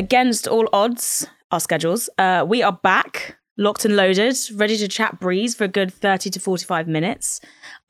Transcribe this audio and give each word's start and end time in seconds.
Against 0.00 0.48
all 0.48 0.66
odds, 0.72 1.26
our 1.50 1.60
schedules. 1.60 2.08
Uh, 2.16 2.42
we 2.48 2.62
are 2.62 2.72
back, 2.72 3.36
locked 3.58 3.84
and 3.84 3.96
loaded, 3.96 4.34
ready 4.54 4.78
to 4.78 4.88
chat 4.88 5.20
breeze 5.20 5.54
for 5.54 5.64
a 5.64 5.68
good 5.68 5.92
30 5.92 6.30
to 6.30 6.40
45 6.40 6.88
minutes. 6.88 7.38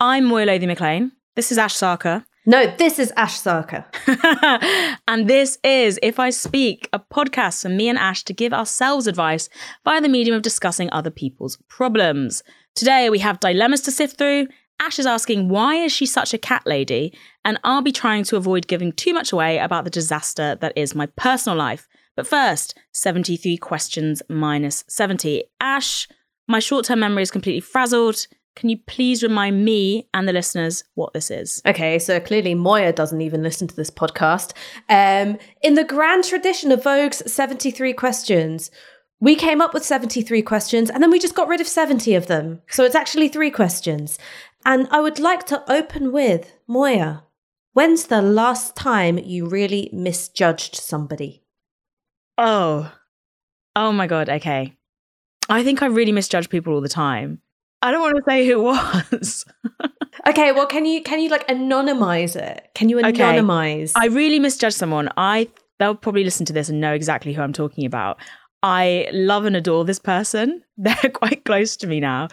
I'm 0.00 0.24
Moya 0.24 0.46
Lothian 0.46 0.70
McLean. 0.70 1.12
This 1.36 1.52
is 1.52 1.56
Ash 1.56 1.76
Sarkar. 1.76 2.24
No, 2.46 2.66
this 2.78 2.98
is 2.98 3.12
Ash 3.16 3.40
Sarkar. 3.40 3.84
and 5.06 5.30
this 5.30 5.60
is 5.62 6.00
If 6.02 6.18
I 6.18 6.30
Speak, 6.30 6.88
a 6.92 6.98
podcast 6.98 7.62
for 7.62 7.68
me 7.68 7.88
and 7.88 7.96
Ash 7.96 8.24
to 8.24 8.32
give 8.32 8.52
ourselves 8.52 9.06
advice 9.06 9.48
via 9.84 10.00
the 10.00 10.08
medium 10.08 10.34
of 10.34 10.42
discussing 10.42 10.88
other 10.90 11.10
people's 11.10 11.58
problems. 11.68 12.42
Today 12.74 13.08
we 13.08 13.20
have 13.20 13.38
dilemmas 13.38 13.82
to 13.82 13.92
sift 13.92 14.18
through. 14.18 14.48
Ash 14.80 14.98
is 14.98 15.06
asking 15.06 15.48
why 15.48 15.76
is 15.76 15.92
she 15.92 16.06
such 16.06 16.34
a 16.34 16.38
cat 16.38 16.62
lady, 16.66 17.16
and 17.44 17.60
I'll 17.62 17.82
be 17.82 17.92
trying 17.92 18.24
to 18.24 18.36
avoid 18.36 18.66
giving 18.66 18.90
too 18.90 19.14
much 19.14 19.30
away 19.30 19.58
about 19.58 19.84
the 19.84 19.90
disaster 19.90 20.56
that 20.56 20.72
is 20.74 20.92
my 20.92 21.06
personal 21.06 21.56
life. 21.56 21.86
But 22.16 22.26
first, 22.26 22.78
73 22.92 23.56
questions 23.56 24.22
minus 24.28 24.84
70. 24.88 25.44
Ash, 25.60 26.08
my 26.48 26.58
short-term 26.58 27.00
memory 27.00 27.22
is 27.22 27.30
completely 27.30 27.60
frazzled. 27.60 28.26
Can 28.56 28.68
you 28.68 28.78
please 28.86 29.22
remind 29.22 29.64
me 29.64 30.08
and 30.12 30.28
the 30.28 30.32
listeners 30.32 30.84
what 30.94 31.12
this 31.12 31.30
is? 31.30 31.62
Okay, 31.64 31.98
so 31.98 32.18
clearly 32.20 32.54
Moya 32.54 32.92
doesn't 32.92 33.20
even 33.20 33.42
listen 33.42 33.68
to 33.68 33.76
this 33.76 33.90
podcast. 33.90 34.52
Um, 34.88 35.38
in 35.62 35.74
the 35.74 35.84
grand 35.84 36.24
tradition 36.24 36.72
of 36.72 36.82
Vogue's 36.82 37.32
73 37.32 37.92
questions, 37.94 38.70
we 39.20 39.36
came 39.36 39.60
up 39.60 39.72
with 39.72 39.84
73 39.84 40.42
questions 40.42 40.90
and 40.90 41.02
then 41.02 41.10
we 41.10 41.18
just 41.18 41.34
got 41.34 41.48
rid 41.48 41.60
of 41.60 41.68
70 41.68 42.14
of 42.14 42.26
them. 42.26 42.60
So 42.68 42.84
it's 42.84 42.94
actually 42.94 43.28
three 43.28 43.50
questions. 43.50 44.18
And 44.64 44.88
I 44.90 45.00
would 45.00 45.18
like 45.18 45.46
to 45.46 45.70
open 45.70 46.12
with 46.12 46.52
Moya. 46.66 47.24
When's 47.72 48.06
the 48.06 48.20
last 48.20 48.74
time 48.74 49.16
you 49.18 49.46
really 49.46 49.88
misjudged 49.92 50.74
somebody? 50.74 51.39
Oh, 52.40 52.90
oh 53.76 53.92
my 53.92 54.06
God. 54.06 54.28
Okay. 54.28 54.74
I 55.48 55.62
think 55.62 55.82
I 55.82 55.86
really 55.86 56.12
misjudge 56.12 56.48
people 56.48 56.72
all 56.72 56.80
the 56.80 56.88
time. 56.88 57.40
I 57.82 57.90
don't 57.90 58.00
want 58.00 58.16
to 58.16 58.22
say 58.26 58.46
who 58.46 58.60
it 58.60 58.62
was. 58.62 59.44
okay, 60.26 60.52
well, 60.52 60.66
can 60.66 60.86
you 60.86 61.02
can 61.02 61.20
you 61.20 61.28
like 61.28 61.46
anonymize 61.48 62.36
it? 62.36 62.68
Can 62.74 62.88
you 62.88 62.96
anonymize? 62.96 63.96
Okay. 63.96 64.06
I 64.06 64.06
really 64.06 64.38
misjudged 64.38 64.76
someone. 64.76 65.10
I 65.16 65.48
they'll 65.78 65.94
probably 65.94 66.24
listen 66.24 66.46
to 66.46 66.52
this 66.52 66.68
and 66.68 66.80
know 66.80 66.92
exactly 66.92 67.32
who 67.32 67.42
I'm 67.42 67.52
talking 67.52 67.84
about. 67.84 68.18
I 68.62 69.08
love 69.12 69.44
and 69.44 69.56
adore 69.56 69.84
this 69.84 69.98
person. 69.98 70.62
They're 70.76 71.10
quite 71.12 71.44
close 71.44 71.76
to 71.78 71.86
me 71.86 72.00
now. 72.00 72.28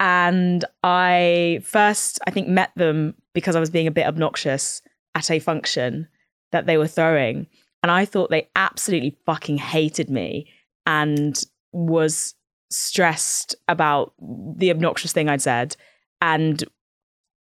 And 0.00 0.64
I 0.82 1.60
first, 1.64 2.20
I 2.26 2.30
think, 2.30 2.48
met 2.48 2.70
them 2.76 3.14
because 3.32 3.56
I 3.56 3.60
was 3.60 3.70
being 3.70 3.86
a 3.86 3.92
bit 3.92 4.06
obnoxious 4.06 4.82
at 5.14 5.30
a 5.30 5.38
function 5.38 6.08
that 6.52 6.66
they 6.66 6.78
were 6.78 6.88
throwing. 6.88 7.46
And 7.82 7.90
I 7.90 8.04
thought 8.04 8.30
they 8.30 8.48
absolutely 8.54 9.16
fucking 9.26 9.58
hated 9.58 10.08
me 10.08 10.48
and 10.86 11.42
was 11.72 12.34
stressed 12.70 13.54
about 13.68 14.12
the 14.20 14.70
obnoxious 14.70 15.12
thing 15.12 15.28
I'd 15.28 15.42
said. 15.42 15.76
And 16.20 16.62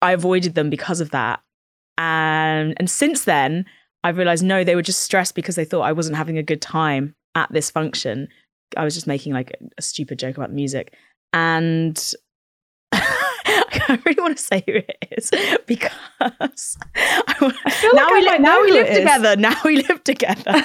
I 0.03 0.13
avoided 0.13 0.55
them 0.55 0.71
because 0.71 1.01
of 1.01 1.11
that. 1.11 1.41
And 1.99 2.75
and 2.77 2.91
since 2.91 3.25
then, 3.25 3.65
I've 4.05 4.19
realized 4.19 4.45
no, 4.45 4.63
they 4.63 4.75
were 4.75 4.83
just 4.83 5.03
stressed 5.03 5.35
because 5.35 5.57
they 5.57 5.65
thought 5.65 5.83
I 5.83 5.93
wasn't 5.93 6.17
having 6.17 6.39
a 6.39 6.43
good 6.43 6.61
time 6.61 7.15
at 7.35 7.51
this 7.53 7.71
function. 7.71 8.29
I 8.77 8.85
was 8.85 8.95
just 8.95 9.07
making 9.07 9.33
like 9.33 9.57
a 9.79 9.83
stupid 9.83 10.19
joke 10.19 10.37
about 10.37 10.51
the 10.51 10.55
music. 10.55 10.95
And 11.33 12.13
I 13.89 13.99
really 14.05 14.21
want 14.21 14.37
to 14.37 14.43
say 14.43 14.63
who 14.67 14.75
it 14.75 14.97
is 15.11 15.31
because 15.67 15.91
I, 16.21 17.53
now, 17.95 18.09
like 18.11 18.13
we, 18.13 18.39
now 18.39 18.61
we 18.61 18.73
live 18.73 18.95
together. 18.95 19.37
Now 19.37 19.57
we 19.65 19.83
live 19.83 20.03
together, 20.05 20.65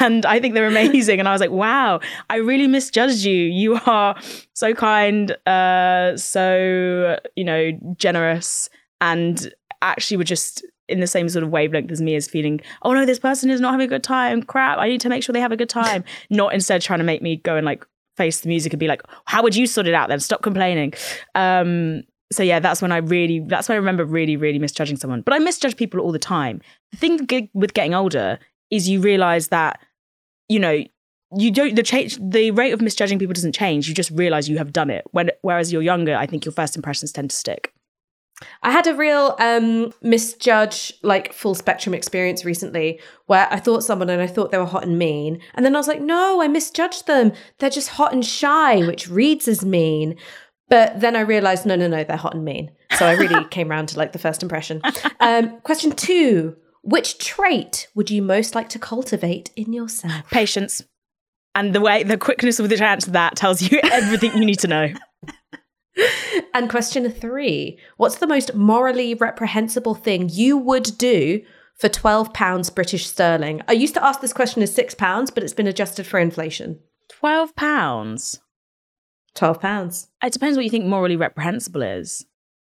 and 0.00 0.24
I 0.26 0.40
think 0.40 0.54
they're 0.54 0.66
amazing. 0.66 1.18
And 1.18 1.28
I 1.28 1.32
was 1.32 1.40
like, 1.40 1.50
wow, 1.50 2.00
I 2.30 2.36
really 2.36 2.66
misjudged 2.66 3.24
you. 3.24 3.34
You 3.34 3.80
are 3.86 4.16
so 4.54 4.74
kind, 4.74 5.32
uh, 5.46 6.16
so 6.16 7.18
you 7.36 7.44
know, 7.44 7.72
generous, 7.96 8.68
and 9.00 9.52
actually 9.82 10.16
were 10.16 10.24
just 10.24 10.64
in 10.88 11.00
the 11.00 11.06
same 11.06 11.28
sort 11.28 11.42
of 11.42 11.50
wavelength 11.50 11.90
as 11.90 12.00
me 12.00 12.14
as 12.14 12.26
feeling, 12.26 12.60
oh 12.82 12.92
no, 12.92 13.04
this 13.04 13.18
person 13.18 13.50
is 13.50 13.60
not 13.60 13.72
having 13.72 13.84
a 13.84 13.88
good 13.88 14.02
time. 14.02 14.42
Crap, 14.42 14.78
I 14.78 14.88
need 14.88 15.00
to 15.02 15.08
make 15.08 15.22
sure 15.22 15.32
they 15.32 15.40
have 15.40 15.52
a 15.52 15.56
good 15.56 15.68
time. 15.68 16.02
not 16.30 16.54
instead 16.54 16.80
trying 16.80 16.98
to 16.98 17.04
make 17.04 17.22
me 17.22 17.36
go 17.36 17.56
and 17.56 17.66
like 17.66 17.84
face 18.16 18.40
the 18.40 18.48
music 18.48 18.72
and 18.72 18.80
be 18.80 18.88
like, 18.88 19.02
how 19.26 19.42
would 19.42 19.56
you 19.56 19.66
sort 19.66 19.86
it 19.86 19.94
out 19.94 20.08
then? 20.08 20.20
Stop 20.20 20.42
complaining. 20.42 20.92
Um, 21.34 22.02
so 22.30 22.42
yeah, 22.42 22.60
that's 22.60 22.82
when 22.82 22.92
I 22.92 22.98
really, 22.98 23.40
that's 23.40 23.68
when 23.68 23.76
I 23.76 23.78
remember 23.78 24.04
really, 24.04 24.36
really 24.36 24.58
misjudging 24.58 24.96
someone. 24.96 25.22
But 25.22 25.34
I 25.34 25.38
misjudge 25.38 25.76
people 25.76 26.00
all 26.00 26.12
the 26.12 26.18
time. 26.18 26.60
The 26.92 26.96
thing 26.96 27.50
with 27.54 27.74
getting 27.74 27.94
older 27.94 28.38
is 28.70 28.88
you 28.88 29.00
realize 29.00 29.48
that, 29.48 29.80
you 30.48 30.58
know, 30.58 30.84
you 31.36 31.50
don't 31.50 31.74
the 31.74 31.82
change 31.82 32.18
the 32.20 32.50
rate 32.52 32.72
of 32.72 32.80
misjudging 32.80 33.18
people 33.18 33.34
doesn't 33.34 33.54
change. 33.54 33.88
You 33.88 33.94
just 33.94 34.10
realize 34.10 34.48
you 34.48 34.58
have 34.58 34.72
done 34.72 34.90
it. 34.90 35.04
When 35.10 35.30
whereas 35.42 35.72
you're 35.72 35.82
younger, 35.82 36.16
I 36.16 36.26
think 36.26 36.44
your 36.44 36.52
first 36.52 36.76
impressions 36.76 37.12
tend 37.12 37.30
to 37.30 37.36
stick. 37.36 37.72
I 38.62 38.70
had 38.70 38.86
a 38.86 38.94
real 38.94 39.34
um, 39.40 39.92
misjudge, 40.00 40.92
like 41.02 41.32
full 41.32 41.54
spectrum 41.54 41.92
experience 41.92 42.44
recently 42.44 43.00
where 43.26 43.48
I 43.50 43.58
thought 43.58 43.82
someone 43.82 44.08
and 44.10 44.22
I 44.22 44.26
thought 44.26 44.52
they 44.52 44.58
were 44.58 44.64
hot 44.64 44.84
and 44.84 44.98
mean. 44.98 45.40
And 45.54 45.66
then 45.66 45.74
I 45.74 45.78
was 45.78 45.88
like, 45.88 46.00
no, 46.00 46.40
I 46.40 46.48
misjudged 46.48 47.06
them. 47.06 47.32
They're 47.58 47.68
just 47.68 47.90
hot 47.90 48.12
and 48.12 48.24
shy, 48.24 48.86
which 48.86 49.08
reads 49.08 49.48
as 49.48 49.64
mean. 49.64 50.16
But 50.68 51.00
then 51.00 51.16
I 51.16 51.20
realized, 51.20 51.64
no, 51.64 51.76
no, 51.76 51.88
no, 51.88 52.04
they're 52.04 52.16
hot 52.16 52.34
and 52.34 52.44
mean. 52.44 52.70
So 52.96 53.06
I 53.06 53.12
really 53.14 53.44
came 53.50 53.70
around 53.70 53.88
to 53.90 53.98
like 53.98 54.12
the 54.12 54.18
first 54.18 54.42
impression. 54.42 54.82
Um, 55.20 55.60
question 55.60 55.92
two 55.92 56.56
Which 56.82 57.18
trait 57.18 57.88
would 57.94 58.10
you 58.10 58.22
most 58.22 58.54
like 58.54 58.68
to 58.70 58.78
cultivate 58.78 59.50
in 59.56 59.72
yourself? 59.72 60.30
Patience. 60.30 60.82
And 61.54 61.74
the 61.74 61.80
way, 61.80 62.02
the 62.02 62.18
quickness 62.18 62.58
with 62.58 62.70
which 62.70 62.80
I 62.80 62.92
answer 62.92 63.10
that 63.12 63.36
tells 63.36 63.62
you 63.62 63.80
everything 63.84 64.36
you 64.36 64.44
need 64.44 64.60
to 64.60 64.68
know. 64.68 64.92
and 66.54 66.70
question 66.70 67.10
three 67.10 67.78
What's 67.96 68.16
the 68.16 68.26
most 68.26 68.54
morally 68.54 69.14
reprehensible 69.14 69.94
thing 69.94 70.28
you 70.28 70.56
would 70.56 70.96
do 70.98 71.42
for 71.76 71.88
£12 71.88 72.74
British 72.74 73.06
sterling? 73.06 73.62
I 73.68 73.72
used 73.72 73.94
to 73.94 74.04
ask 74.04 74.20
this 74.20 74.32
question 74.32 74.62
as 74.62 74.76
£6, 74.76 75.34
but 75.34 75.42
it's 75.42 75.52
been 75.52 75.66
adjusted 75.66 76.06
for 76.06 76.20
inflation. 76.20 76.80
£12? 77.22 78.38
£12. 79.38 80.08
It 80.22 80.32
depends 80.32 80.56
what 80.56 80.64
you 80.64 80.70
think 80.70 80.86
morally 80.86 81.16
reprehensible 81.16 81.82
is. 81.82 82.26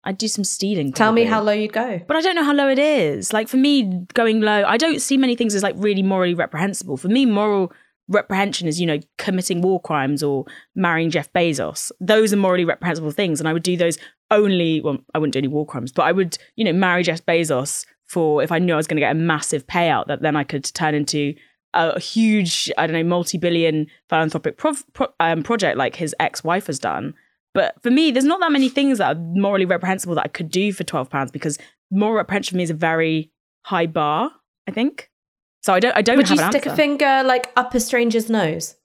I'd 0.05 0.17
do 0.17 0.27
some 0.27 0.43
stealing. 0.43 0.91
Tell 0.91 1.13
me 1.13 1.23
how 1.23 1.41
low 1.41 1.53
you'd 1.53 1.71
go. 1.71 2.01
But 2.07 2.17
I 2.17 2.21
don't 2.21 2.35
know 2.35 2.43
how 2.43 2.53
low 2.53 2.67
it 2.67 2.79
is. 2.79 3.31
Like 3.31 3.47
for 3.47 3.57
me, 3.57 4.05
going 4.13 4.41
low, 4.41 4.63
I 4.65 4.77
don't 4.77 5.01
see 5.01 5.17
many 5.17 5.35
things 5.35 5.55
as 5.55 5.63
like 5.63 5.75
really 5.77 6.03
morally 6.03 6.33
reprehensible. 6.33 6.97
For 6.97 7.07
me, 7.07 7.25
moral 7.25 7.71
reprehension 8.09 8.67
is, 8.67 8.81
you 8.81 8.85
know, 8.85 8.99
committing 9.17 9.61
war 9.61 9.81
crimes 9.81 10.21
or 10.21 10.45
marrying 10.75 11.09
Jeff 11.09 11.31
Bezos. 11.31 11.91
Those 12.01 12.33
are 12.33 12.37
morally 12.37 12.65
reprehensible 12.65 13.11
things. 13.11 13.39
And 13.39 13.47
I 13.47 13.53
would 13.53 13.63
do 13.63 13.77
those 13.77 13.97
only, 14.29 14.81
well, 14.81 14.97
I 15.13 15.19
wouldn't 15.19 15.33
do 15.33 15.39
any 15.39 15.47
war 15.47 15.65
crimes, 15.65 15.93
but 15.93 16.03
I 16.03 16.11
would, 16.11 16.37
you 16.57 16.65
know, 16.65 16.73
marry 16.73 17.03
Jeff 17.03 17.25
Bezos 17.25 17.85
for 18.05 18.43
if 18.43 18.51
I 18.51 18.59
knew 18.59 18.73
I 18.73 18.77
was 18.77 18.87
going 18.87 18.97
to 18.97 19.01
get 19.01 19.11
a 19.11 19.19
massive 19.19 19.65
payout 19.67 20.07
that 20.07 20.21
then 20.21 20.35
I 20.35 20.43
could 20.43 20.65
turn 20.65 20.95
into 20.95 21.33
a 21.73 21.99
huge, 21.99 22.71
I 22.77 22.87
don't 22.87 22.95
know, 22.95 23.03
multi 23.03 23.37
billion 23.37 23.87
philanthropic 24.09 24.57
pro- 24.57 24.73
pro- 24.93 25.13
um, 25.19 25.43
project 25.43 25.77
like 25.77 25.95
his 25.95 26.15
ex 26.19 26.43
wife 26.43 26.67
has 26.67 26.79
done. 26.79 27.13
But 27.53 27.75
for 27.83 27.91
me, 27.91 28.11
there's 28.11 28.25
not 28.25 28.39
that 28.39 28.51
many 28.51 28.69
things 28.69 28.97
that 28.97 29.15
are 29.15 29.19
morally 29.19 29.65
reprehensible 29.65 30.15
that 30.15 30.25
I 30.25 30.27
could 30.27 30.49
do 30.49 30.73
for 30.73 30.83
£12 30.83 31.31
because 31.31 31.59
moral 31.91 32.15
reprehension 32.15 32.55
for 32.55 32.57
me 32.57 32.63
is 32.63 32.71
a 32.71 32.75
very 32.75 33.31
high 33.61 33.85
bar, 33.85 34.31
I 34.67 34.71
think. 34.71 35.09
So 35.61 35.73
I 35.73 35.79
don't. 35.79 35.95
I 35.95 36.01
don't. 36.01 36.17
Would 36.17 36.29
you 36.29 36.35
stick 36.35 36.67
answer. 36.67 36.71
a 36.71 36.75
finger 36.75 37.23
like 37.23 37.51
up 37.55 37.73
a 37.73 37.79
stranger's 37.79 38.29
nose? 38.29 38.75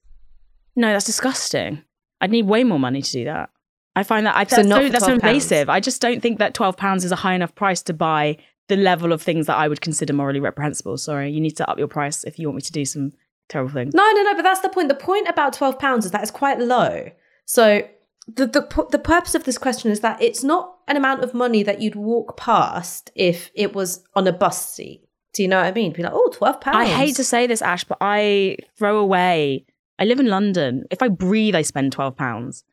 No, 0.77 0.93
that's 0.93 1.07
disgusting. 1.07 1.83
I'd 2.21 2.31
need 2.31 2.47
way 2.47 2.63
more 2.63 2.79
money 2.79 3.03
to 3.03 3.11
do 3.11 3.25
that. 3.25 3.51
I 3.97 4.05
find 4.05 4.27
that 4.27 4.37
I, 4.37 4.45
so 4.45 4.63
that's, 4.63 4.69
so, 4.69 4.89
that's 4.89 5.09
invasive. 5.09 5.69
I 5.69 5.81
just 5.81 6.01
don't 6.01 6.21
think 6.21 6.39
that 6.39 6.55
twelve 6.55 6.77
pounds 6.77 7.05
is 7.05 7.11
a 7.11 7.17
high 7.17 7.35
enough 7.35 7.53
price 7.57 7.83
to 7.83 7.93
buy 7.93 8.37
the 8.69 8.77
level 8.77 9.13
of 9.13 9.21
things 9.21 9.47
that 9.47 9.57
I 9.57 9.69
would 9.69 9.81
consider 9.81 10.13
morally 10.13 10.41
reprehensible. 10.41 10.97
Sorry, 10.99 11.31
you 11.31 11.41
need 11.41 11.57
to 11.57 11.69
up 11.69 11.79
your 11.79 11.89
price 11.89 12.25
if 12.25 12.39
you 12.39 12.49
want 12.49 12.57
me 12.57 12.63
to 12.63 12.73
do 12.73 12.85
some 12.85 13.13
terrible 13.49 13.73
things. 13.73 13.95
No, 13.95 14.11
no, 14.13 14.23
no. 14.23 14.35
But 14.35 14.43
that's 14.43 14.61
the 14.61 14.69
point. 14.69 14.89
The 14.89 14.95
point 14.95 15.29
about 15.29 15.53
twelve 15.53 15.79
pounds 15.79 16.05
is 16.05 16.13
that 16.13 16.23
it's 16.23 16.31
quite 16.31 16.61
low. 16.61 17.11
So 17.45 17.83
the, 18.27 18.47
the 18.47 18.87
the 18.91 18.99
purpose 18.99 19.35
of 19.35 19.45
this 19.45 19.59
question 19.59 19.91
is 19.91 20.01
that 20.01 20.23
it's 20.23 20.45
not 20.45 20.77
an 20.87 20.97
amount 20.97 21.25
of 21.25 21.35
money 21.35 21.63
that 21.63 21.81
you'd 21.81 21.97
walk 21.97 22.37
past 22.37 23.11
if 23.15 23.51
it 23.55 23.75
was 23.75 24.05
on 24.15 24.27
a 24.27 24.33
bus 24.33 24.75
seat. 24.75 25.09
Do 25.35 25.43
you 25.43 25.49
know 25.49 25.59
what 25.59 25.67
I 25.67 25.73
mean? 25.73 25.93
Be 25.93 26.03
like, 26.03 26.13
oh, 26.15 26.31
12 26.35 26.61
pounds. 26.61 26.77
I 26.77 26.87
hate 26.87 27.17
to 27.17 27.25
say 27.25 27.47
this, 27.47 27.63
Ash, 27.63 27.85
but 27.85 27.99
I 28.01 28.57
throw 28.77 28.99
away. 28.99 29.67
I 29.99 30.05
live 30.05 30.21
in 30.21 30.27
London. 30.27 30.85
If 30.91 31.03
I 31.03 31.09
breathe, 31.09 31.55
I 31.55 31.63
spend 31.63 31.93
12 31.93 32.17
pounds. 32.17 32.65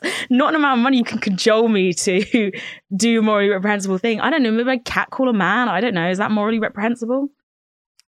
That's 0.00 0.30
not 0.30 0.50
an 0.50 0.56
amount 0.56 0.78
of 0.78 0.82
money 0.82 0.98
you 0.98 1.04
can 1.04 1.18
cajole 1.18 1.68
me 1.68 1.92
to 1.92 2.52
do 2.96 3.18
a 3.18 3.22
morally 3.22 3.48
reprehensible 3.48 3.98
thing. 3.98 4.20
I 4.20 4.30
don't 4.30 4.42
know. 4.42 4.50
Maybe 4.50 4.70
I 4.70 4.78
cat 4.78 5.10
call 5.10 5.28
a 5.28 5.32
man. 5.32 5.68
I 5.68 5.80
don't 5.80 5.94
know. 5.94 6.10
Is 6.10 6.18
that 6.18 6.30
morally 6.30 6.58
reprehensible? 6.58 7.28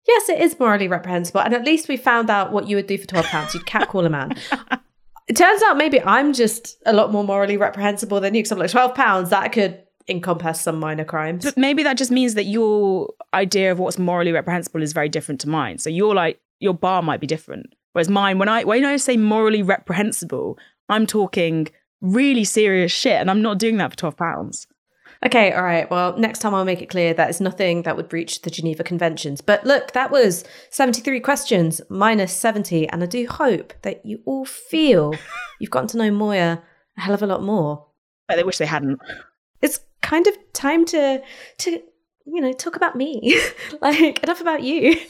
Yes, 0.06 0.28
it 0.28 0.40
is 0.40 0.58
morally 0.58 0.88
reprehensible. 0.88 1.40
And 1.40 1.54
at 1.54 1.64
least 1.64 1.88
we 1.88 1.96
found 1.96 2.30
out 2.30 2.52
what 2.52 2.68
you 2.68 2.76
would 2.76 2.86
do 2.86 2.98
for 2.98 3.06
12 3.06 3.26
pounds. 3.26 3.54
You'd 3.54 3.66
cat 3.66 3.88
call 3.88 4.04
a 4.04 4.10
man. 4.10 4.36
it 5.28 5.36
turns 5.36 5.62
out 5.62 5.76
maybe 5.76 6.00
I'm 6.02 6.32
just 6.32 6.76
a 6.84 6.92
lot 6.92 7.10
more 7.10 7.24
morally 7.24 7.56
reprehensible 7.56 8.20
than 8.20 8.34
you 8.34 8.40
because 8.40 8.52
I'm 8.52 8.58
like, 8.58 8.70
12 8.70 8.94
pounds, 8.94 9.30
that 9.30 9.52
could 9.52 9.82
encompass 10.08 10.60
some 10.60 10.78
minor 10.78 11.04
crimes. 11.04 11.44
But 11.44 11.56
maybe 11.56 11.82
that 11.82 11.96
just 11.96 12.10
means 12.10 12.34
that 12.34 12.44
your 12.44 13.12
idea 13.32 13.72
of 13.72 13.78
what's 13.78 13.98
morally 13.98 14.32
reprehensible 14.32 14.82
is 14.82 14.92
very 14.92 15.08
different 15.08 15.40
to 15.42 15.48
mine. 15.48 15.78
So 15.78 15.88
you're 15.88 16.14
like 16.14 16.40
your 16.60 16.74
bar 16.74 17.02
might 17.02 17.20
be 17.20 17.26
different. 17.26 17.66
Whereas 17.92 18.08
mine, 18.08 18.38
when 18.38 18.48
I 18.48 18.64
when 18.64 18.84
I 18.84 18.96
say 18.96 19.16
morally 19.16 19.62
reprehensible, 19.62 20.58
I'm 20.88 21.06
talking 21.06 21.68
really 22.00 22.44
serious 22.44 22.92
shit, 22.92 23.20
and 23.20 23.30
I'm 23.30 23.42
not 23.42 23.58
doing 23.58 23.76
that 23.78 23.90
for 23.90 23.96
twelve 23.96 24.16
pounds. 24.16 24.66
Okay, 25.24 25.52
all 25.52 25.62
right. 25.62 25.90
Well, 25.90 26.18
next 26.18 26.40
time 26.40 26.54
I'll 26.54 26.66
make 26.66 26.82
it 26.82 26.90
clear 26.90 27.14
that 27.14 27.30
it's 27.30 27.40
nothing 27.40 27.82
that 27.82 27.96
would 27.96 28.10
breach 28.10 28.42
the 28.42 28.50
Geneva 28.50 28.84
Conventions. 28.84 29.40
But 29.40 29.64
look, 29.64 29.92
that 29.92 30.10
was 30.10 30.44
73 30.68 31.20
questions 31.20 31.80
minus 31.88 32.32
70. 32.34 32.88
And 32.90 33.02
I 33.02 33.06
do 33.06 33.26
hope 33.26 33.72
that 33.82 34.04
you 34.04 34.20
all 34.26 34.44
feel 34.44 35.14
you've 35.60 35.70
gotten 35.70 35.88
to 35.88 35.96
know 35.96 36.10
Moya 36.10 36.62
a 36.96 37.00
hell 37.00 37.14
of 37.14 37.22
a 37.22 37.26
lot 37.26 37.42
more. 37.42 37.86
But 38.28 38.36
they 38.36 38.44
wish 38.44 38.58
they 38.58 38.66
hadn't. 38.66 39.00
It's 39.62 39.80
kind 40.02 40.26
of 40.26 40.36
time 40.52 40.84
to, 40.86 41.22
to 41.58 41.82
you 42.26 42.40
know, 42.42 42.52
talk 42.52 42.76
about 42.76 42.94
me. 42.94 43.40
like, 43.80 44.22
enough 44.22 44.42
about 44.42 44.62
you. 44.62 45.00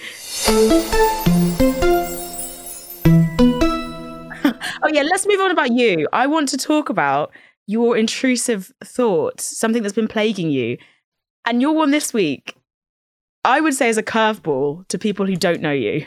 Oh, 4.84 4.90
yeah, 4.92 5.02
let's 5.02 5.26
move 5.26 5.40
on 5.40 5.50
about 5.50 5.72
you. 5.72 6.06
I 6.12 6.26
want 6.26 6.48
to 6.50 6.56
talk 6.56 6.88
about 6.88 7.32
your 7.66 7.96
intrusive 7.96 8.72
thoughts, 8.84 9.58
something 9.58 9.82
that's 9.82 9.94
been 9.94 10.08
plaguing 10.08 10.50
you. 10.50 10.76
And 11.46 11.60
your 11.60 11.74
one 11.74 11.90
this 11.90 12.12
week, 12.12 12.56
I 13.44 13.60
would 13.60 13.74
say, 13.74 13.88
is 13.88 13.98
a 13.98 14.02
curveball 14.02 14.86
to 14.88 14.98
people 14.98 15.26
who 15.26 15.36
don't 15.36 15.60
know 15.60 15.72
you. 15.72 16.06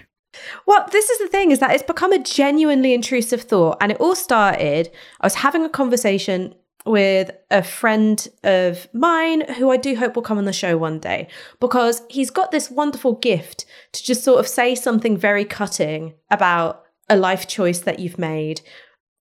Well, 0.68 0.88
this 0.92 1.10
is 1.10 1.18
the 1.20 1.28
thing 1.28 1.52
is 1.52 1.60
that 1.60 1.72
it's 1.72 1.84
become 1.84 2.14
a 2.14 2.20
genuinely 2.22 2.94
intrusive 2.94 3.42
thought. 3.42 3.78
And 3.82 3.92
it 3.92 4.00
all 4.00 4.16
started, 4.16 4.92
I 5.20 5.26
was 5.26 5.36
having 5.36 5.64
a 5.66 5.70
conversation 5.70 6.54
with 6.86 7.32
a 7.52 7.64
friend 7.64 8.28
of 8.44 8.88
mine 8.94 9.42
who 9.56 9.72
I 9.72 9.78
do 9.78 9.96
hope 9.96 10.16
will 10.16 10.24
come 10.24 10.38
on 10.38 10.46
the 10.46 10.54
show 10.54 10.78
one 10.78 11.00
day 11.00 11.28
because 11.60 12.02
he's 12.10 12.30
got 12.30 12.52
this 12.52 12.72
wonderful 12.72 13.14
gift 13.16 13.66
to 13.92 14.04
just 14.04 14.24
sort 14.24 14.40
of 14.40 14.48
say 14.48 14.74
something 14.74 15.18
very 15.18 15.44
cutting 15.44 16.14
about 16.32 16.87
a 17.10 17.16
life 17.16 17.48
choice 17.48 17.80
that 17.80 18.00
you've 18.00 18.18
made 18.18 18.62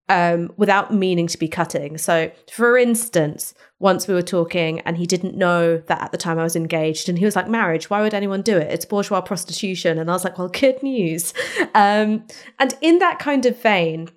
um, 0.10 0.52
without 0.58 0.94
meaning 0.94 1.28
to 1.28 1.38
be 1.38 1.48
cutting. 1.48 1.98
So, 1.98 2.32
for 2.52 2.78
instance, 2.78 3.54
once 3.80 4.08
we 4.08 4.14
were 4.14 4.22
talking 4.22 4.82
and 4.82 4.98
he 4.98 5.06
didn't 5.06 5.38
know 5.38 5.78
that 5.78 6.02
at 6.02 6.12
the 6.12 6.18
time 6.18 6.38
I 6.38 6.44
was 6.44 6.56
engaged, 6.56 7.08
and 7.08 7.18
he 7.18 7.26
was 7.26 7.36
like, 7.36 7.48
Marriage, 7.48 7.90
why 7.90 8.02
would 8.02 8.14
anyone 8.14 8.42
do 8.42 8.58
it? 8.58 8.72
It's 8.72 8.86
bourgeois 8.86 9.22
prostitution. 9.22 9.98
And 9.98 10.10
I 10.10 10.14
was 10.14 10.24
like, 10.24 10.38
Well, 10.38 10.50
good 10.50 10.82
news. 10.84 11.34
Um, 11.76 12.28
and 12.60 12.76
in 12.82 13.00
that 13.00 13.18
kind 13.18 13.48
of 13.48 13.60
vein, 13.60 14.10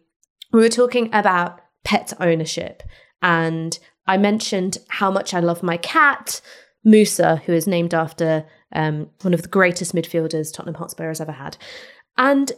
we 0.52 0.60
were 0.60 0.68
talking 0.68 1.08
about 1.14 1.58
pet 1.84 2.12
ownership. 2.20 2.82
And 3.22 3.78
I 4.06 4.18
mentioned 4.18 4.76
how 4.88 5.10
much 5.10 5.32
I 5.32 5.40
love 5.40 5.62
my 5.62 5.78
cat, 5.78 6.42
Moussa, 6.84 7.36
who 7.46 7.54
is 7.54 7.66
named 7.66 7.94
after 7.94 8.44
um, 8.74 9.08
one 9.22 9.32
of 9.32 9.40
the 9.40 9.48
greatest 9.48 9.94
midfielders 9.94 10.52
Tottenham 10.52 10.74
Hotspur 10.74 11.08
has 11.08 11.20
ever 11.20 11.32
had. 11.32 11.56
And 12.18 12.52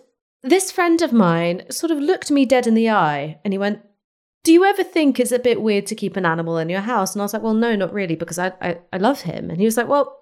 this 0.48 0.70
friend 0.70 1.00
of 1.02 1.12
mine 1.12 1.62
sort 1.70 1.90
of 1.90 1.98
looked 1.98 2.30
me 2.30 2.44
dead 2.44 2.66
in 2.66 2.74
the 2.74 2.90
eye 2.90 3.38
and 3.44 3.52
he 3.52 3.58
went, 3.58 3.80
Do 4.44 4.52
you 4.52 4.64
ever 4.64 4.82
think 4.82 5.18
it's 5.18 5.32
a 5.32 5.38
bit 5.38 5.62
weird 5.62 5.86
to 5.86 5.94
keep 5.94 6.16
an 6.16 6.26
animal 6.26 6.58
in 6.58 6.68
your 6.68 6.80
house? 6.80 7.14
And 7.14 7.22
I 7.22 7.24
was 7.24 7.32
like, 7.32 7.42
Well, 7.42 7.54
no, 7.54 7.76
not 7.76 7.92
really, 7.92 8.16
because 8.16 8.38
I, 8.38 8.52
I, 8.60 8.78
I 8.92 8.96
love 8.98 9.22
him. 9.22 9.50
And 9.50 9.58
he 9.58 9.64
was 9.64 9.76
like, 9.76 9.88
Well, 9.88 10.17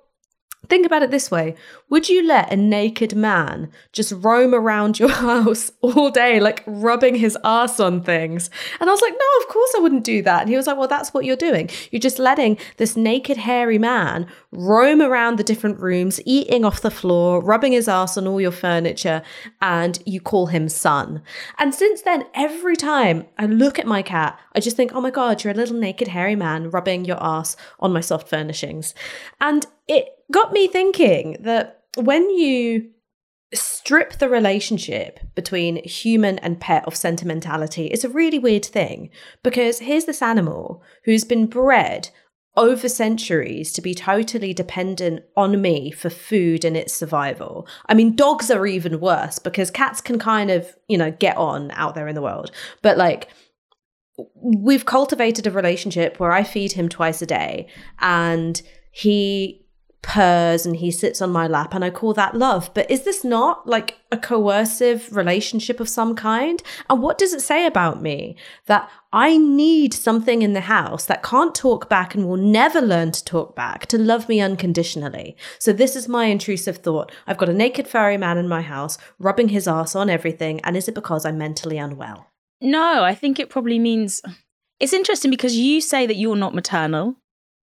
Think 0.68 0.84
about 0.84 1.02
it 1.02 1.10
this 1.10 1.30
way 1.30 1.54
Would 1.90 2.08
you 2.08 2.26
let 2.26 2.52
a 2.52 2.56
naked 2.56 3.14
man 3.14 3.70
just 3.92 4.12
roam 4.12 4.54
around 4.54 4.98
your 4.98 5.08
house 5.26 5.70
all 5.80 6.10
day, 6.10 6.40
like 6.40 6.64
rubbing 6.66 7.14
his 7.14 7.38
ass 7.44 7.78
on 7.78 8.02
things? 8.02 8.50
And 8.80 8.90
I 8.90 8.92
was 8.92 9.02
like, 9.02 9.12
No, 9.12 9.42
of 9.42 9.48
course 9.48 9.74
I 9.76 9.80
wouldn't 9.80 10.04
do 10.04 10.22
that. 10.22 10.40
And 10.42 10.50
he 10.50 10.56
was 10.56 10.66
like, 10.66 10.76
Well, 10.76 10.88
that's 10.88 11.14
what 11.14 11.24
you're 11.24 11.36
doing. 11.36 11.70
You're 11.90 12.00
just 12.00 12.18
letting 12.18 12.58
this 12.78 12.96
naked, 12.96 13.36
hairy 13.36 13.78
man 13.78 14.26
roam 14.50 15.00
around 15.00 15.38
the 15.38 15.44
different 15.44 15.78
rooms, 15.78 16.20
eating 16.24 16.64
off 16.64 16.80
the 16.80 16.90
floor, 16.90 17.40
rubbing 17.40 17.72
his 17.72 17.88
ass 17.88 18.16
on 18.16 18.26
all 18.26 18.40
your 18.40 18.50
furniture, 18.50 19.22
and 19.60 19.98
you 20.04 20.20
call 20.20 20.46
him 20.46 20.68
son. 20.68 21.22
And 21.58 21.74
since 21.74 22.02
then, 22.02 22.24
every 22.34 22.76
time 22.76 23.26
I 23.38 23.46
look 23.46 23.78
at 23.78 23.86
my 23.86 24.02
cat, 24.02 24.38
I 24.54 24.60
just 24.60 24.76
think, 24.76 24.92
Oh 24.94 25.00
my 25.00 25.10
God, 25.10 25.44
you're 25.44 25.52
a 25.52 25.56
little 25.56 25.76
naked, 25.76 26.08
hairy 26.08 26.36
man 26.36 26.70
rubbing 26.70 27.04
your 27.04 27.22
ass 27.22 27.56
on 27.78 27.92
my 27.92 28.00
soft 28.00 28.28
furnishings. 28.28 28.94
And 29.40 29.66
it 29.88 30.08
got 30.32 30.52
me 30.52 30.66
thinking 30.66 31.36
that 31.40 31.82
when 31.96 32.28
you 32.30 32.90
strip 33.54 34.14
the 34.14 34.28
relationship 34.28 35.20
between 35.34 35.82
human 35.84 36.38
and 36.40 36.60
pet 36.60 36.84
of 36.86 36.96
sentimentality, 36.96 37.86
it's 37.86 38.04
a 38.04 38.08
really 38.08 38.38
weird 38.38 38.64
thing 38.64 39.10
because 39.42 39.78
here's 39.78 40.04
this 40.04 40.22
animal 40.22 40.82
who's 41.04 41.24
been 41.24 41.46
bred 41.46 42.10
over 42.56 42.88
centuries 42.88 43.72
to 43.72 43.82
be 43.82 43.94
totally 43.94 44.54
dependent 44.54 45.22
on 45.36 45.60
me 45.60 45.90
for 45.90 46.08
food 46.08 46.64
and 46.64 46.76
its 46.76 46.92
survival. 46.92 47.68
I 47.86 47.94
mean, 47.94 48.16
dogs 48.16 48.50
are 48.50 48.66
even 48.66 48.98
worse 48.98 49.38
because 49.38 49.70
cats 49.70 50.00
can 50.00 50.18
kind 50.18 50.50
of, 50.50 50.74
you 50.88 50.96
know, 50.96 51.10
get 51.10 51.36
on 51.36 51.70
out 51.72 51.94
there 51.94 52.08
in 52.08 52.14
the 52.14 52.22
world. 52.22 52.50
But 52.80 52.96
like, 52.96 53.28
we've 54.34 54.86
cultivated 54.86 55.46
a 55.46 55.50
relationship 55.50 56.18
where 56.18 56.32
I 56.32 56.42
feed 56.42 56.72
him 56.72 56.88
twice 56.88 57.20
a 57.20 57.26
day 57.26 57.68
and 58.00 58.60
he 58.90 59.65
purrs 60.06 60.64
and 60.64 60.76
he 60.76 60.90
sits 60.90 61.20
on 61.20 61.30
my 61.30 61.48
lap 61.48 61.74
and 61.74 61.84
I 61.84 61.90
call 61.90 62.14
that 62.14 62.36
love. 62.36 62.70
But 62.74 62.88
is 62.88 63.02
this 63.02 63.24
not 63.24 63.66
like 63.66 63.98
a 64.12 64.16
coercive 64.16 65.14
relationship 65.14 65.80
of 65.80 65.88
some 65.88 66.14
kind? 66.14 66.62
And 66.88 67.02
what 67.02 67.18
does 67.18 67.32
it 67.32 67.40
say 67.40 67.66
about 67.66 68.00
me? 68.00 68.36
That 68.66 68.88
I 69.12 69.36
need 69.36 69.92
something 69.92 70.42
in 70.42 70.52
the 70.52 70.60
house 70.62 71.06
that 71.06 71.24
can't 71.24 71.54
talk 71.54 71.88
back 71.88 72.14
and 72.14 72.26
will 72.26 72.36
never 72.36 72.80
learn 72.80 73.10
to 73.12 73.24
talk 73.24 73.56
back 73.56 73.86
to 73.86 73.98
love 73.98 74.28
me 74.28 74.40
unconditionally. 74.40 75.36
So 75.58 75.72
this 75.72 75.96
is 75.96 76.08
my 76.08 76.26
intrusive 76.26 76.78
thought. 76.78 77.10
I've 77.26 77.38
got 77.38 77.48
a 77.48 77.54
naked 77.54 77.88
furry 77.88 78.16
man 78.16 78.38
in 78.38 78.48
my 78.48 78.62
house 78.62 78.98
rubbing 79.18 79.48
his 79.48 79.66
ass 79.66 79.96
on 79.96 80.08
everything. 80.08 80.60
And 80.62 80.76
is 80.76 80.86
it 80.86 80.94
because 80.94 81.26
I'm 81.26 81.36
mentally 81.36 81.78
unwell? 81.78 82.28
No, 82.60 83.02
I 83.02 83.14
think 83.14 83.40
it 83.40 83.50
probably 83.50 83.80
means 83.80 84.22
it's 84.78 84.92
interesting 84.92 85.32
because 85.32 85.56
you 85.56 85.80
say 85.80 86.06
that 86.06 86.16
you're 86.16 86.36
not 86.36 86.54
maternal 86.54 87.16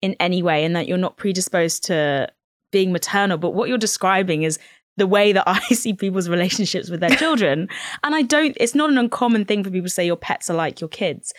in 0.03 0.17
any 0.19 0.43
way 0.43 0.65
and 0.65 0.75
that 0.75 0.85
you're 0.85 0.97
not 0.97 1.15
predisposed 1.15 1.85
to 1.85 2.27
being 2.73 2.91
maternal. 2.91 3.37
But 3.37 3.51
what 3.51 3.69
you're 3.69 3.77
describing 3.77 4.43
is 4.43 4.59
the 4.97 5.07
way 5.07 5.31
that 5.31 5.45
I 5.47 5.61
see 5.69 5.93
people's 5.93 6.27
relationships 6.27 6.89
with 6.89 6.99
their 6.99 7.15
children. 7.15 7.69
and 8.03 8.13
I 8.13 8.21
don't, 8.21 8.55
it's 8.59 8.75
not 8.75 8.89
an 8.89 8.97
uncommon 8.97 9.45
thing 9.45 9.63
for 9.63 9.71
people 9.71 9.87
to 9.87 9.93
say 9.93 10.05
your 10.05 10.17
pets 10.17 10.49
are 10.49 10.55
like 10.55 10.81
your 10.81 10.89
kids. 10.89 11.33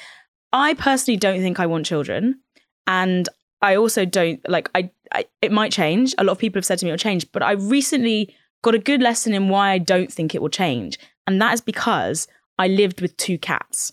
I 0.54 0.73
personally 0.73 1.18
don't 1.18 1.40
think 1.40 1.61
I 1.61 1.66
want 1.66 1.85
children. 1.85 2.40
And 2.87 3.28
I 3.61 3.76
also 3.76 4.06
don't 4.06 4.40
like, 4.49 4.71
I, 4.75 4.90
I 5.12 5.26
it 5.42 5.52
might 5.52 5.71
change. 5.71 6.14
A 6.16 6.25
lot 6.25 6.33
of 6.33 6.38
people 6.38 6.59
have 6.59 6.64
said 6.64 6.78
to 6.78 6.87
me 6.87 6.90
it'll 6.90 7.02
change, 7.02 7.30
but 7.33 7.42
I 7.42 7.52
recently 7.52 8.35
got 8.62 8.75
a 8.75 8.78
good 8.78 9.02
lesson 9.02 9.35
in 9.35 9.50
why 9.50 9.73
I 9.73 9.78
don't 9.78 10.11
think 10.11 10.35
it 10.35 10.40
will 10.40 10.49
change. 10.49 10.99
And 11.26 11.40
that 11.42 11.52
is 11.52 11.61
because 11.61 12.28
I 12.59 12.68
lived 12.68 13.02
with 13.02 13.14
two 13.18 13.37
cats. 13.37 13.92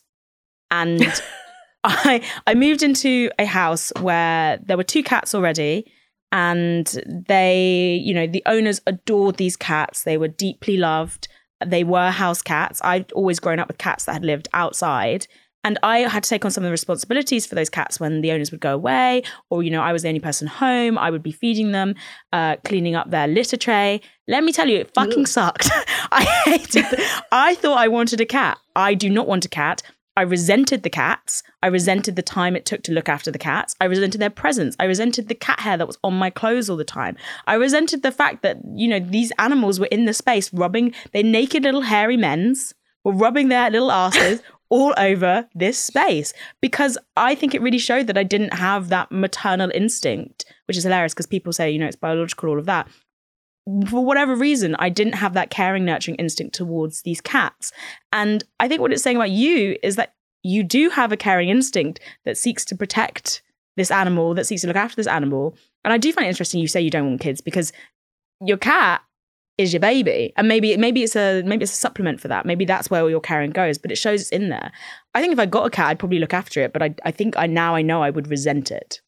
And 0.69 1.01
I 1.83 2.21
I 2.47 2.53
moved 2.53 2.83
into 2.83 3.29
a 3.39 3.45
house 3.45 3.91
where 3.99 4.59
there 4.63 4.77
were 4.77 4.83
two 4.83 5.03
cats 5.03 5.33
already 5.33 5.91
and 6.31 6.87
they, 7.27 7.99
you 8.03 8.13
know, 8.13 8.27
the 8.27 8.43
owners 8.45 8.81
adored 8.87 9.37
these 9.37 9.57
cats. 9.57 10.03
They 10.03 10.17
were 10.17 10.29
deeply 10.29 10.77
loved. 10.77 11.27
They 11.65 11.83
were 11.83 12.09
house 12.09 12.41
cats. 12.41 12.81
I'd 12.83 13.11
always 13.11 13.39
grown 13.39 13.59
up 13.59 13.67
with 13.67 13.77
cats 13.77 14.05
that 14.05 14.13
had 14.13 14.25
lived 14.25 14.47
outside. 14.53 15.27
And 15.63 15.77
I 15.83 15.99
had 15.99 16.23
to 16.23 16.29
take 16.29 16.43
on 16.43 16.49
some 16.49 16.63
of 16.63 16.67
the 16.67 16.71
responsibilities 16.71 17.45
for 17.45 17.53
those 17.53 17.69
cats 17.69 17.99
when 17.99 18.21
the 18.21 18.31
owners 18.31 18.49
would 18.49 18.61
go 18.61 18.73
away, 18.73 19.21
or, 19.51 19.61
you 19.61 19.69
know, 19.69 19.81
I 19.81 19.93
was 19.93 20.01
the 20.01 20.07
only 20.07 20.19
person 20.19 20.47
home. 20.47 20.97
I 20.97 21.11
would 21.11 21.21
be 21.21 21.31
feeding 21.31 21.71
them, 21.71 21.93
uh, 22.33 22.55
cleaning 22.65 22.95
up 22.95 23.11
their 23.11 23.27
litter 23.27 23.57
tray. 23.57 24.01
Let 24.27 24.43
me 24.43 24.53
tell 24.53 24.67
you, 24.67 24.79
it 24.79 24.93
fucking 24.95 25.27
sucked. 25.27 25.69
I 26.11 26.23
hated 26.45 26.85
I 27.31 27.53
thought 27.55 27.77
I 27.77 27.89
wanted 27.89 28.21
a 28.21 28.25
cat. 28.25 28.57
I 28.75 28.95
do 28.95 29.07
not 29.09 29.27
want 29.27 29.45
a 29.45 29.49
cat. 29.49 29.83
I 30.17 30.23
resented 30.23 30.83
the 30.83 30.89
cats. 30.89 31.41
I 31.63 31.67
resented 31.67 32.15
the 32.15 32.21
time 32.21 32.55
it 32.55 32.65
took 32.65 32.83
to 32.83 32.91
look 32.91 33.07
after 33.07 33.31
the 33.31 33.37
cats. 33.37 33.75
I 33.79 33.85
resented 33.85 34.19
their 34.19 34.29
presence. 34.29 34.75
I 34.79 34.85
resented 34.85 35.29
the 35.29 35.35
cat 35.35 35.61
hair 35.61 35.77
that 35.77 35.87
was 35.87 35.97
on 36.03 36.13
my 36.15 36.29
clothes 36.29 36.69
all 36.69 36.77
the 36.77 36.83
time. 36.83 37.15
I 37.47 37.53
resented 37.53 38.03
the 38.03 38.11
fact 38.11 38.41
that, 38.43 38.57
you 38.75 38.89
know, 38.89 38.99
these 38.99 39.31
animals 39.39 39.79
were 39.79 39.87
in 39.87 40.05
the 40.05 40.13
space 40.13 40.53
rubbing 40.53 40.93
their 41.13 41.23
naked 41.23 41.63
little 41.63 41.81
hairy 41.81 42.17
men's, 42.17 42.73
were 43.03 43.13
rubbing 43.13 43.47
their 43.47 43.71
little 43.71 43.91
asses 43.91 44.41
all 44.69 44.93
over 44.97 45.47
this 45.55 45.77
space 45.77 46.33
because 46.61 46.97
I 47.15 47.35
think 47.35 47.53
it 47.53 47.61
really 47.61 47.77
showed 47.77 48.07
that 48.07 48.17
I 48.17 48.23
didn't 48.23 48.53
have 48.53 48.89
that 48.89 49.11
maternal 49.11 49.71
instinct, 49.73 50.45
which 50.65 50.77
is 50.77 50.83
hilarious 50.83 51.13
because 51.13 51.27
people 51.27 51.53
say, 51.53 51.71
you 51.71 51.79
know, 51.79 51.87
it's 51.87 51.95
biological, 51.95 52.49
all 52.49 52.59
of 52.59 52.65
that 52.65 52.87
for 53.87 54.03
whatever 54.03 54.35
reason, 54.35 54.75
I 54.79 54.89
didn't 54.89 55.13
have 55.13 55.33
that 55.33 55.49
caring, 55.49 55.85
nurturing 55.85 56.15
instinct 56.15 56.55
towards 56.55 57.03
these 57.03 57.21
cats. 57.21 57.71
And 58.11 58.43
I 58.59 58.67
think 58.67 58.81
what 58.81 58.91
it's 58.91 59.03
saying 59.03 59.17
about 59.17 59.29
you 59.29 59.77
is 59.83 59.95
that 59.97 60.13
you 60.43 60.63
do 60.63 60.89
have 60.89 61.11
a 61.11 61.17
caring 61.17 61.49
instinct 61.49 61.99
that 62.25 62.37
seeks 62.37 62.65
to 62.65 62.75
protect 62.75 63.43
this 63.77 63.91
animal, 63.91 64.33
that 64.33 64.45
seeks 64.45 64.61
to 64.61 64.67
look 64.67 64.75
after 64.75 64.95
this 64.95 65.07
animal. 65.07 65.55
And 65.83 65.93
I 65.93 65.97
do 65.97 66.11
find 66.11 66.25
it 66.25 66.29
interesting 66.29 66.59
you 66.59 66.67
say 66.67 66.81
you 66.81 66.89
don't 66.89 67.07
want 67.07 67.21
kids 67.21 67.41
because 67.41 67.71
your 68.43 68.57
cat 68.57 69.01
is 69.57 69.73
your 69.73 69.79
baby. 69.79 70.33
And 70.35 70.47
maybe 70.47 70.75
maybe 70.77 71.03
it's 71.03 71.15
a 71.15 71.43
maybe 71.43 71.63
it's 71.63 71.73
a 71.73 71.75
supplement 71.75 72.19
for 72.19 72.27
that. 72.27 72.45
Maybe 72.45 72.65
that's 72.65 72.89
where 72.89 73.01
all 73.01 73.09
your 73.09 73.21
caring 73.21 73.51
goes, 73.51 73.77
but 73.77 73.91
it 73.91 73.97
shows 73.97 74.21
it's 74.21 74.29
in 74.31 74.49
there. 74.49 74.71
I 75.13 75.21
think 75.21 75.33
if 75.33 75.39
I 75.39 75.45
got 75.45 75.67
a 75.67 75.69
cat, 75.69 75.87
I'd 75.87 75.99
probably 75.99 76.19
look 76.19 76.33
after 76.33 76.61
it, 76.61 76.73
but 76.73 76.81
I 76.81 76.95
I 77.05 77.11
think 77.11 77.37
I 77.37 77.45
now 77.45 77.75
I 77.75 77.81
know 77.81 78.01
I 78.01 78.09
would 78.09 78.27
resent 78.27 78.71
it. 78.71 79.01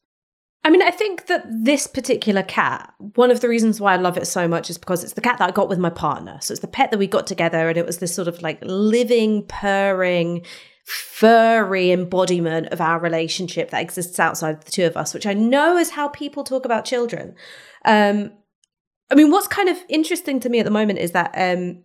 I 0.66 0.70
mean, 0.70 0.82
I 0.82 0.90
think 0.90 1.26
that 1.26 1.44
this 1.46 1.86
particular 1.86 2.42
cat, 2.42 2.92
one 3.16 3.30
of 3.30 3.40
the 3.40 3.50
reasons 3.50 3.80
why 3.80 3.92
I 3.92 3.96
love 3.96 4.16
it 4.16 4.26
so 4.26 4.48
much 4.48 4.70
is 4.70 4.78
because 4.78 5.04
it's 5.04 5.12
the 5.12 5.20
cat 5.20 5.38
that 5.38 5.48
I 5.50 5.52
got 5.52 5.68
with 5.68 5.78
my 5.78 5.90
partner. 5.90 6.38
So 6.40 6.52
it's 6.52 6.62
the 6.62 6.66
pet 6.66 6.90
that 6.90 6.98
we 6.98 7.06
got 7.06 7.26
together, 7.26 7.68
and 7.68 7.76
it 7.76 7.84
was 7.84 7.98
this 7.98 8.14
sort 8.14 8.28
of 8.28 8.40
like 8.40 8.58
living, 8.62 9.44
purring, 9.46 10.42
furry 10.84 11.90
embodiment 11.90 12.68
of 12.68 12.80
our 12.80 12.98
relationship 12.98 13.70
that 13.70 13.82
exists 13.82 14.18
outside 14.18 14.62
the 14.62 14.70
two 14.70 14.86
of 14.86 14.96
us, 14.96 15.12
which 15.12 15.26
I 15.26 15.34
know 15.34 15.76
is 15.76 15.90
how 15.90 16.08
people 16.08 16.44
talk 16.44 16.64
about 16.64 16.86
children. 16.86 17.34
Um, 17.84 18.32
I 19.10 19.16
mean, 19.16 19.30
what's 19.30 19.48
kind 19.48 19.68
of 19.68 19.76
interesting 19.90 20.40
to 20.40 20.48
me 20.48 20.60
at 20.60 20.64
the 20.64 20.70
moment 20.70 20.98
is 20.98 21.12
that 21.12 21.34
um, 21.36 21.82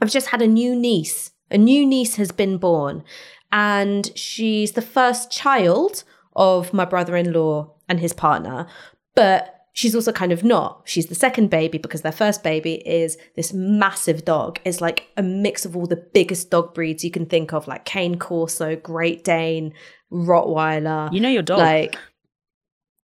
I've 0.00 0.10
just 0.10 0.28
had 0.28 0.40
a 0.40 0.48
new 0.48 0.74
niece. 0.74 1.32
A 1.50 1.58
new 1.58 1.84
niece 1.84 2.16
has 2.16 2.32
been 2.32 2.56
born, 2.56 3.04
and 3.52 4.10
she's 4.16 4.72
the 4.72 4.80
first 4.80 5.30
child 5.30 6.04
of 6.34 6.72
my 6.72 6.86
brother 6.86 7.14
in 7.14 7.34
law 7.34 7.71
and 7.88 8.00
his 8.00 8.12
partner. 8.12 8.66
But 9.14 9.66
she's 9.72 9.94
also 9.94 10.12
kind 10.12 10.32
of 10.32 10.44
not. 10.44 10.82
She's 10.84 11.06
the 11.06 11.14
second 11.14 11.50
baby 11.50 11.78
because 11.78 12.02
their 12.02 12.12
first 12.12 12.42
baby 12.42 12.74
is 12.86 13.16
this 13.36 13.52
massive 13.52 14.24
dog. 14.24 14.60
It's 14.64 14.80
like 14.80 15.08
a 15.16 15.22
mix 15.22 15.64
of 15.64 15.76
all 15.76 15.86
the 15.86 16.04
biggest 16.14 16.50
dog 16.50 16.74
breeds 16.74 17.04
you 17.04 17.10
can 17.10 17.26
think 17.26 17.52
of, 17.52 17.66
like 17.66 17.84
Cane 17.84 18.18
Corso, 18.18 18.76
Great 18.76 19.24
Dane, 19.24 19.72
Rottweiler. 20.12 21.12
You 21.12 21.20
know 21.20 21.28
your 21.28 21.42
dog. 21.42 21.58
Like, 21.58 21.96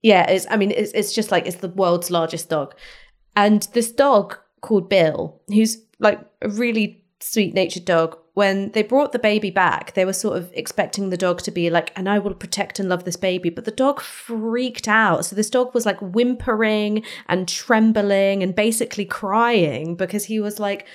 yeah, 0.02 0.28
it's. 0.30 0.46
I 0.50 0.56
mean, 0.56 0.70
it's 0.70 0.92
it's 0.92 1.12
just 1.12 1.30
like 1.30 1.46
it's 1.46 1.56
the 1.56 1.68
world's 1.68 2.10
largest 2.10 2.48
dog, 2.48 2.74
and 3.34 3.66
this 3.72 3.90
dog 3.90 4.38
called 4.60 4.88
Bill, 4.88 5.40
who's 5.48 5.78
like 5.98 6.20
a 6.42 6.48
really 6.48 7.04
sweet 7.20 7.54
natured 7.54 7.84
dog, 7.84 8.16
when 8.38 8.70
they 8.70 8.84
brought 8.84 9.10
the 9.10 9.18
baby 9.18 9.50
back, 9.50 9.94
they 9.94 10.04
were 10.04 10.12
sort 10.12 10.36
of 10.36 10.48
expecting 10.54 11.10
the 11.10 11.16
dog 11.16 11.42
to 11.42 11.50
be 11.50 11.70
like, 11.70 11.90
and 11.96 12.08
I 12.08 12.20
will 12.20 12.34
protect 12.34 12.78
and 12.78 12.88
love 12.88 13.02
this 13.02 13.16
baby. 13.16 13.50
But 13.50 13.64
the 13.64 13.72
dog 13.72 14.00
freaked 14.00 14.86
out. 14.86 15.24
So 15.24 15.34
this 15.34 15.50
dog 15.50 15.74
was 15.74 15.84
like 15.84 15.98
whimpering 15.98 17.02
and 17.28 17.48
trembling 17.48 18.44
and 18.44 18.54
basically 18.54 19.04
crying 19.04 19.96
because 19.96 20.26
he 20.26 20.38
was 20.38 20.60
like, 20.60 20.86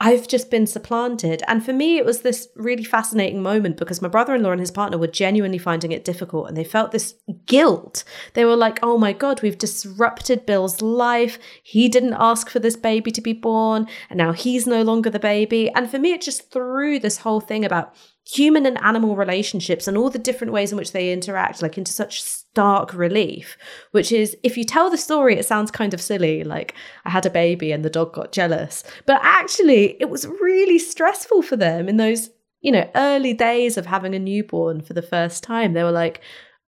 I've 0.00 0.28
just 0.28 0.48
been 0.48 0.66
supplanted. 0.68 1.42
And 1.48 1.64
for 1.64 1.72
me, 1.72 1.98
it 1.98 2.04
was 2.04 2.22
this 2.22 2.48
really 2.54 2.84
fascinating 2.84 3.42
moment 3.42 3.76
because 3.76 4.00
my 4.00 4.06
brother 4.06 4.34
in 4.34 4.44
law 4.44 4.52
and 4.52 4.60
his 4.60 4.70
partner 4.70 4.96
were 4.96 5.08
genuinely 5.08 5.58
finding 5.58 5.90
it 5.90 6.04
difficult 6.04 6.46
and 6.46 6.56
they 6.56 6.62
felt 6.62 6.92
this 6.92 7.14
guilt. 7.46 8.04
They 8.34 8.44
were 8.44 8.54
like, 8.54 8.78
oh 8.80 8.96
my 8.96 9.12
God, 9.12 9.42
we've 9.42 9.58
disrupted 9.58 10.46
Bill's 10.46 10.80
life. 10.80 11.38
He 11.64 11.88
didn't 11.88 12.14
ask 12.16 12.48
for 12.48 12.60
this 12.60 12.76
baby 12.76 13.10
to 13.10 13.20
be 13.20 13.32
born 13.32 13.88
and 14.08 14.18
now 14.18 14.32
he's 14.32 14.68
no 14.68 14.82
longer 14.82 15.10
the 15.10 15.18
baby. 15.18 15.68
And 15.70 15.90
for 15.90 15.98
me, 15.98 16.12
it 16.12 16.22
just 16.22 16.52
threw 16.52 17.00
this 17.00 17.18
whole 17.18 17.40
thing 17.40 17.64
about 17.64 17.92
human 18.30 18.66
and 18.66 18.78
animal 18.82 19.16
relationships 19.16 19.88
and 19.88 19.96
all 19.96 20.10
the 20.10 20.18
different 20.18 20.52
ways 20.52 20.70
in 20.70 20.76
which 20.76 20.92
they 20.92 21.12
interact 21.12 21.62
like 21.62 21.78
into 21.78 21.92
such 21.92 22.22
stark 22.22 22.92
relief 22.92 23.56
which 23.92 24.12
is 24.12 24.36
if 24.42 24.56
you 24.56 24.64
tell 24.64 24.90
the 24.90 24.98
story 24.98 25.38
it 25.38 25.46
sounds 25.46 25.70
kind 25.70 25.94
of 25.94 26.00
silly 26.00 26.44
like 26.44 26.74
i 27.06 27.10
had 27.10 27.24
a 27.24 27.30
baby 27.30 27.72
and 27.72 27.84
the 27.84 27.90
dog 27.90 28.12
got 28.12 28.32
jealous. 28.32 28.84
But 29.06 29.20
actually 29.22 29.96
it 30.00 30.10
was 30.10 30.26
really 30.26 30.78
stressful 30.78 31.42
for 31.42 31.56
them 31.56 31.88
in 31.88 31.96
those 31.96 32.30
you 32.60 32.72
know 32.72 32.88
early 32.94 33.32
days 33.34 33.76
of 33.76 33.86
having 33.86 34.14
a 34.14 34.18
newborn 34.18 34.82
for 34.82 34.92
the 34.92 35.02
first 35.02 35.42
time. 35.42 35.72
They 35.72 35.84
were 35.84 35.90
like 35.92 36.20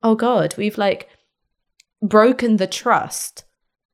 oh 0.02 0.14
god 0.14 0.54
we've 0.56 0.78
like 0.78 1.08
broken 2.02 2.56
the 2.56 2.66
trust 2.66 3.44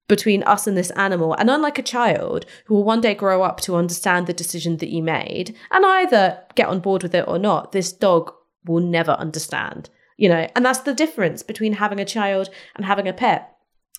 between 0.08 0.42
us 0.44 0.66
and 0.66 0.76
this 0.76 0.90
animal. 0.90 1.34
And 1.34 1.50
unlike 1.50 1.78
a 1.78 1.82
child 1.82 2.46
who 2.66 2.74
will 2.74 2.84
one 2.84 3.00
day 3.00 3.14
grow 3.14 3.42
up 3.42 3.60
to 3.62 3.76
understand 3.76 4.26
the 4.26 4.32
decision 4.32 4.76
that 4.78 4.90
you 4.90 5.02
made 5.02 5.56
and 5.70 5.84
either 5.84 6.42
get 6.54 6.68
on 6.68 6.80
board 6.80 7.02
with 7.02 7.14
it 7.14 7.26
or 7.26 7.38
not, 7.38 7.72
this 7.72 7.92
dog 7.92 8.32
will 8.64 8.80
never 8.80 9.12
understand. 9.12 9.90
You 10.16 10.28
know, 10.28 10.48
and 10.54 10.64
that's 10.64 10.80
the 10.80 10.94
difference 10.94 11.42
between 11.42 11.74
having 11.74 12.00
a 12.00 12.04
child 12.04 12.48
and 12.74 12.86
having 12.86 13.06
a 13.06 13.12
pet. 13.12 13.52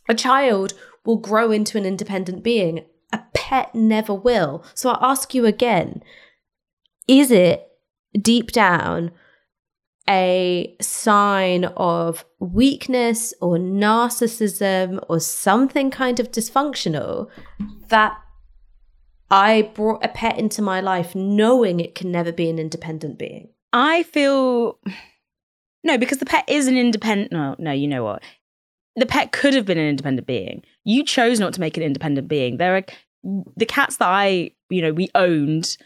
A 0.10 0.16
child 0.16 0.74
will 1.06 1.18
grow 1.18 1.52
into 1.52 1.78
an 1.78 1.86
independent 1.86 2.44
being. 2.44 2.86
A 3.14 3.22
pet 3.34 3.76
never 3.76 4.14
will. 4.14 4.64
So 4.74 4.90
I 4.90 5.12
ask 5.12 5.34
you 5.34 5.46
again, 5.46 6.02
is 7.08 7.32
it 7.32 7.68
deep 8.20 8.52
down 8.52 9.12
a 10.10 10.76
sign 10.82 11.66
of 11.66 12.26
weakness 12.40 13.34
or 13.42 13.58
narcissism 13.58 15.04
or 15.10 15.20
something 15.20 15.92
kind 15.92 16.20
of 16.20 16.32
dysfunctional 16.32 17.28
that 17.90 18.18
I 19.30 19.72
brought 19.74 20.06
a 20.06 20.08
pet 20.08 20.40
into 20.40 20.62
my 20.62 20.80
life 20.80 21.14
knowing 21.14 21.80
it 21.80 21.96
can 21.96 22.12
never 22.12 22.32
be 22.32 22.50
an 22.50 22.60
independent 22.60 23.20
being. 23.20 23.50
I 23.74 24.04
feel 24.04 24.80
no, 25.84 25.98
because 25.98 26.18
the 26.18 26.26
pet 26.26 26.46
is 26.48 26.68
an 26.68 26.78
independent. 26.78 27.32
No, 27.32 27.56
no, 27.60 27.72
you 27.72 27.88
know 27.88 28.04
what? 28.04 28.24
The 28.96 29.06
pet 29.06 29.32
could 29.32 29.54
have 29.54 29.66
been 29.66 29.78
an 29.78 29.88
independent 29.88 30.28
being. 30.28 30.64
You 30.84 31.04
chose 31.06 31.40
not 31.40 31.54
to 31.54 31.60
make 31.60 31.78
an 31.78 31.84
independent 31.84 32.28
being. 32.28 32.58
There 32.58 32.78
are 32.78 32.84
the 33.56 33.66
cats 33.66 33.98
that 33.98 34.08
I, 34.08 34.52
you 34.70 34.82
know, 34.82 34.94
we 34.94 35.10
owned 35.16 35.78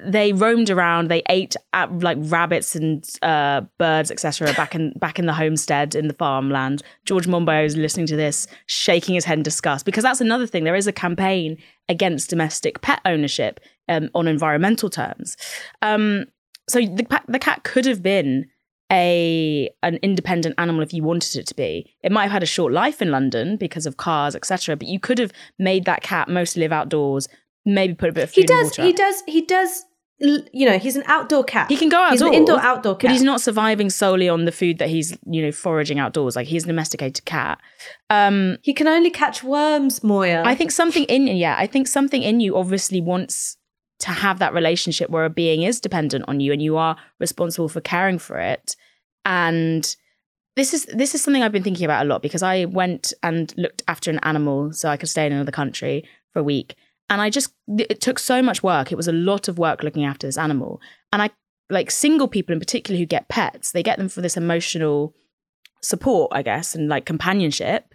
they 0.00 0.32
roamed 0.32 0.70
around. 0.70 1.08
They 1.08 1.22
ate 1.28 1.56
at, 1.72 1.98
like 1.98 2.18
rabbits 2.20 2.76
and 2.76 3.08
uh, 3.22 3.62
birds, 3.78 4.10
etc. 4.10 4.52
Back 4.54 4.74
in 4.74 4.92
back 4.96 5.18
in 5.18 5.26
the 5.26 5.34
homestead 5.34 5.94
in 5.94 6.08
the 6.08 6.14
farmland. 6.14 6.82
George 7.04 7.26
Monbiot 7.26 7.64
is 7.64 7.76
listening 7.76 8.06
to 8.06 8.16
this, 8.16 8.46
shaking 8.66 9.14
his 9.14 9.24
head 9.24 9.38
in 9.38 9.42
disgust 9.42 9.84
because 9.84 10.04
that's 10.04 10.20
another 10.20 10.46
thing. 10.46 10.64
There 10.64 10.74
is 10.74 10.86
a 10.86 10.92
campaign 10.92 11.58
against 11.88 12.30
domestic 12.30 12.80
pet 12.80 13.00
ownership 13.04 13.60
um, 13.88 14.10
on 14.14 14.28
environmental 14.28 14.90
terms. 14.90 15.36
Um, 15.82 16.26
so 16.68 16.80
the 16.80 17.06
the 17.26 17.38
cat 17.38 17.64
could 17.64 17.86
have 17.86 18.02
been 18.02 18.46
a 18.90 19.68
an 19.82 19.98
independent 20.02 20.54
animal 20.58 20.82
if 20.82 20.92
you 20.92 21.02
wanted 21.02 21.36
it 21.36 21.46
to 21.48 21.54
be. 21.54 21.94
It 22.02 22.12
might 22.12 22.24
have 22.24 22.32
had 22.32 22.42
a 22.42 22.46
short 22.46 22.72
life 22.72 23.02
in 23.02 23.10
London 23.10 23.56
because 23.56 23.86
of 23.86 23.96
cars, 23.96 24.34
etc. 24.34 24.76
But 24.76 24.88
you 24.88 25.00
could 25.00 25.18
have 25.18 25.32
made 25.58 25.84
that 25.84 26.02
cat 26.02 26.28
mostly 26.28 26.62
live 26.62 26.72
outdoors, 26.72 27.28
maybe 27.64 27.94
put 27.94 28.10
a 28.10 28.12
bit 28.12 28.24
of 28.24 28.30
food. 28.30 28.42
he 28.42 28.46
does 28.46 28.76
he 28.76 28.92
does 28.92 29.22
he 29.26 29.42
does 29.42 29.84
you 30.20 30.66
know 30.66 30.78
he's 30.78 30.96
an 30.96 31.04
outdoor 31.06 31.44
cat. 31.44 31.68
He 31.68 31.76
can 31.76 31.88
go 31.88 31.98
outdoors 31.98 32.20
he's 32.20 32.28
an 32.28 32.34
indoor 32.34 32.60
outdoor 32.60 32.96
cat 32.96 33.08
but 33.08 33.12
he's 33.12 33.22
not 33.22 33.40
surviving 33.40 33.88
solely 33.88 34.28
on 34.28 34.46
the 34.46 34.52
food 34.52 34.78
that 34.78 34.88
he's 34.88 35.16
you 35.26 35.42
know 35.42 35.52
foraging 35.52 35.98
outdoors. 35.98 36.34
Like 36.34 36.48
he's 36.48 36.64
a 36.64 36.66
domesticated 36.66 37.24
cat. 37.24 37.60
Um 38.10 38.58
he 38.62 38.74
can 38.74 38.88
only 38.88 39.10
catch 39.10 39.44
worms 39.44 40.02
moya. 40.02 40.42
I 40.44 40.54
think 40.54 40.72
something 40.72 41.04
in 41.04 41.26
yeah 41.28 41.54
i 41.58 41.66
think 41.66 41.86
something 41.86 42.22
in 42.22 42.40
you 42.40 42.56
obviously 42.56 43.00
wants 43.00 43.58
to 44.00 44.10
have 44.10 44.38
that 44.38 44.54
relationship 44.54 45.10
where 45.10 45.24
a 45.24 45.30
being 45.30 45.62
is 45.62 45.80
dependent 45.80 46.24
on 46.28 46.40
you 46.40 46.52
and 46.52 46.62
you 46.62 46.76
are 46.76 46.96
responsible 47.18 47.68
for 47.68 47.80
caring 47.80 48.18
for 48.18 48.38
it. 48.38 48.76
And 49.24 49.94
this 50.56 50.72
is 50.72 50.86
this 50.86 51.14
is 51.14 51.22
something 51.22 51.42
I've 51.42 51.52
been 51.52 51.62
thinking 51.62 51.84
about 51.84 52.04
a 52.04 52.08
lot 52.08 52.22
because 52.22 52.42
I 52.42 52.64
went 52.64 53.12
and 53.22 53.52
looked 53.56 53.82
after 53.88 54.10
an 54.10 54.18
animal 54.22 54.72
so 54.72 54.88
I 54.88 54.96
could 54.96 55.08
stay 55.08 55.26
in 55.26 55.32
another 55.32 55.52
country 55.52 56.04
for 56.32 56.40
a 56.40 56.44
week 56.44 56.76
and 57.10 57.20
I 57.20 57.30
just, 57.30 57.52
it 57.78 58.00
took 58.00 58.18
so 58.18 58.42
much 58.42 58.62
work. 58.62 58.92
It 58.92 58.96
was 58.96 59.08
a 59.08 59.12
lot 59.12 59.48
of 59.48 59.58
work 59.58 59.82
looking 59.82 60.04
after 60.04 60.26
this 60.26 60.38
animal. 60.38 60.80
And 61.12 61.22
I, 61.22 61.30
like 61.70 61.90
single 61.90 62.28
people 62.28 62.52
in 62.52 62.58
particular 62.58 62.98
who 62.98 63.06
get 63.06 63.28
pets, 63.28 63.72
they 63.72 63.82
get 63.82 63.98
them 63.98 64.08
for 64.08 64.20
this 64.20 64.36
emotional 64.36 65.14
support, 65.82 66.30
I 66.34 66.42
guess, 66.42 66.74
and 66.74 66.88
like 66.88 67.06
companionship. 67.06 67.94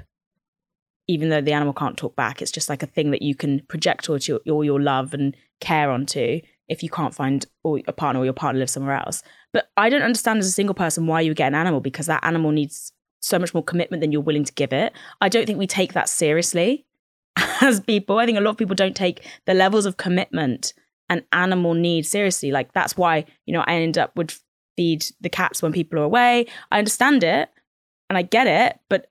Even 1.08 1.30
though 1.30 1.42
the 1.42 1.52
animal 1.52 1.74
can't 1.74 1.98
talk 1.98 2.16
back, 2.16 2.42
it's 2.42 2.52
just 2.52 2.70
like 2.70 2.82
a 2.82 2.88
thing 2.88 3.12
that 3.12 3.22
you 3.22 3.36
can 3.36 3.62
project 3.68 4.10
all 4.10 4.18
your, 4.18 4.40
all 4.50 4.64
your 4.64 4.82
love 4.82 5.14
and 5.14 5.36
care 5.60 5.92
onto 5.92 6.40
if 6.70 6.82
you 6.82 6.90
can't 6.90 7.14
find 7.14 7.46
a 7.66 7.92
partner 7.92 8.22
or 8.22 8.26
your 8.26 8.34
partner 8.34 8.60
lives 8.60 8.72
somewhere 8.72 8.96
else. 8.96 9.22
But 9.52 9.70
I 9.76 9.90
don't 9.90 10.02
understand 10.02 10.40
as 10.40 10.48
a 10.48 10.52
single 10.52 10.74
person 10.74 11.06
why 11.06 11.20
you 11.22 11.34
get 11.34 11.48
an 11.48 11.56
animal 11.56 11.82
because 11.82 12.06
that 12.06 12.24
animal 12.24 12.52
needs 12.52 12.94
so 13.20 13.38
much 13.38 13.54
more 13.54 13.64
commitment 13.64 14.02
than 14.02 14.12
you're 14.12 14.22
willing 14.22 14.46
to 14.46 14.54
give 14.54 14.72
it. 14.72 14.94
I 15.20 15.28
don't 15.30 15.46
think 15.46 15.60
we 15.60 15.68
take 15.68 15.94
that 15.94 16.08
seriously 16.08 16.86
as 17.62 17.80
people. 17.80 18.20
I 18.20 18.26
think 18.26 18.38
a 18.38 18.42
lot 18.42 18.52
of 18.52 18.58
people 18.58 18.76
don't 18.76 18.96
take 18.96 19.26
the 19.46 19.54
levels 19.54 19.86
of 19.86 19.98
commitment 19.98 20.74
and 21.10 21.24
animal 21.32 21.74
need 21.74 22.06
seriously. 22.06 22.52
Like 22.52 22.74
that's 22.74 22.98
why, 22.98 23.26
you 23.46 23.54
know, 23.54 23.64
I 23.66 23.76
end 23.76 23.98
up 23.98 24.16
would 24.16 24.34
feed 24.76 25.06
the 25.22 25.30
cats 25.30 25.62
when 25.62 25.72
people 25.72 26.00
are 26.00 26.04
away. 26.04 26.48
I 26.72 26.80
understand 26.80 27.24
it 27.24 27.50
and 28.10 28.18
I 28.18 28.22
get 28.22 28.48
it, 28.48 28.80
but 28.90 29.08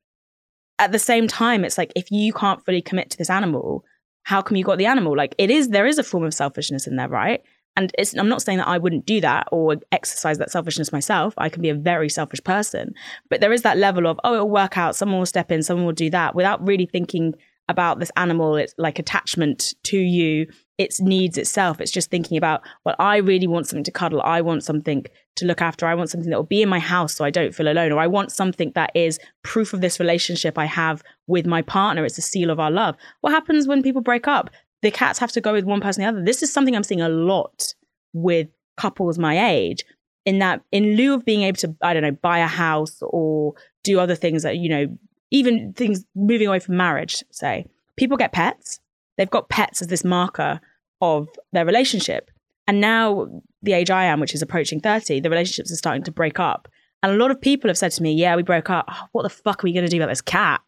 at 0.79 0.93
the 0.93 0.99
same 0.99 1.29
time, 1.29 1.64
it's 1.64 1.79
like 1.79 1.93
if 1.95 2.11
you 2.11 2.33
can't 2.33 2.64
fully 2.64 2.83
commit 2.83 3.11
to 3.11 3.19
this 3.19 3.31
animal, 3.31 3.85
how 4.25 4.43
come 4.43 4.57
you 4.57 4.64
got 4.64 4.79
the 4.79 4.87
animal? 4.87 5.17
Like 5.17 5.35
it 5.38 5.50
is 5.50 5.69
there 5.69 5.87
is 5.87 5.99
a 5.99 6.05
form 6.05 6.25
of 6.25 6.35
selfishness 6.35 6.87
in 6.87 6.97
there, 6.97 7.09
right? 7.09 7.43
And 7.75 7.91
it's, 7.97 8.14
I'm 8.14 8.29
not 8.29 8.43
saying 8.43 8.59
that 8.59 8.69
I 8.69 8.76
wouldn't 8.76 9.07
do 9.07 9.21
that 9.23 9.49
or 9.50 9.76
exercise 9.93 10.37
that 10.38 10.50
selfishness 10.50 10.93
myself. 10.93 11.33
I 11.38 11.49
can 11.49 11.62
be 11.62 11.71
a 11.71 11.75
very 11.75 12.09
selfish 12.11 12.43
person, 12.45 12.95
but 13.31 13.41
there 13.41 13.52
is 13.52 13.62
that 13.62 13.79
level 13.79 14.07
of, 14.07 14.21
oh, 14.25 14.35
it'll 14.35 14.50
work 14.50 14.76
out. 14.76 14.95
Someone 14.95 15.21
will 15.21 15.26
step 15.26 15.50
in, 15.50 15.62
someone 15.62 15.87
will 15.87 15.93
do 15.93 16.11
that 16.11 16.35
without 16.35 16.67
really 16.67 16.85
thinking 16.85 17.35
about 17.73 17.99
this 17.99 18.12
animal, 18.17 18.55
it's 18.55 18.75
like 18.79 19.00
attachment 19.00 19.75
to 19.85 19.99
you, 19.99 20.47
its 20.79 21.00
needs 21.00 21.37
itself. 21.37 21.81
It's 21.81 21.91
just 21.91 22.11
thinking 22.11 22.37
about, 22.37 22.62
well, 22.85 22.95
I 23.00 23.17
really 23.17 23.49
want 23.49 23.67
something 23.67 23.83
to 23.85 23.91
cuddle. 23.91 24.23
I 24.23 24.41
want 24.41 24.62
something 24.62 25.05
to 25.37 25.45
look 25.45 25.61
after. 25.61 25.87
I 25.87 25.97
want 25.97 26.11
something 26.11 26.31
that 26.31 26.37
will 26.37 26.45
be 26.45 26.62
in 26.62 26.69
my 26.69 26.79
house 26.79 27.14
so 27.14 27.25
I 27.25 27.31
don't 27.31 27.55
feel 27.55 27.69
alone. 27.69 27.91
Or 27.91 27.99
I 27.99 28.07
want 28.07 28.31
something 28.31 28.71
that 28.75 28.93
is 28.95 29.19
proof 29.43 29.73
of 29.73 29.81
this 29.81 29.99
relationship 29.99 30.57
I 30.57 30.67
have 30.67 31.02
with 31.26 31.47
my 31.47 31.62
partner. 31.62 32.05
It's 32.05 32.19
a 32.19 32.23
seal 32.23 32.50
of 32.50 32.61
our 32.61 32.71
love. 32.71 32.97
What 33.23 33.33
happens 33.33 33.67
when 33.67 33.83
people 33.83 34.02
break 34.02 34.29
up? 34.29 34.50
The 34.83 34.91
cats 34.91 35.19
have 35.19 35.33
to 35.33 35.41
go 35.41 35.52
with 35.52 35.64
one 35.64 35.81
person 35.81 36.02
or 36.02 36.07
the 36.07 36.19
other. 36.19 36.25
This 36.25 36.43
is 36.43 36.52
something 36.52 36.76
I'm 36.76 36.85
seeing 36.85 37.00
a 37.00 37.09
lot 37.09 37.75
with 38.12 38.49
couples 38.76 39.19
my 39.19 39.50
age. 39.50 39.85
In 40.25 40.38
that, 40.38 40.62
in 40.71 40.97
lieu 40.97 41.14
of 41.14 41.25
being 41.25 41.43
able 41.43 41.57
to, 41.59 41.75
I 41.83 41.95
don't 41.95 42.02
know, 42.02 42.12
buy 42.12 42.38
a 42.38 42.47
house 42.47 43.02
or 43.02 43.55
do 43.83 43.99
other 43.99 44.14
things 44.14 44.45
that, 44.45 44.59
you 44.59 44.69
know, 44.69 44.87
even 45.33 45.73
things 45.73 46.05
moving 46.15 46.47
away 46.47 46.61
from 46.61 46.77
marriage, 46.77 47.25
say, 47.31 47.67
people 47.97 48.17
get 48.17 48.33
pets. 48.33 48.79
They've 49.17 49.31
got 49.31 49.49
pets 49.49 49.83
as 49.83 49.89
this 49.89 50.05
marker 50.05 50.61
of 51.01 51.29
their 51.53 51.67
relationship. 51.67 52.31
And 52.69 52.81
now, 52.81 53.27
the 53.62 53.73
age 53.73 53.91
I 53.91 54.05
am, 54.05 54.21
which 54.21 54.35
is 54.35 54.43
approaching 54.43 54.79
30, 54.79 55.21
the 55.21 55.31
relationships 55.31 55.73
are 55.73 55.77
starting 55.77 56.05
to 56.05 56.12
break 56.12 56.39
up. 56.39 56.69
And 57.03 57.12
a 57.12 57.17
lot 57.17 57.33
of 57.33 57.41
people 57.41 57.69
have 57.69 57.79
said 57.79 57.91
to 57.93 58.03
me, 58.03 58.12
Yeah, 58.12 58.37
we 58.37 58.43
broke 58.43 58.71
up. 58.71 58.85
Oh, 58.89 59.07
what 59.12 59.23
the 59.23 59.31
fuck 59.31 59.65
are 59.65 59.67
we 59.67 59.73
going 59.73 59.85
to 59.85 59.91
do 59.91 59.97
about 59.97 60.09
this 60.11 60.21
cat? 60.21 60.61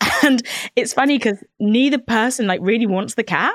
And 0.22 0.42
it's 0.74 0.92
funny 0.92 1.18
because 1.18 1.42
neither 1.60 1.98
person 1.98 2.46
like 2.46 2.58
really 2.62 2.86
wants 2.86 3.14
the 3.14 3.22
cat, 3.22 3.54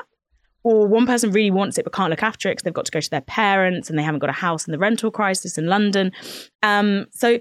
or 0.64 0.86
one 0.86 1.06
person 1.06 1.30
really 1.30 1.50
wants 1.50 1.76
it 1.76 1.84
but 1.84 1.92
can't 1.92 2.10
look 2.10 2.22
after 2.22 2.48
it 2.48 2.52
because 2.52 2.62
they've 2.62 2.72
got 2.72 2.86
to 2.86 2.92
go 2.92 3.00
to 3.00 3.10
their 3.10 3.20
parents 3.20 3.90
and 3.90 3.98
they 3.98 4.02
haven't 4.02 4.20
got 4.20 4.30
a 4.30 4.34
house 4.34 4.66
in 4.66 4.72
the 4.72 4.78
rental 4.78 5.10
crisis 5.10 5.58
in 5.58 5.66
London. 5.66 6.12
Um, 6.62 7.06
so 7.10 7.38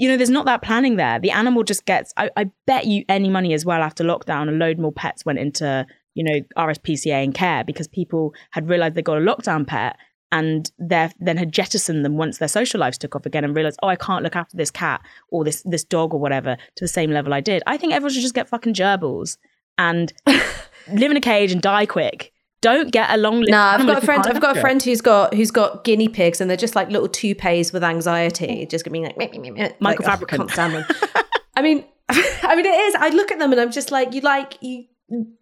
you 0.00 0.08
know, 0.08 0.16
there's 0.16 0.30
not 0.30 0.46
that 0.46 0.62
planning 0.62 0.96
there. 0.96 1.18
The 1.20 1.30
animal 1.30 1.62
just 1.62 1.84
gets. 1.84 2.14
I, 2.16 2.30
I 2.34 2.50
bet 2.66 2.86
you 2.86 3.04
any 3.10 3.28
money 3.28 3.52
as 3.52 3.66
well 3.66 3.82
after 3.82 4.02
lockdown, 4.02 4.48
a 4.48 4.52
load 4.52 4.78
more 4.78 4.92
pets 4.92 5.26
went 5.26 5.38
into 5.38 5.86
you 6.14 6.24
know 6.24 6.40
RSPCA 6.56 7.22
and 7.22 7.34
care 7.34 7.64
because 7.64 7.86
people 7.86 8.32
had 8.50 8.68
realized 8.68 8.94
they 8.94 9.02
got 9.02 9.18
a 9.18 9.20
lockdown 9.20 9.66
pet 9.66 9.96
and 10.32 10.70
then 10.78 11.36
had 11.36 11.52
jettisoned 11.52 12.02
them 12.04 12.16
once 12.16 12.38
their 12.38 12.48
social 12.48 12.80
lives 12.80 12.96
took 12.96 13.14
off 13.14 13.26
again 13.26 13.44
and 13.44 13.54
realized, 13.54 13.78
oh, 13.82 13.88
I 13.88 13.96
can't 13.96 14.22
look 14.22 14.36
after 14.36 14.56
this 14.56 14.70
cat 14.70 15.02
or 15.28 15.44
this 15.44 15.62
this 15.66 15.84
dog 15.84 16.14
or 16.14 16.20
whatever 16.20 16.56
to 16.56 16.84
the 16.84 16.88
same 16.88 17.10
level 17.10 17.34
I 17.34 17.42
did. 17.42 17.62
I 17.66 17.76
think 17.76 17.92
everyone 17.92 18.14
should 18.14 18.22
just 18.22 18.34
get 18.34 18.48
fucking 18.48 18.74
gerbils 18.74 19.36
and 19.76 20.12
live 20.26 21.10
in 21.10 21.16
a 21.18 21.20
cage 21.20 21.52
and 21.52 21.60
die 21.60 21.84
quick. 21.84 22.32
Don't 22.60 22.92
get 22.92 23.10
a 23.10 23.16
long. 23.16 23.42
Nah, 23.46 23.76
I've 23.78 23.86
got 23.86 24.02
a 24.02 24.06
friend. 24.06 24.26
I've 24.26 24.40
got 24.40 24.56
a 24.56 24.60
friend 24.60 24.82
who's 24.82 25.00
got 25.00 25.34
who's 25.34 25.50
got 25.50 25.84
guinea 25.84 26.08
pigs, 26.08 26.40
and 26.40 26.50
they're 26.50 26.56
just 26.56 26.76
like 26.76 26.90
little 26.90 27.08
toupees 27.08 27.72
with 27.72 27.82
anxiety, 27.82 28.66
just 28.66 28.84
gonna 28.84 28.92
be 28.92 29.00
like 29.00 29.16
Michael 29.80 30.04
like, 30.06 30.20
Fabricant. 30.20 30.50
Oh, 30.58 30.84
I 31.56 31.62
mean, 31.62 31.84
I 32.08 32.54
mean, 32.56 32.66
it 32.66 32.68
is. 32.68 32.94
I 32.96 33.08
look 33.10 33.32
at 33.32 33.38
them 33.38 33.52
and 33.52 33.60
I'm 33.60 33.70
just 33.70 33.90
like, 33.90 34.12
you 34.12 34.20
like 34.20 34.58
you 34.60 34.84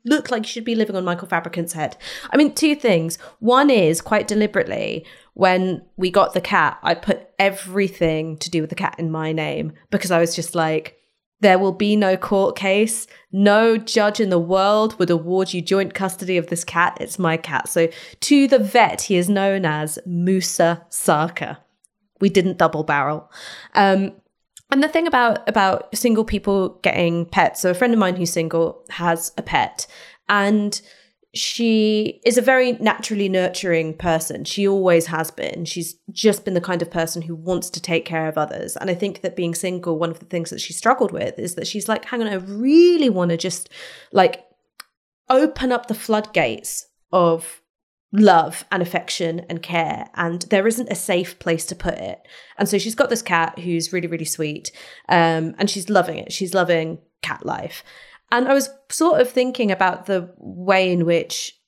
look 0.05 0.31
like 0.31 0.45
you 0.45 0.49
should 0.49 0.65
be 0.65 0.75
living 0.75 0.97
on 0.97 1.05
Michael 1.05 1.29
Fabricant's 1.29 1.73
head. 1.73 1.97
I 2.31 2.37
mean, 2.37 2.55
two 2.55 2.75
things. 2.75 3.17
One 3.41 3.69
is 3.69 4.01
quite 4.01 4.29
deliberately 4.29 5.05
when 5.39 5.83
we 5.97 6.11
got 6.11 6.35
the 6.35 6.41
cat, 6.41 6.79
I 6.83 6.95
put 6.95 7.29
everything 7.39 8.39
to 8.39 8.51
do 8.51 8.61
with 8.61 8.71
the 8.71 8.77
cat 8.77 8.97
in 8.99 9.09
my 9.09 9.31
name 9.31 9.73
because 9.91 10.11
I 10.11 10.19
was 10.19 10.35
just 10.35 10.57
like, 10.57 10.98
there 11.41 11.59
will 11.59 11.73
be 11.73 11.97
no 11.97 12.17
court 12.17 12.57
case. 12.57 13.07
No 13.31 13.77
judge 13.77 14.21
in 14.21 14.31
the 14.31 14.39
world 14.39 14.99
would 14.99 15.11
award 15.11 15.53
you 15.53 15.61
joint 15.61 15.95
custody 15.95 16.37
of 16.37 16.49
this 16.49 16.65
cat. 16.65 16.97
It's 17.01 17.19
my 17.19 17.37
cat. 17.37 17.69
So, 17.69 17.89
to 18.21 18.49
the 18.49 18.59
vet, 18.59 19.03
he 19.03 19.17
is 19.17 19.29
known 19.29 19.65
as 19.65 19.99
Moussa 20.07 20.85
Sarkar. 20.91 21.59
We 22.21 22.29
didn't 22.29 22.59
double 22.59 22.83
barrel. 22.83 23.31
Um, 23.75 24.13
and 24.71 24.83
the 24.83 24.89
thing 24.89 25.07
about 25.07 25.49
about 25.49 25.97
single 25.97 26.25
people 26.25 26.81
getting 26.83 27.27
pets, 27.27 27.61
so 27.61 27.71
a 27.71 27.75
friend 27.75 27.93
of 27.93 27.99
mine 27.99 28.17
who's 28.17 28.33
single 28.33 28.85
has 28.91 29.33
a 29.39 29.43
pet, 29.43 29.87
and 30.29 30.81
she 31.35 32.21
is 32.25 32.39
a 32.39 32.43
very 32.43 32.73
naturally 32.73 33.29
nurturing 33.29 33.95
person. 33.95 34.45
She 34.45 34.67
always 34.67 35.07
has 35.07 35.31
been. 35.31 35.67
She's 35.67 35.95
just 36.11 36.45
been 36.45 36.55
the 36.55 36.61
kind 36.61 36.81
of 36.81 36.91
person 36.91 37.23
who 37.23 37.35
wants 37.35 37.69
to 37.71 37.83
take 37.83 38.07
care 38.07 38.29
of 38.29 38.39
others. 38.39 38.77
And 38.77 38.89
I 38.89 38.95
think 38.95 39.21
that 39.21 39.37
being 39.37 39.55
single, 39.55 39.99
one 39.99 40.11
of 40.11 40.21
the 40.21 40.27
things 40.27 40.51
that 40.51 40.61
she 40.61 40.73
struggled 40.73 41.13
with 41.13 41.39
is 41.39 41.55
that 41.57 41.67
she's 41.67 41.89
like, 41.89 42.07
hang 42.07 42.23
on, 42.23 42.29
I 42.29 42.35
really 42.35 43.11
want 43.11 43.31
to 43.31 43.37
just 43.37 43.69
like 44.11 44.45
open 45.29 45.71
up 45.71 45.87
the 45.87 45.95
floodgates 45.95 46.87
of 47.13 47.61
love 48.11 48.65
and 48.73 48.83
affection 48.83 49.41
and 49.51 49.63
care 49.63 50.09
and 50.15 50.43
there 50.43 50.67
isn't 50.67 50.91
a 50.91 50.95
safe 50.95 51.39
place 51.39 51.67
to 51.67 51.75
put 51.75 51.93
it 51.95 52.19
and 52.57 52.67
so 52.67 52.79
she's 52.79 52.95
got 52.95 53.11
this 53.11 53.21
cat 53.21 53.59
who's 53.59 53.93
really 53.93 54.07
really 54.07 54.25
sweet 54.25 54.73
um, 55.11 55.55
and 55.59 55.69
she's 55.69 55.91
loving 55.91 56.17
it 56.17 56.33
she's 56.33 56.55
loving 56.55 56.99
cat 57.21 57.45
life 57.45 57.85
and 58.31 58.49
i 58.49 58.55
was 58.55 58.71
sort 58.91 59.21
of 59.21 59.31
thinking 59.31 59.71
about 59.71 60.07
the 60.07 60.33
way 60.39 60.93
in 60.93 61.05
which 61.05 61.59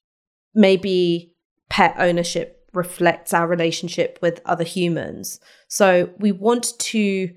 maybe 0.55 1.35
pet 1.68 1.94
ownership 1.99 2.68
reflects 2.73 3.35
our 3.35 3.46
relationship 3.46 4.18
with 4.23 4.40
other 4.44 4.64
humans 4.64 5.40
so 5.68 6.11
we 6.18 6.33
want 6.33 6.79
to 6.79 7.31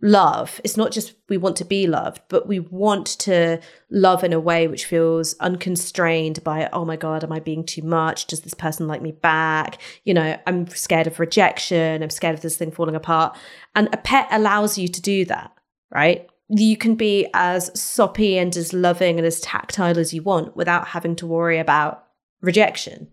love. 0.00 0.60
It's 0.62 0.76
not 0.76 0.92
just 0.92 1.14
we 1.28 1.36
want 1.36 1.56
to 1.56 1.64
be 1.64 1.86
loved, 1.86 2.22
but 2.28 2.46
we 2.46 2.60
want 2.60 3.06
to 3.20 3.60
love 3.90 4.22
in 4.22 4.32
a 4.32 4.40
way 4.40 4.68
which 4.68 4.84
feels 4.84 5.34
unconstrained 5.40 6.44
by, 6.44 6.68
oh 6.72 6.84
my 6.84 6.96
God, 6.96 7.24
am 7.24 7.32
I 7.32 7.40
being 7.40 7.64
too 7.64 7.82
much? 7.82 8.26
Does 8.26 8.42
this 8.42 8.54
person 8.54 8.86
like 8.86 9.02
me 9.02 9.12
back? 9.12 9.78
You 10.04 10.14
know, 10.14 10.38
I'm 10.46 10.68
scared 10.68 11.06
of 11.06 11.18
rejection. 11.18 12.02
I'm 12.02 12.10
scared 12.10 12.34
of 12.34 12.42
this 12.42 12.56
thing 12.56 12.70
falling 12.70 12.94
apart. 12.94 13.36
And 13.74 13.88
a 13.92 13.96
pet 13.96 14.28
allows 14.30 14.78
you 14.78 14.88
to 14.88 15.02
do 15.02 15.24
that, 15.26 15.52
right? 15.90 16.28
You 16.48 16.76
can 16.76 16.94
be 16.94 17.28
as 17.34 17.70
soppy 17.78 18.38
and 18.38 18.56
as 18.56 18.72
loving 18.72 19.18
and 19.18 19.26
as 19.26 19.40
tactile 19.40 19.98
as 19.98 20.14
you 20.14 20.22
want 20.22 20.56
without 20.56 20.88
having 20.88 21.14
to 21.16 21.26
worry 21.26 21.58
about 21.58 22.04
rejection. 22.40 23.08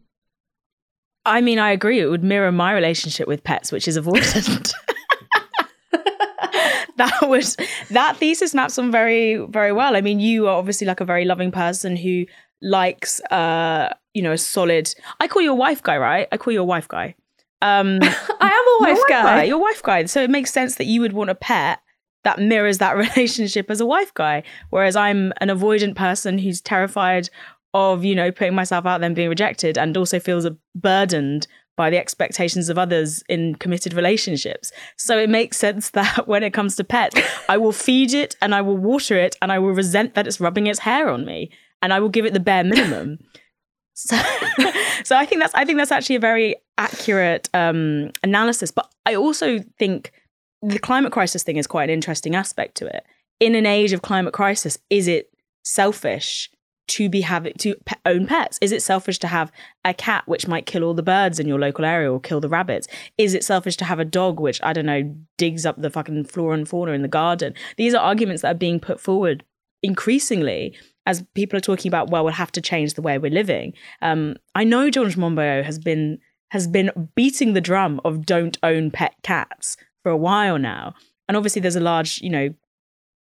I 1.25 1.41
mean, 1.41 1.59
I 1.59 1.71
agree. 1.71 1.99
It 1.99 2.05
would 2.05 2.23
mirror 2.23 2.51
my 2.51 2.71
relationship 2.71 3.27
with 3.27 3.43
pets, 3.43 3.71
which 3.71 3.87
is 3.87 3.97
avoidant. 3.97 4.73
that 6.97 7.27
was 7.27 7.57
that 7.89 8.17
thesis 8.17 8.53
maps 8.53 8.77
on 8.77 8.91
very 8.91 9.35
very 9.49 9.71
well. 9.71 9.95
I 9.95 10.01
mean, 10.01 10.19
you 10.19 10.47
are 10.47 10.55
obviously 10.55 10.87
like 10.87 11.01
a 11.01 11.05
very 11.05 11.25
loving 11.25 11.51
person 11.51 11.95
who 11.95 12.25
likes 12.61 13.19
uh 13.31 13.93
you 14.13 14.21
know 14.21 14.31
a 14.31 14.37
solid. 14.37 14.93
I 15.19 15.27
call 15.27 15.41
you 15.41 15.51
a 15.51 15.55
wife 15.55 15.83
guy, 15.83 15.97
right? 15.97 16.27
I 16.31 16.37
call 16.37 16.53
you 16.53 16.61
a 16.61 16.65
wife 16.65 16.87
guy. 16.87 17.15
Um, 17.61 17.99
I 18.01 18.77
am 18.81 18.87
a 18.87 18.91
wife, 18.91 19.03
guy. 19.09 19.23
guy. 19.23 19.43
You're 19.43 19.57
a 19.57 19.61
wife 19.61 19.81
guy, 19.81 20.05
so 20.05 20.21
it 20.21 20.29
makes 20.29 20.53
sense 20.53 20.75
that 20.75 20.85
you 20.85 21.01
would 21.01 21.13
want 21.13 21.29
a 21.29 21.35
pet 21.35 21.79
that 22.25 22.39
mirrors 22.39 22.79
that 22.79 22.97
relationship 23.15 23.71
as 23.71 23.79
a 23.79 23.85
wife 23.85 24.13
guy. 24.13 24.43
Whereas 24.69 24.97
I'm 24.97 25.31
an 25.39 25.47
avoidant 25.47 25.95
person 25.95 26.37
who's 26.37 26.59
terrified 26.59 27.29
of 27.73 28.05
you 28.05 28.15
know 28.15 28.31
putting 28.31 28.55
myself 28.55 28.85
out 28.85 28.99
there 28.99 29.07
and 29.07 29.15
being 29.15 29.29
rejected, 29.29 29.77
and 29.77 29.95
also 29.95 30.19
feels 30.19 30.45
burdened 30.75 31.47
by 31.75 31.89
the 31.89 31.97
expectations 31.97 32.69
of 32.69 32.77
others 32.77 33.23
in 33.27 33.55
committed 33.55 33.93
relationships. 33.93 34.71
So 34.97 35.17
it 35.17 35.29
makes 35.29 35.57
sense 35.57 35.89
that 35.91 36.27
when 36.27 36.43
it 36.43 36.53
comes 36.53 36.75
to 36.75 36.83
pets, 36.83 37.19
I 37.49 37.57
will 37.57 37.71
feed 37.71 38.13
it 38.13 38.35
and 38.41 38.55
I 38.55 38.61
will 38.61 38.77
water 38.77 39.17
it 39.17 39.35
and 39.41 39.51
I 39.51 39.59
will 39.59 39.71
resent 39.71 40.15
that 40.15 40.27
it's 40.27 40.39
rubbing 40.39 40.67
its 40.67 40.79
hair 40.79 41.09
on 41.09 41.25
me 41.25 41.51
and 41.81 41.93
I 41.93 41.99
will 41.99 42.09
give 42.09 42.25
it 42.25 42.33
the 42.33 42.39
bare 42.39 42.63
minimum. 42.63 43.19
so, 43.93 44.17
so 45.03 45.15
I 45.15 45.25
think 45.25 45.41
that's 45.41 45.53
I 45.53 45.63
think 45.63 45.77
that's 45.77 45.91
actually 45.91 46.17
a 46.17 46.21
very 46.21 46.55
accurate 46.77 47.49
um, 47.53 48.11
analysis. 48.23 48.71
But 48.71 48.91
I 49.05 49.15
also 49.15 49.59
think 49.77 50.11
the 50.65 50.79
climate 50.79 51.11
crisis 51.11 51.43
thing 51.43 51.57
is 51.57 51.67
quite 51.67 51.89
an 51.89 51.93
interesting 51.93 52.35
aspect 52.35 52.75
to 52.77 52.87
it. 52.87 53.05
In 53.39 53.55
an 53.55 53.65
age 53.65 53.93
of 53.93 54.01
climate 54.01 54.33
crisis, 54.33 54.77
is 54.89 55.07
it 55.07 55.29
selfish 55.63 56.49
to 56.87 57.09
be 57.09 57.21
having 57.21 57.53
to 57.59 57.75
own 58.05 58.27
pets? 58.27 58.59
Is 58.61 58.71
it 58.71 58.81
selfish 58.81 59.17
to 59.19 59.27
have 59.27 59.51
a 59.83 59.93
cat 59.93 60.23
which 60.27 60.47
might 60.47 60.65
kill 60.65 60.83
all 60.83 60.93
the 60.93 61.03
birds 61.03 61.39
in 61.39 61.47
your 61.47 61.59
local 61.59 61.83
area 61.83 62.11
or 62.11 62.19
kill 62.19 62.39
the 62.39 62.49
rabbits? 62.49 62.87
Is 63.17 63.33
it 63.33 63.43
selfish 63.43 63.75
to 63.77 63.85
have 63.85 63.99
a 63.99 64.05
dog 64.05 64.39
which 64.39 64.61
I 64.63 64.73
don't 64.73 64.85
know 64.85 65.15
digs 65.37 65.65
up 65.65 65.81
the 65.81 65.89
fucking 65.89 66.25
flora 66.25 66.55
and 66.55 66.67
fauna 66.67 66.91
in 66.91 67.01
the 67.01 67.07
garden? 67.07 67.53
These 67.77 67.93
are 67.93 68.03
arguments 68.03 68.43
that 68.43 68.55
are 68.55 68.59
being 68.59 68.79
put 68.79 68.99
forward 68.99 69.43
increasingly 69.81 70.77
as 71.05 71.23
people 71.33 71.57
are 71.57 71.61
talking 71.61 71.89
about. 71.89 72.09
Well, 72.09 72.23
we'll 72.23 72.33
have 72.33 72.51
to 72.53 72.61
change 72.61 72.93
the 72.93 73.01
way 73.01 73.17
we're 73.17 73.31
living. 73.31 73.73
Um, 74.01 74.35
I 74.53 74.63
know 74.63 74.89
George 74.89 75.15
Monbiot 75.15 75.65
has 75.65 75.79
been 75.79 76.19
has 76.51 76.67
been 76.67 77.09
beating 77.15 77.53
the 77.53 77.61
drum 77.61 77.99
of 78.05 78.25
don't 78.25 78.57
own 78.63 78.91
pet 78.91 79.15
cats 79.23 79.75
for 80.05 80.11
a 80.11 80.17
while 80.17 80.59
now. 80.59 80.93
And 81.27 81.35
obviously, 81.35 81.63
there's 81.63 81.75
a 81.75 81.79
large, 81.79 82.19
you 82.21 82.29
know, 82.29 82.53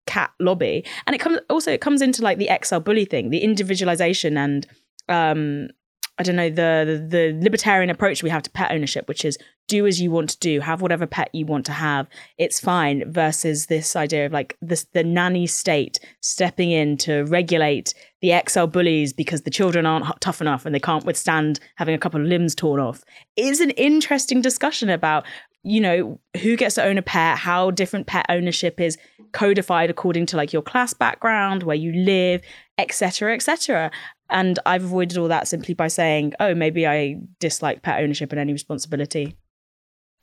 cat 0.07 0.31
lobby 0.39 0.83
and 1.05 1.15
it 1.15 1.19
comes 1.19 1.37
also 1.47 1.71
it 1.71 1.79
comes 1.79 2.01
into 2.01 2.23
like 2.23 2.39
the 2.39 2.49
XL 2.63 2.79
bully 2.79 3.05
thing 3.05 3.29
the 3.29 3.37
individualization 3.37 4.35
and 4.35 4.65
um 5.09 5.69
I 6.17 6.23
don't 6.23 6.35
know 6.35 6.49
the, 6.49 7.07
the, 7.09 7.17
the 7.17 7.43
libertarian 7.43 7.89
approach 7.89 8.21
we 8.21 8.29
have 8.29 8.43
to 8.43 8.51
pet 8.51 8.71
ownership, 8.71 9.07
which 9.07 9.25
is 9.25 9.39
do 9.67 9.87
as 9.87 9.99
you 9.99 10.11
want 10.11 10.29
to 10.31 10.37
do, 10.39 10.59
have 10.59 10.81
whatever 10.81 11.07
pet 11.07 11.33
you 11.33 11.47
want 11.47 11.65
to 11.65 11.71
have, 11.71 12.07
it's 12.37 12.59
fine. 12.59 13.11
Versus 13.11 13.67
this 13.67 13.95
idea 13.95 14.27
of 14.27 14.31
like 14.31 14.55
this 14.61 14.85
the 14.93 15.03
nanny 15.03 15.47
state 15.47 15.99
stepping 16.19 16.69
in 16.69 16.97
to 16.97 17.23
regulate 17.23 17.95
the 18.21 18.39
XL 18.47 18.65
bullies 18.65 19.13
because 19.13 19.41
the 19.43 19.49
children 19.49 19.87
aren't 19.87 20.05
tough 20.21 20.41
enough 20.41 20.65
and 20.65 20.75
they 20.75 20.79
can't 20.79 21.05
withstand 21.05 21.59
having 21.77 21.95
a 21.95 21.97
couple 21.97 22.21
of 22.21 22.27
limbs 22.27 22.53
torn 22.53 22.79
off. 22.79 23.03
Is 23.35 23.59
an 23.59 23.71
interesting 23.71 24.41
discussion 24.41 24.89
about 24.89 25.25
you 25.63 25.79
know 25.79 26.19
who 26.41 26.55
gets 26.55 26.75
to 26.75 26.83
own 26.83 26.97
a 26.97 27.01
pet, 27.01 27.37
how 27.37 27.71
different 27.71 28.07
pet 28.07 28.25
ownership 28.29 28.79
is 28.79 28.97
codified 29.31 29.89
according 29.89 30.25
to 30.27 30.37
like 30.37 30.53
your 30.53 30.61
class 30.61 30.93
background, 30.93 31.63
where 31.63 31.75
you 31.75 31.93
live, 31.93 32.41
etc., 32.77 33.33
etc. 33.33 33.91
And 34.29 34.59
I've 34.65 34.83
avoided 34.83 35.17
all 35.17 35.27
that 35.27 35.47
simply 35.47 35.73
by 35.73 35.87
saying, 35.87 36.33
oh, 36.39 36.55
maybe 36.55 36.87
I 36.87 37.17
dislike 37.39 37.83
pet 37.83 38.01
ownership 38.01 38.31
and 38.31 38.39
any 38.39 38.53
responsibility. 38.53 39.35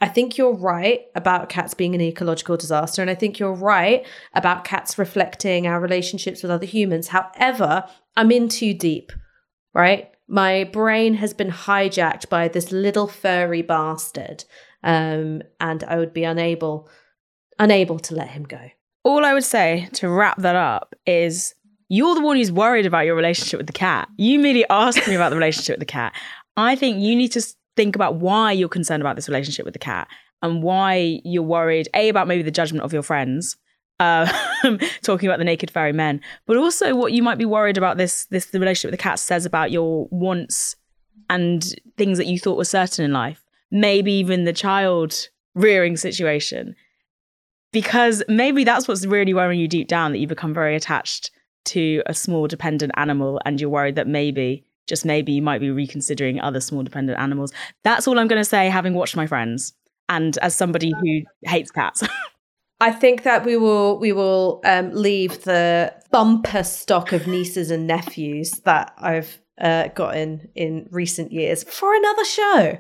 I 0.01 0.09
think 0.09 0.39
you're 0.39 0.55
right 0.55 1.03
about 1.15 1.49
cats 1.49 1.75
being 1.75 1.95
an 1.95 2.01
ecological 2.01 2.57
disaster. 2.57 3.03
And 3.03 3.11
I 3.11 3.17
think 3.17 3.39
you're 3.39 3.53
right 3.53 4.07
about 4.33 4.65
cats 4.65 4.97
reflecting 4.97 5.67
our 5.67 5.81
relationships 5.81 6.43
with 6.43 6.53
other 6.53 6.67
humans. 6.67 7.09
However, 7.09 7.85
I'm 8.17 8.31
in 8.31 8.49
too 8.49 8.75
deep, 8.75 9.13
right? 9.75 10.11
My 10.29 10.65
brain 10.65 11.15
has 11.15 11.35
been 11.35 11.51
hijacked 11.51 12.29
by 12.29 12.49
this 12.49 12.71
little 12.71 13.09
furry 13.09 13.63
bastard. 13.63 14.45
Um, 14.83 15.43
and 15.61 15.85
I 15.85 15.97
would 15.97 16.13
be 16.13 16.25
unable 16.25 16.89
unable 17.59 17.99
to 17.99 18.15
let 18.15 18.29
him 18.29 18.45
go. 18.45 18.71
all 19.03 19.25
I 19.25 19.35
would 19.35 19.45
say 19.45 19.89
to 19.95 20.09
wrap 20.09 20.39
that 20.39 20.55
up 20.55 20.95
is 21.07 21.55
you're 21.89 22.15
the 22.15 22.21
one 22.21 22.37
who's 22.37 22.53
worried 22.53 22.87
about 22.87 23.07
your 23.07 23.17
relationship 23.17 23.59
with 23.59 23.67
the 23.67 23.73
cat. 23.73 24.09
You 24.17 24.39
merely 24.39 24.65
asked 24.69 25.09
me 25.09 25.15
about 25.15 25.31
the 25.31 25.37
relationship 25.37 25.75
with 25.75 25.81
the 25.81 25.93
cat. 25.93 26.15
I 26.57 26.77
think 26.77 27.01
you 27.01 27.17
need 27.17 27.33
to 27.33 27.43
think 27.77 27.97
about 27.97 28.17
why 28.17 28.53
you're 28.53 28.69
concerned 28.69 29.03
about 29.03 29.17
this 29.17 29.29
relationship 29.29 29.65
with 29.65 29.73
the 29.73 29.79
cat 29.79 30.09
and 30.43 30.63
why 30.63 31.21
you're 31.25 31.43
worried, 31.43 31.89
A, 31.95 32.09
about 32.09 32.29
maybe 32.29 32.43
the 32.43 32.51
judgment 32.51 32.85
of 32.85 32.93
your 32.93 33.03
friends. 33.03 33.57
Uh, 34.01 34.31
talking 35.03 35.29
about 35.29 35.39
the 35.39 35.45
naked 35.45 35.73
fairy 35.73 35.93
men, 35.93 36.21
but 36.47 36.57
also 36.57 36.95
what 36.95 37.13
you 37.13 37.21
might 37.21 37.37
be 37.37 37.45
worried 37.45 37.77
about 37.77 37.97
this 37.97 38.27
this 38.27 38.47
the 38.47 38.61
relationship 38.61 38.93
with 38.93 39.01
the 39.01 39.03
cat 39.03 39.19
says 39.19 39.45
about 39.45 39.73
your 39.73 40.07
wants 40.13 40.77
and 41.29 41.75
things 41.97 42.17
that 42.19 42.29
you 42.29 42.39
thought 42.39 42.57
were 42.57 42.65
certain 42.65 43.05
in 43.05 43.13
life. 43.13 43.43
Maybe 43.71 44.13
even 44.13 44.45
the 44.45 44.53
child 44.53 45.29
rearing 45.55 45.97
situation. 45.97 46.75
Because 47.73 48.23
maybe 48.29 48.65
that's 48.65 48.89
what's 48.89 49.05
really 49.05 49.35
worrying 49.35 49.61
you 49.61 49.69
deep 49.69 49.89
down 49.89 50.13
that 50.13 50.19
you 50.19 50.27
become 50.27 50.55
very 50.55 50.75
attached 50.75 51.31
to 51.67 52.03
a 52.07 52.15
small 52.15 52.47
dependent 52.47 52.93
animal 52.97 53.41
and 53.45 53.61
you're 53.61 53.69
worried 53.69 53.97
that 53.97 54.07
maybe 54.07 54.65
just 54.87 55.05
maybe 55.05 55.33
you 55.33 55.43
might 55.43 55.61
be 55.61 55.71
reconsidering 55.71 56.41
other 56.41 56.61
small 56.61 56.83
dependent 56.83 57.19
animals. 57.19 57.53
That's 57.85 58.09
all 58.09 58.19
i'm 58.19 58.27
going 58.27 58.41
to 58.41 58.45
say 58.45 58.71
having 58.71 58.95
watched 58.95 59.17
my 59.17 59.27
friends 59.27 59.75
and 60.09 60.39
as 60.39 60.57
somebody 60.57 60.93
who 61.01 61.23
hates 61.43 61.71
cats. 61.71 62.03
I 62.81 62.93
think 62.93 63.25
that 63.25 63.45
we 63.45 63.57
will 63.57 63.99
we 63.99 64.13
will 64.13 64.61
um, 64.65 64.93
leave 64.93 65.43
the 65.45 65.93
bumper 66.11 66.63
stock 66.63 67.13
of 67.13 67.27
nieces 67.27 67.71
and 67.71 67.87
nephews 67.87 68.53
that 68.65 68.95
I've 68.99 69.41
uh, 69.61 69.89
gotten 69.89 70.49
in 70.55 70.89
recent 70.91 71.33
years 71.33 71.65
for 71.65 71.95
another 71.95 72.25
show. 72.25 72.79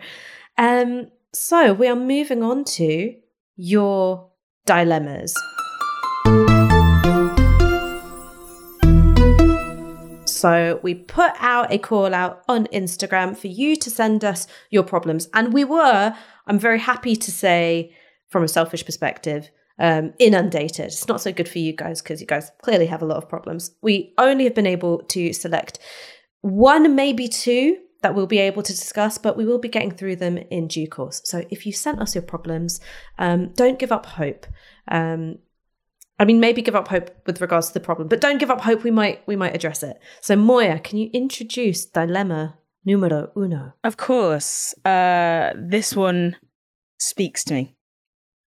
Um, 0.59 1.12
so 1.33 1.73
we 1.73 1.87
are 1.87 1.94
moving 1.94 2.42
on 2.42 2.64
to 2.64 3.14
your 3.55 4.29
dilemmas. 4.66 5.33
So 10.27 10.81
we 10.83 10.94
put 10.94 11.33
out 11.38 11.73
a 11.73 11.79
call 11.79 12.12
out 12.12 12.42
on 12.49 12.66
Instagram 12.66 13.37
for 13.37 13.47
you 13.47 13.77
to 13.77 13.88
send 13.90 14.25
us 14.25 14.49
your 14.71 14.83
problems. 14.83 15.29
And 15.33 15.53
we 15.53 15.64
were, 15.64 16.14
I'm 16.47 16.59
very 16.59 16.79
happy 16.81 17.14
to 17.14 17.31
say, 17.31 17.94
from 18.29 18.42
a 18.42 18.49
selfish 18.49 18.85
perspective, 18.85 19.51
um, 19.79 20.12
inundated. 20.18 20.87
It's 20.87 21.07
not 21.07 21.21
so 21.21 21.33
good 21.33 21.49
for 21.49 21.59
you 21.59 21.73
guys 21.73 22.03
because 22.03 22.21
you 22.21 22.27
guys 22.27 22.51
clearly 22.62 22.87
have 22.87 23.03
a 23.03 23.07
lot 23.07 23.16
of 23.16 23.29
problems. 23.29 23.71
We 23.81 24.12
only 24.18 24.44
have 24.44 24.55
been 24.55 24.66
able 24.66 25.03
to 25.05 25.33
select 25.33 25.79
one, 26.40 26.97
maybe 26.97 27.29
two 27.29 27.79
that 28.02 28.14
we'll 28.14 28.26
be 28.26 28.38
able 28.38 28.62
to 28.62 28.72
discuss, 28.72 29.18
but 29.18 29.37
we 29.37 29.44
will 29.44 29.58
be 29.58 29.68
getting 29.68 29.90
through 29.90 30.16
them 30.16 30.38
in 30.50 30.68
due 30.68 30.88
course. 30.88 31.20
So 31.24 31.44
if 31.50 31.66
you 31.66 31.72
sent 31.72 32.00
us 32.00 32.14
your 32.14 32.22
problems, 32.22 32.80
um, 33.18 33.52
don't 33.54 33.78
give 33.78 33.92
up 33.92 34.06
hope. 34.06 34.46
Um, 34.88 35.38
I 36.20 36.24
mean, 36.24 36.40
maybe 36.40 36.62
give 36.62 36.74
up 36.74 36.88
hope 36.88 37.11
with 37.26 37.40
regards 37.40 37.68
to 37.68 37.74
the 37.74 37.80
problem, 37.80 38.08
but 38.08 38.20
don't 38.20 38.38
give 38.38 38.50
up 38.50 38.61
hope. 38.61 38.82
We 38.82 38.90
might 38.90 39.26
we 39.26 39.37
might 39.37 39.54
address 39.54 39.82
it. 39.82 39.98
So 40.20 40.34
Moya, 40.37 40.78
can 40.80 40.98
you 40.98 41.11
introduce 41.12 41.87
dilemma 41.87 42.58
numero 42.84 43.30
uno? 43.37 43.74
Of 43.84 43.96
course. 43.96 44.74
Uh, 44.84 45.52
this 45.56 45.94
one 45.94 46.37
speaks 46.98 47.44
to 47.44 47.54
me. 47.54 47.76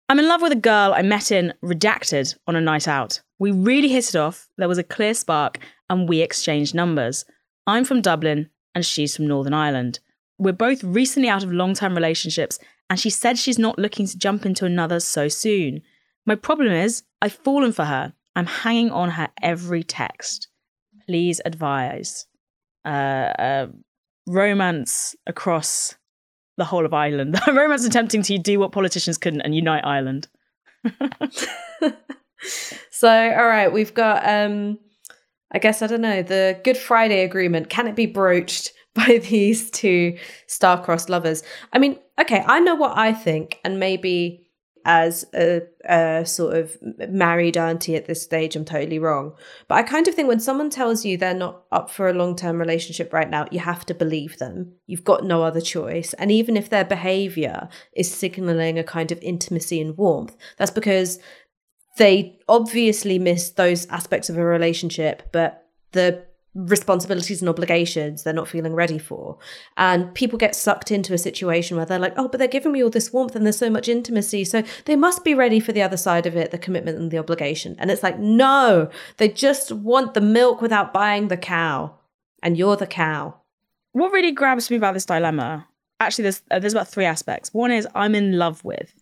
I'm 0.09 0.19
in 0.19 0.29
love 0.29 0.41
with 0.41 0.53
a 0.53 0.57
girl 0.57 0.95
I 0.95 1.03
met 1.03 1.31
in 1.31 1.53
Redacted 1.63 2.35
on 2.47 2.57
a 2.57 2.61
night 2.63 2.89
out. 2.89 3.21
We 3.39 3.51
really 3.51 3.89
hit 3.89 4.09
it 4.09 4.17
off. 4.17 4.49
There 4.57 4.69
was 4.69 4.79
a 4.79 4.83
clear 4.83 5.13
spark, 5.13 5.59
and 5.91 6.09
we 6.09 6.23
exchanged 6.23 6.75
numbers. 6.75 7.27
I'm 7.67 7.85
from 7.85 8.01
Dublin, 8.01 8.49
and 8.75 8.85
she's 8.85 9.17
from 9.17 9.27
Northern 9.27 9.55
Ireland. 9.55 10.01
We're 10.39 10.53
both 10.53 10.85
recently 10.85 11.29
out 11.29 11.43
of 11.43 11.53
long 11.53 11.75
term 11.75 11.95
relationships, 11.95 12.59
and 12.89 12.99
she 12.99 13.11
said 13.11 13.39
she's 13.39 13.59
not 13.59 13.79
looking 13.79 14.07
to 14.07 14.19
jump 14.19 14.47
into 14.47 14.65
another 14.65 15.01
so 15.01 15.29
soon. 15.29 15.83
My 16.27 16.35
problem 16.35 16.71
is, 16.71 17.03
I've 17.21 17.33
fallen 17.33 17.73
for 17.73 17.85
her. 17.85 18.13
I'm 18.37 18.47
hanging 18.47 18.91
on 18.91 19.11
her 19.11 19.29
every 19.43 19.83
text. 19.83 20.49
Please 21.07 21.41
advise. 21.45 22.27
Uh, 22.85 23.33
uh, 23.39 23.67
romance 24.27 25.17
across 25.27 25.97
the 26.57 26.65
whole 26.65 26.85
of 26.85 26.95
Ireland. 26.95 27.41
romance 27.49 27.85
attempting 27.85 28.23
to 28.23 28.39
do 28.39 28.61
what 28.61 28.73
politicians 28.73 29.19
couldn't 29.19 29.41
and 29.41 29.55
unite 29.55 29.85
Ireland. 29.85 30.29
so, 32.91 33.09
all 33.09 33.47
right, 33.47 33.73
we've 33.73 33.95
got, 33.95 34.29
um, 34.29 34.79
I 35.53 35.59
guess, 35.59 35.83
I 35.83 35.87
don't 35.87 36.01
know, 36.01 36.23
the 36.23 36.61
Good 36.65 36.77
Friday 36.77 37.25
Agreement. 37.25 37.71
Can 37.71 37.89
it 37.89 37.97
be 37.97 38.07
broached 38.07 38.73
by 38.95 39.19
these 39.19 39.71
two 39.71 40.19
star-crossed 40.47 41.09
lovers? 41.09 41.43
I 41.73 41.79
mean, 41.79 41.99
okay, 42.21 42.45
I 42.47 42.61
know 42.61 42.75
what 42.75 42.97
I 42.97 43.13
think, 43.13 43.61
and 43.65 43.79
maybe 43.79 44.49
as 44.85 45.27
a, 45.35 45.61
a, 45.85 46.25
sort 46.25 46.57
of 46.57 46.77
married 47.11 47.59
auntie 47.59 47.95
at 47.95 48.07
this 48.07 48.23
stage, 48.23 48.57
I'm 48.57 48.65
totally 48.65 48.99
wrong. 48.99 49.35
But 49.69 49.75
I 49.77 49.83
kind 49.83 50.09
of 50.09 50.15
think 50.15 50.29
when 50.29 50.41
someone 50.41 50.71
tells 50.71 51.05
you 51.05 51.17
they're 51.17 51.35
not 51.35 51.65
up 51.71 51.91
for 51.91 52.09
a 52.09 52.15
long 52.15 52.35
term 52.35 52.59
relationship 52.59 53.13
right 53.13 53.29
now, 53.29 53.47
you 53.51 53.59
have 53.61 53.85
to 53.87 53.95
believe 53.95 54.39
them. 54.39 54.73
You've 54.87 55.05
got 55.05 55.25
no 55.25 55.43
other 55.43 55.61
choice. 55.61 56.15
And 56.15 56.33
even 56.33 56.57
if 56.57 56.71
their 56.71 56.87
behavior 56.87 57.69
is 57.95 58.13
signaling 58.13 58.79
a 58.79 58.85
kind 58.85 59.13
of 59.13 59.19
intimacy 59.21 59.79
and 59.79 59.97
warmth, 59.97 60.35
that's 60.57 60.71
because 60.71 61.19
they 61.99 62.39
obviously 62.49 63.19
miss 63.19 63.51
those 63.51 63.87
aspects 63.87 64.31
of 64.31 64.39
a 64.39 64.45
relationship, 64.45 65.31
but 65.33 65.67
the 65.93 66.25
responsibilities 66.55 67.41
and 67.41 67.49
obligations 67.49 68.23
they're 68.23 68.33
not 68.33 68.49
feeling 68.49 68.75
ready 68.75 68.99
for. 68.99 69.39
And 69.77 70.13
people 70.15 70.39
get 70.39 70.57
sucked 70.57 70.91
into 70.91 71.15
a 71.15 71.19
situation 71.19 71.77
where 71.77 71.87
they're 71.87 71.99
like, 71.99 72.15
oh, 72.17 72.29
but 72.29 72.39
they're 72.39 72.49
giving 72.49 72.73
me 72.73 72.83
all 72.83 72.91
this 72.91 73.13
warmth 73.13 73.37
and 73.37 73.45
there's 73.45 73.59
so 73.59 73.71
much 73.71 73.89
intimacy. 73.89 74.45
So 74.45 74.63
they 74.87 74.97
must 74.97 75.25
be 75.25 75.35
ready 75.35 75.61
for 75.61 75.73
the 75.73 75.83
other 75.83 75.97
side 75.97 76.27
of 76.27 76.37
it, 76.37 76.51
the 76.51 76.59
commitment 76.59 76.99
and 76.99 77.11
the 77.11 77.19
obligation. 77.19 77.77
And 77.79 77.91
it's 77.91 78.03
like, 78.03 78.19
no, 78.19 78.91
they 79.19 79.29
just 79.29 79.71
want 79.71 80.15
the 80.15 80.21
milk 80.21 80.61
without 80.61 80.93
buying 80.93 81.29
the 81.29 81.37
cow. 81.37 81.95
And 82.43 82.57
you're 82.57 82.77
the 82.77 82.87
cow. 82.87 83.35
What 83.93 84.13
really 84.13 84.33
grabs 84.33 84.71
me 84.71 84.77
about 84.77 84.95
this 84.95 85.07
dilemma, 85.07 85.67
actually, 86.01 86.23
there's, 86.23 86.43
uh, 86.51 86.59
there's 86.61 86.73
about 86.73 86.89
three 86.89 87.05
aspects. 87.05 87.53
One 87.53 87.73
is 87.73 87.87
I'm 87.95 88.15
in 88.15 88.39
love 88.39 88.65
with. 88.65 88.95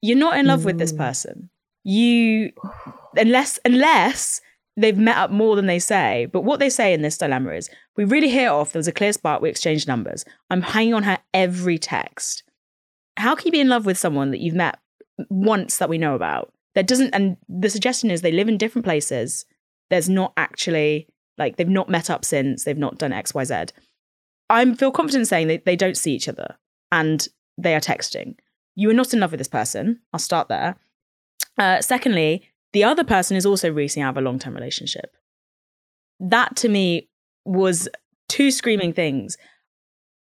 You're 0.00 0.16
not 0.18 0.38
in 0.38 0.46
love 0.46 0.60
mm. 0.60 0.66
with 0.66 0.78
this 0.78 0.92
mm. 0.92 0.98
person. 0.98 1.50
You, 1.88 2.52
unless, 3.16 3.58
unless 3.64 4.40
they've 4.76 4.98
met 4.98 5.16
up 5.16 5.30
more 5.30 5.56
than 5.56 5.66
they 5.66 5.78
say. 5.78 6.26
But 6.32 6.42
what 6.42 6.60
they 6.60 6.70
say 6.70 6.92
in 6.92 7.02
this 7.02 7.18
dilemma 7.18 7.52
is 7.52 7.70
we 7.96 8.04
really 8.04 8.28
hit 8.28 8.46
off. 8.46 8.72
There 8.72 8.78
was 8.78 8.88
a 8.88 8.92
clear 8.92 9.12
spark. 9.12 9.40
We 9.40 9.48
exchanged 9.48 9.88
numbers. 9.88 10.24
I'm 10.50 10.62
hanging 10.62 10.94
on 10.94 11.02
her 11.02 11.18
every 11.34 11.78
text. 11.78 12.44
How 13.16 13.34
can 13.34 13.46
you 13.46 13.52
be 13.52 13.60
in 13.60 13.68
love 13.68 13.86
with 13.86 13.98
someone 13.98 14.30
that 14.30 14.40
you've 14.40 14.54
met 14.54 14.78
once 15.30 15.78
that 15.78 15.88
we 15.88 15.98
know 15.98 16.14
about? 16.14 16.52
That 16.74 16.86
doesn't, 16.86 17.12
and 17.12 17.36
the 17.48 17.70
suggestion 17.70 18.10
is 18.10 18.20
they 18.20 18.30
live 18.30 18.48
in 18.48 18.58
different 18.58 18.84
places. 18.84 19.46
There's 19.90 20.08
not 20.08 20.32
actually, 20.36 21.08
like, 21.38 21.56
they've 21.56 21.68
not 21.68 21.88
met 21.88 22.10
up 22.10 22.24
since, 22.24 22.62
they've 22.62 22.78
not 22.78 22.98
done 22.98 23.12
X, 23.12 23.34
Y, 23.34 23.44
Z. 23.44 23.54
I 24.50 24.74
feel 24.74 24.92
confident 24.92 25.26
saying 25.26 25.48
that 25.48 25.64
they 25.64 25.74
don't 25.74 25.96
see 25.96 26.12
each 26.12 26.28
other 26.28 26.56
and 26.92 27.26
they 27.56 27.74
are 27.74 27.80
texting. 27.80 28.36
You 28.76 28.90
are 28.90 28.94
not 28.94 29.12
in 29.12 29.20
love 29.20 29.32
with 29.32 29.38
this 29.38 29.48
person. 29.48 30.00
I'll 30.12 30.20
start 30.20 30.48
there. 30.48 30.76
Uh, 31.58 31.80
secondly, 31.80 32.48
the 32.72 32.84
other 32.84 33.04
person 33.04 33.36
is 33.36 33.46
also 33.46 33.70
recently 33.70 34.04
out 34.04 34.10
of 34.10 34.18
a 34.18 34.20
long 34.20 34.38
term 34.38 34.54
relationship. 34.54 35.16
That 36.20 36.56
to 36.56 36.68
me 36.68 37.08
was 37.44 37.88
two 38.28 38.50
screaming 38.50 38.92
things. 38.92 39.36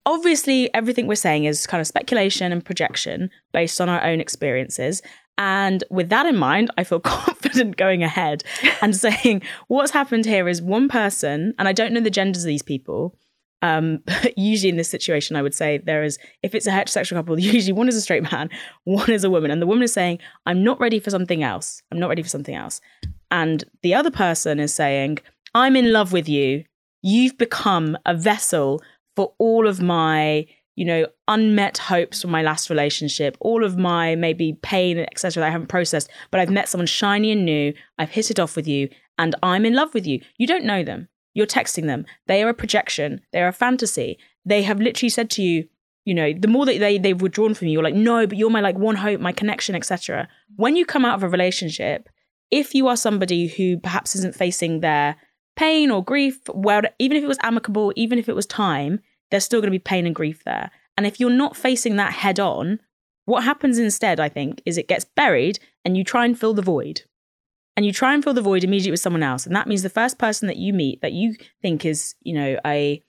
Obviously, 0.06 0.74
everything 0.74 1.08
we're 1.08 1.16
saying 1.16 1.46
is 1.46 1.66
kind 1.66 1.80
of 1.80 1.88
speculation 1.88 2.52
and 2.52 2.64
projection 2.64 3.30
based 3.54 3.80
on 3.80 3.88
our 3.88 4.04
own 4.04 4.20
experiences. 4.20 5.02
And 5.38 5.84
with 5.90 6.10
that 6.10 6.26
in 6.26 6.38
mind, 6.38 6.70
I 6.78 6.84
feel 6.84 7.00
confident 7.00 7.78
going 7.78 8.04
ahead 8.04 8.44
and 8.82 8.96
saying 8.96 9.42
what's 9.68 9.92
happened 9.92 10.26
here 10.26 10.48
is 10.48 10.62
one 10.62 10.90
person, 10.90 11.54
and 11.58 11.68
I 11.68 11.74
don't 11.74 11.94
know 11.94 12.02
the 12.02 12.10
genders 12.10 12.44
of 12.44 12.48
these 12.48 12.62
people, 12.62 13.16
um, 13.64 14.04
usually 14.38 14.70
in 14.70 14.78
this 14.78 14.90
situation, 14.90 15.36
I 15.36 15.42
would 15.42 15.56
say 15.56 15.80
there 15.80 16.04
is, 16.04 16.20
if 16.44 16.54
it's 16.54 16.68
a 16.68 16.72
heterosexual 16.72 17.14
couple, 17.14 17.40
usually 17.40 17.74
one 17.74 17.88
is 17.88 17.96
a 17.96 18.02
straight 18.02 18.30
man, 18.32 18.50
one 18.84 19.10
is 19.10 19.24
a 19.24 19.30
woman. 19.32 19.50
And 19.50 19.62
the 19.62 19.68
woman 19.68 19.84
is 19.84 19.94
saying, 19.94 20.20
I'm 20.46 20.64
not 20.64 20.80
ready 20.80 21.00
for 21.00 21.10
something 21.10 21.42
else. 21.42 21.82
I'm 21.92 22.00
not 22.00 22.10
ready 22.10 22.22
for 22.22 22.30
something 22.30 22.54
else. 22.54 22.80
And 23.32 23.64
the 23.82 23.96
other 23.96 24.12
person 24.12 24.60
is 24.60 24.74
saying, 24.74 25.20
I'm 25.56 25.76
in 25.76 25.92
love 25.92 26.14
with 26.14 26.30
you. 26.30 26.66
You've 27.02 27.38
become 27.38 27.98
a 28.06 28.16
vessel 28.16 28.82
for 29.16 29.34
all 29.40 29.68
of 29.68 29.82
my, 29.82 30.46
you 30.76 30.86
know, 30.86 31.08
unmet 31.28 31.78
hopes 31.78 32.22
from 32.22 32.32
my 32.32 32.42
last 32.42 32.70
relationship, 32.70 33.38
all 33.40 33.64
of 33.64 33.78
my 33.78 34.16
maybe 34.16 34.54
pain, 34.62 35.00
etc. 35.00 35.42
that 35.42 35.48
I 35.48 35.52
haven't 35.52 35.68
processed, 35.68 36.10
but 36.32 36.40
I've 36.40 36.50
met 36.50 36.70
someone 36.70 36.88
shiny 36.88 37.32
and 37.32 37.46
new. 37.46 37.74
I've 37.98 38.10
hit 38.10 38.30
it 38.30 38.40
off 38.40 38.56
with 38.56 38.68
you 38.68 38.90
and 39.18 39.36
I'm 39.44 39.66
in 39.66 39.74
love 39.74 39.94
with 39.94 40.06
you. 40.06 40.22
You 40.38 40.48
don't 40.48 40.66
know 40.66 40.84
them. 40.84 41.08
You're 41.34 41.48
texting 41.48 41.86
them. 41.86 42.06
They 42.28 42.44
are 42.44 42.50
a 42.50 42.54
projection. 42.54 43.22
They're 43.32 43.48
a 43.48 43.54
fantasy. 43.54 44.18
They 44.46 44.64
have 44.64 44.80
literally 44.80 45.10
said 45.10 45.30
to 45.32 45.42
you, 45.42 45.68
you 46.06 46.14
know, 46.14 46.34
the 46.34 46.48
more 46.48 46.66
that 46.66 46.80
they 46.80 46.98
they've 46.98 47.22
withdrawn 47.22 47.54
from 47.54 47.68
you, 47.68 47.74
you're 47.74 47.84
like, 47.84 47.96
no, 47.96 48.28
but 48.28 48.38
you're 48.38 48.50
my 48.50 48.60
like 48.60 48.78
one 48.78 48.96
hope, 48.96 49.22
my 49.22 49.32
connection, 49.32 49.76
etc. 49.76 50.28
When 50.58 50.76
you 50.76 50.86
come 50.86 51.06
out 51.06 51.16
of 51.16 51.24
a 51.24 51.30
relationship, 51.30 52.10
if 52.52 52.76
you 52.76 52.88
are 52.88 52.98
somebody 52.98 53.48
who 53.48 53.80
perhaps 53.80 54.16
isn't 54.16 54.36
facing 54.36 54.82
their 54.82 55.16
pain 55.56 55.90
or 55.92 56.04
grief, 56.04 56.40
well, 56.50 56.82
even 57.00 57.18
if 57.18 57.24
it 57.24 57.28
was 57.28 57.38
amicable, 57.42 57.94
even 57.96 58.20
if 58.20 58.28
it 58.28 58.36
was 58.36 58.46
time, 58.46 59.00
there's 59.32 59.46
still 59.46 59.62
going 59.62 59.72
to 59.72 59.72
be 59.72 59.80
pain 59.80 60.06
and 60.06 60.16
grief 60.16 60.44
there. 60.44 60.72
And 60.98 61.08
if 61.08 61.20
you're 61.20 61.30
not 61.30 61.58
facing 61.58 61.96
that 61.96 62.14
head 62.14 62.40
on, 62.40 62.80
what 63.26 63.44
happens 63.44 63.80
instead, 63.80 64.20
I 64.20 64.30
think, 64.30 64.62
is 64.66 64.78
it 64.78 64.88
gets 64.88 65.06
buried 65.06 65.60
and 65.86 65.96
you 65.96 66.04
try 66.04 66.26
and 66.26 66.38
fill 66.38 66.54
the 66.54 66.62
void. 66.62 67.04
And 67.76 67.86
you 67.86 67.92
try 67.92 68.14
and 68.14 68.24
fill 68.24 68.34
the 68.34 68.42
void 68.42 68.64
immediately 68.64 68.92
with 68.92 69.00
someone 69.00 69.24
else. 69.24 69.46
And 69.46 69.56
that 69.56 69.68
means 69.68 69.82
the 69.82 69.90
first 69.90 70.18
person 70.18 70.48
that 70.48 70.58
you 70.58 70.74
meet 70.74 71.02
that 71.02 71.14
you 71.14 71.36
think 71.62 71.86
is, 71.86 72.16
you 72.22 72.34
know, 72.34 72.58
a 72.66 73.02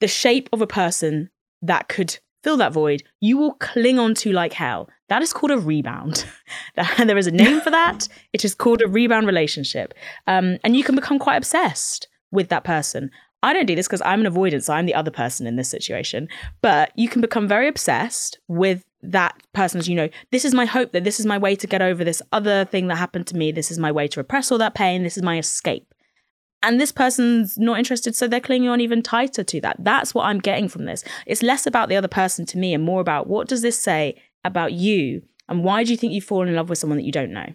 the 0.00 0.08
shape 0.08 0.48
of 0.52 0.60
a 0.60 0.66
person 0.66 1.30
that 1.62 1.88
could 1.88 2.18
fill 2.42 2.56
that 2.58 2.72
void, 2.72 3.02
you 3.20 3.36
will 3.36 3.54
cling 3.54 3.98
on 3.98 4.14
to 4.14 4.32
like 4.32 4.52
hell. 4.52 4.88
That 5.08 5.22
is 5.22 5.32
called 5.32 5.50
a 5.50 5.58
rebound. 5.58 6.26
there 6.76 7.18
is 7.18 7.26
a 7.26 7.32
name 7.32 7.60
for 7.60 7.70
that. 7.70 8.08
It 8.32 8.44
is 8.44 8.54
called 8.54 8.82
a 8.82 8.88
rebound 8.88 9.26
relationship. 9.26 9.94
Um, 10.26 10.58
and 10.62 10.76
you 10.76 10.84
can 10.84 10.94
become 10.94 11.18
quite 11.18 11.36
obsessed 11.36 12.08
with 12.30 12.48
that 12.50 12.64
person. 12.64 13.10
I 13.42 13.52
don't 13.52 13.66
do 13.66 13.74
this 13.74 13.86
because 13.86 14.02
I'm 14.02 14.20
an 14.20 14.26
avoidance. 14.26 14.68
I'm 14.68 14.86
the 14.86 14.94
other 14.94 15.10
person 15.10 15.46
in 15.46 15.56
this 15.56 15.68
situation. 15.68 16.28
But 16.62 16.92
you 16.96 17.08
can 17.08 17.20
become 17.20 17.48
very 17.48 17.68
obsessed 17.68 18.38
with 18.48 18.84
that 19.12 19.40
person's, 19.52 19.88
you 19.88 19.94
know, 19.94 20.08
this 20.32 20.44
is 20.44 20.54
my 20.54 20.64
hope 20.64 20.92
that 20.92 21.04
this 21.04 21.20
is 21.20 21.26
my 21.26 21.38
way 21.38 21.56
to 21.56 21.66
get 21.66 21.82
over 21.82 22.04
this 22.04 22.22
other 22.32 22.64
thing 22.64 22.88
that 22.88 22.96
happened 22.96 23.26
to 23.28 23.36
me. 23.36 23.52
This 23.52 23.70
is 23.70 23.78
my 23.78 23.92
way 23.92 24.08
to 24.08 24.20
repress 24.20 24.50
all 24.50 24.58
that 24.58 24.74
pain. 24.74 25.02
This 25.02 25.16
is 25.16 25.22
my 25.22 25.38
escape. 25.38 25.92
And 26.62 26.80
this 26.80 26.90
person's 26.90 27.58
not 27.58 27.78
interested, 27.78 28.16
so 28.16 28.26
they're 28.26 28.40
clinging 28.40 28.68
on 28.68 28.80
even 28.80 29.02
tighter 29.02 29.44
to 29.44 29.60
that. 29.60 29.76
That's 29.78 30.14
what 30.14 30.24
I'm 30.24 30.40
getting 30.40 30.68
from 30.68 30.84
this. 30.84 31.04
It's 31.26 31.42
less 31.42 31.66
about 31.66 31.88
the 31.88 31.96
other 31.96 32.08
person 32.08 32.46
to 32.46 32.58
me 32.58 32.74
and 32.74 32.82
more 32.82 33.00
about 33.00 33.28
what 33.28 33.46
does 33.46 33.62
this 33.62 33.78
say 33.78 34.20
about 34.44 34.72
you 34.72 35.22
and 35.48 35.64
why 35.64 35.84
do 35.84 35.92
you 35.92 35.96
think 35.96 36.12
you've 36.12 36.24
fallen 36.24 36.48
in 36.48 36.56
love 36.56 36.68
with 36.68 36.78
someone 36.78 36.98
that 36.98 37.04
you 37.04 37.12
don't 37.12 37.32
know? 37.32 37.46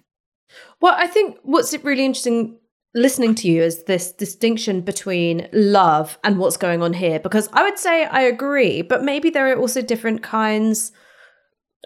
Well, 0.81 0.95
I 0.97 1.07
think 1.07 1.37
what's 1.43 1.75
really 1.83 2.05
interesting 2.05 2.57
listening 2.93 3.33
to 3.35 3.47
you 3.47 3.61
is 3.63 3.83
this 3.83 4.11
distinction 4.11 4.81
between 4.81 5.47
love 5.53 6.17
and 6.23 6.37
what's 6.37 6.57
going 6.57 6.83
on 6.83 6.93
here 6.93 7.19
because 7.19 7.47
I 7.53 7.63
would 7.63 7.79
say 7.79 8.05
I 8.05 8.21
agree, 8.21 8.81
but 8.81 9.03
maybe 9.03 9.29
there 9.29 9.51
are 9.51 9.59
also 9.59 9.81
different 9.81 10.23
kinds 10.23 10.91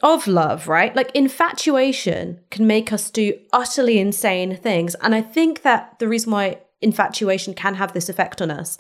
of 0.04 0.28
love, 0.28 0.68
right? 0.68 0.96
Like 0.96 1.12
infatuation 1.14 2.42
can 2.52 2.68
make 2.68 2.92
us 2.92 3.10
do 3.10 3.38
utterly 3.54 4.00
insane 4.00 4.58
things. 4.58 4.96
And 4.96 5.16
I 5.16 5.22
think 5.22 5.62
that 5.62 6.00
the 6.00 6.08
reason 6.08 6.32
why 6.32 6.60
infatuation 6.82 7.54
can 7.54 7.76
have 7.76 7.94
this 7.94 8.10
effect 8.10 8.42
on 8.42 8.52
us, 8.52 8.78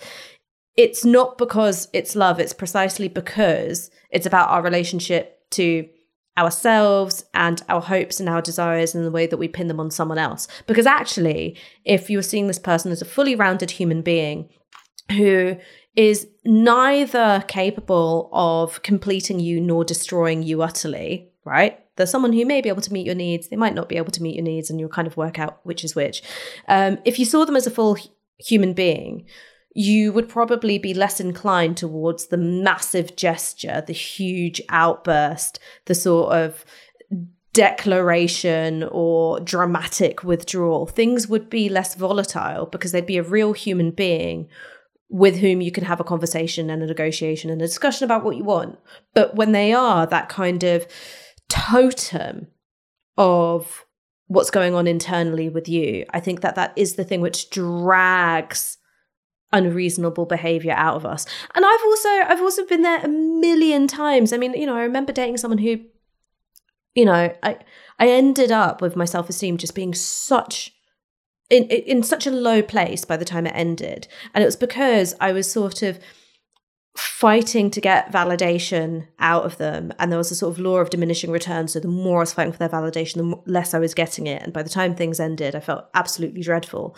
it's 0.75 1.05
not 1.05 1.37
because 1.37 1.87
it's 1.93 2.15
love, 2.15 2.39
it's 2.39 2.53
precisely 2.53 3.07
because 3.07 3.89
it's 4.11 4.25
about 4.25 4.49
our 4.49 4.61
relationship 4.61 5.49
to 5.51 5.87
ourselves 6.37 7.23
and 7.33 7.61
our 7.69 7.79
hopes 7.79 8.19
and 8.19 8.27
our 8.27 8.41
desires 8.41 8.93
and 8.93 9.05
the 9.05 9.11
way 9.11 9.25
that 9.25 9.37
we 9.37 9.47
pin 9.47 9.67
them 9.67 9.79
on 9.79 9.89
someone 9.89 10.17
else. 10.17 10.49
Because 10.67 10.85
actually, 10.85 11.57
if 11.85 12.09
you're 12.09 12.21
seeing 12.21 12.47
this 12.47 12.59
person 12.59 12.91
as 12.91 13.01
a 13.01 13.05
fully 13.05 13.35
rounded 13.35 13.71
human 13.71 14.01
being 14.01 14.49
who 15.11 15.55
is 15.95 16.27
neither 16.43 17.43
capable 17.47 18.29
of 18.33 18.81
completing 18.81 19.39
you 19.39 19.61
nor 19.61 19.83
destroying 19.83 20.43
you 20.43 20.61
utterly, 20.61 21.29
right? 21.45 21.79
There's 21.95 22.11
someone 22.11 22.33
who 22.33 22.45
may 22.45 22.61
be 22.61 22.69
able 22.69 22.81
to 22.81 22.93
meet 22.93 23.05
your 23.05 23.15
needs, 23.15 23.47
they 23.47 23.55
might 23.55 23.73
not 23.73 23.87
be 23.87 23.97
able 23.97 24.11
to 24.11 24.21
meet 24.21 24.35
your 24.35 24.43
needs, 24.43 24.69
and 24.69 24.79
you'll 24.79 24.89
kind 24.89 25.07
of 25.07 25.15
work 25.15 25.39
out 25.39 25.59
which 25.63 25.83
is 25.83 25.95
which. 25.95 26.21
Um, 26.67 26.97
if 27.05 27.17
you 27.17 27.25
saw 27.25 27.45
them 27.45 27.55
as 27.55 27.65
a 27.67 27.71
full 27.71 27.97
human 28.37 28.73
being, 28.73 29.25
you 29.73 30.11
would 30.13 30.29
probably 30.29 30.77
be 30.77 30.93
less 30.93 31.19
inclined 31.19 31.77
towards 31.77 32.27
the 32.27 32.37
massive 32.37 33.15
gesture, 33.15 33.83
the 33.85 33.93
huge 33.93 34.61
outburst, 34.69 35.59
the 35.85 35.95
sort 35.95 36.33
of 36.33 36.65
declaration 37.53 38.83
or 38.91 39.39
dramatic 39.39 40.23
withdrawal. 40.23 40.85
Things 40.85 41.27
would 41.27 41.49
be 41.49 41.69
less 41.69 41.95
volatile 41.95 42.65
because 42.65 42.91
they'd 42.91 43.05
be 43.05 43.17
a 43.17 43.23
real 43.23 43.53
human 43.53 43.91
being 43.91 44.49
with 45.09 45.37
whom 45.37 45.61
you 45.61 45.71
can 45.71 45.83
have 45.83 45.99
a 45.99 46.05
conversation 46.05 46.69
and 46.69 46.81
a 46.81 46.87
negotiation 46.87 47.49
and 47.49 47.61
a 47.61 47.65
discussion 47.65 48.05
about 48.05 48.23
what 48.23 48.37
you 48.37 48.43
want. 48.43 48.79
But 49.13 49.35
when 49.35 49.51
they 49.51 49.73
are 49.73 50.05
that 50.07 50.29
kind 50.29 50.63
of 50.63 50.87
totem 51.47 52.47
of 53.17 53.85
what's 54.27 54.49
going 54.49 54.73
on 54.73 54.87
internally 54.87 55.49
with 55.49 55.69
you, 55.69 56.05
I 56.09 56.19
think 56.19 56.41
that 56.41 56.55
that 56.55 56.73
is 56.75 56.95
the 56.95 57.03
thing 57.03 57.21
which 57.21 57.49
drags 57.49 58.77
unreasonable 59.53 60.25
behavior 60.25 60.73
out 60.73 60.95
of 60.95 61.05
us. 61.05 61.25
And 61.53 61.65
I've 61.65 61.83
also 61.83 62.09
I've 62.09 62.41
also 62.41 62.65
been 62.65 62.81
there 62.81 62.99
a 62.99 63.07
million 63.07 63.87
times. 63.87 64.33
I 64.33 64.37
mean, 64.37 64.53
you 64.53 64.65
know, 64.65 64.75
I 64.75 64.81
remember 64.81 65.13
dating 65.13 65.37
someone 65.37 65.59
who 65.59 65.79
you 66.93 67.05
know, 67.05 67.33
I 67.43 67.57
I 67.99 68.07
ended 68.07 68.51
up 68.51 68.81
with 68.81 68.95
my 68.95 69.05
self-esteem 69.05 69.57
just 69.57 69.75
being 69.75 69.93
such 69.93 70.74
in 71.49 71.63
in 71.65 72.03
such 72.03 72.25
a 72.25 72.31
low 72.31 72.61
place 72.61 73.05
by 73.05 73.17
the 73.17 73.25
time 73.25 73.45
it 73.47 73.53
ended. 73.55 74.07
And 74.33 74.43
it 74.43 74.47
was 74.47 74.55
because 74.55 75.15
I 75.19 75.31
was 75.31 75.51
sort 75.51 75.81
of 75.81 75.99
fighting 76.97 77.69
to 77.69 77.81
get 77.81 78.11
validation 78.11 79.05
out 79.19 79.43
of 79.43 79.57
them 79.57 79.91
and 79.99 80.09
there 80.09 80.17
was 80.17 80.31
a 80.31 80.35
sort 80.35 80.53
of 80.53 80.59
law 80.59 80.77
of 80.77 80.89
diminishing 80.89 81.29
returns 81.29 81.73
so 81.73 81.79
the 81.81 81.89
more 81.89 82.19
i 82.19 82.21
was 82.21 82.31
fighting 82.31 82.53
for 82.53 82.57
their 82.57 82.69
validation 82.69 83.15
the 83.15 83.51
less 83.51 83.73
i 83.73 83.79
was 83.79 83.93
getting 83.93 84.27
it 84.27 84.41
and 84.41 84.53
by 84.53 84.63
the 84.63 84.69
time 84.69 84.95
things 84.95 85.19
ended 85.19 85.55
i 85.55 85.59
felt 85.59 85.89
absolutely 85.93 86.41
dreadful 86.41 86.95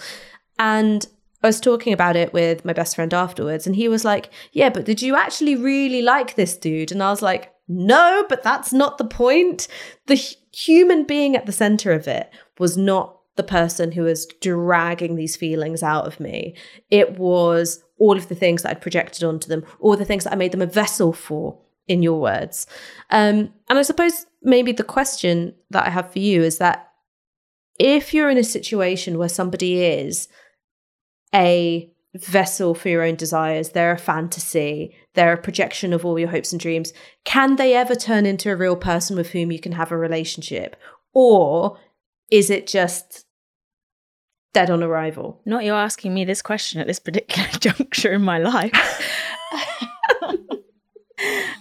and 0.60 1.08
I 1.44 1.48
was 1.48 1.60
talking 1.60 1.94
about 1.94 2.16
it 2.16 2.34
with 2.34 2.66
my 2.66 2.74
best 2.74 2.96
friend 2.96 3.14
afterwards, 3.14 3.68
and 3.68 3.76
he 3.76 3.88
was 3.88 4.04
like, 4.04 4.32
Yeah, 4.54 4.70
but 4.70 4.86
did 4.86 5.02
you 5.02 5.16
actually 5.16 5.56
really 5.56 6.02
like 6.02 6.36
this 6.36 6.58
dude? 6.58 6.92
And 6.92 7.04
I 7.04 7.12
was 7.12 7.22
like, 7.22 7.54
No, 7.68 8.26
but 8.28 8.42
that's 8.42 8.74
not 8.74 8.98
the 8.98 9.06
point. 9.06 9.68
The 10.08 10.16
human 10.52 11.04
being 11.04 11.36
at 11.36 11.46
the 11.46 11.52
center 11.52 11.92
of 11.92 12.08
it 12.08 12.32
was 12.58 12.76
not 12.76 13.17
the 13.38 13.44
person 13.44 13.92
who 13.92 14.04
was 14.04 14.26
dragging 14.42 15.16
these 15.16 15.36
feelings 15.36 15.82
out 15.82 16.06
of 16.06 16.20
me. 16.20 16.56
It 16.90 17.18
was 17.18 17.84
all 17.98 18.18
of 18.18 18.28
the 18.28 18.36
things 18.36 18.64
that 18.64 18.72
I'd 18.72 18.82
projected 18.82 19.24
onto 19.24 19.48
them, 19.48 19.66
all 19.80 19.96
the 19.96 20.06
things 20.06 20.24
that 20.26 20.34
I 20.34 20.36
made 20.36 20.52
them 20.52 20.62
a 20.62 20.68
vessel 20.68 21.14
for, 21.14 21.60
in 21.88 22.04
your 22.04 22.20
words. 22.20 22.68
Um, 23.10 23.54
and 23.70 23.80
I 23.80 23.82
suppose 23.82 24.26
maybe 24.42 24.72
the 24.72 24.84
question 24.84 25.56
that 25.70 25.86
I 25.86 25.90
have 25.90 26.12
for 26.12 26.20
you 26.20 26.44
is 26.44 26.58
that 26.58 26.92
if 27.80 28.14
you're 28.14 28.30
in 28.30 28.38
a 28.38 28.44
situation 28.44 29.18
where 29.18 29.30
somebody 29.30 29.84
is, 29.84 30.28
a 31.34 31.92
vessel 32.16 32.74
for 32.74 32.90
your 32.90 33.04
own 33.04 33.16
desires, 33.16 33.70
they're 33.70 33.92
a 33.92 33.98
fantasy, 33.98 34.96
they're 35.14 35.34
a 35.34 35.42
projection 35.42 35.94
of 35.94 36.06
all 36.06 36.18
your 36.18 36.30
hopes 36.30 36.52
and 36.52 36.60
dreams. 36.60 36.94
Can 37.24 37.56
they 37.56 37.76
ever 37.76 37.96
turn 37.96 38.26
into 38.26 38.52
a 38.52 38.56
real 38.56 38.76
person 38.76 39.16
with 39.16 39.30
whom 39.30 39.52
you 39.52 39.60
can 39.60 39.74
have 39.74 39.92
a 39.92 39.98
relationship? 39.98 40.76
Or 41.14 41.78
is 42.32 42.50
it 42.50 42.68
just 42.68 43.26
dead 44.54 44.70
on 44.70 44.84
arrival? 44.84 45.40
Not 45.46 45.64
you 45.64 45.74
asking 45.74 46.14
me 46.14 46.26
this 46.26 46.42
question 46.42 46.82
at 46.82 46.88
this 46.88 47.00
particular 47.00 47.48
juncture 47.60 48.14
in 48.14 48.24
my 48.24 48.40
life. 48.40 48.74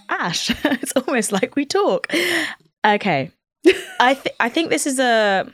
Ash, 0.09 0.49
it's 0.65 0.91
almost 0.93 1.31
like 1.31 1.55
we 1.55 1.65
talk. 1.65 2.07
Okay. 2.85 3.31
I 3.99 4.13
th- 4.13 4.35
I 4.39 4.49
think 4.49 4.69
this 4.69 4.87
is 4.87 4.99
a 4.99 5.49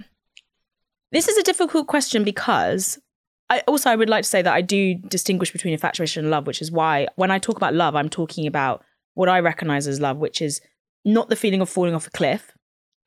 this 1.12 1.28
is 1.28 1.38
a 1.38 1.43
difficult 1.43 1.88
question 1.88 2.24
because 2.24 3.00
I 3.50 3.62
also 3.62 3.89
I 3.89 3.96
would 3.96 4.10
like 4.10 4.24
to 4.24 4.30
say 4.30 4.41
that 4.41 4.54
I 4.54 4.62
do 4.62 4.96
distinguish 4.96 5.52
between 5.52 5.74
infatuation 5.74 6.24
and 6.24 6.32
love, 6.32 6.48
which 6.48 6.62
is 6.62 6.72
why 6.72 7.08
when 7.15 7.32
I 7.32 7.39
talk 7.39 7.58
about 7.58 7.74
love, 7.74 7.96
I'm 7.96 8.10
talking 8.10 8.48
about 8.48 8.84
what 9.15 9.30
I 9.30 9.39
recognize 9.39 9.88
as 9.88 10.02
love, 10.02 10.17
which 10.17 10.41
is 10.41 10.62
not 11.06 11.30
the 11.30 11.36
feeling 11.36 11.62
of 11.62 11.69
falling 11.69 11.96
off 11.96 12.08
a 12.08 12.12
cliff. 12.12 12.52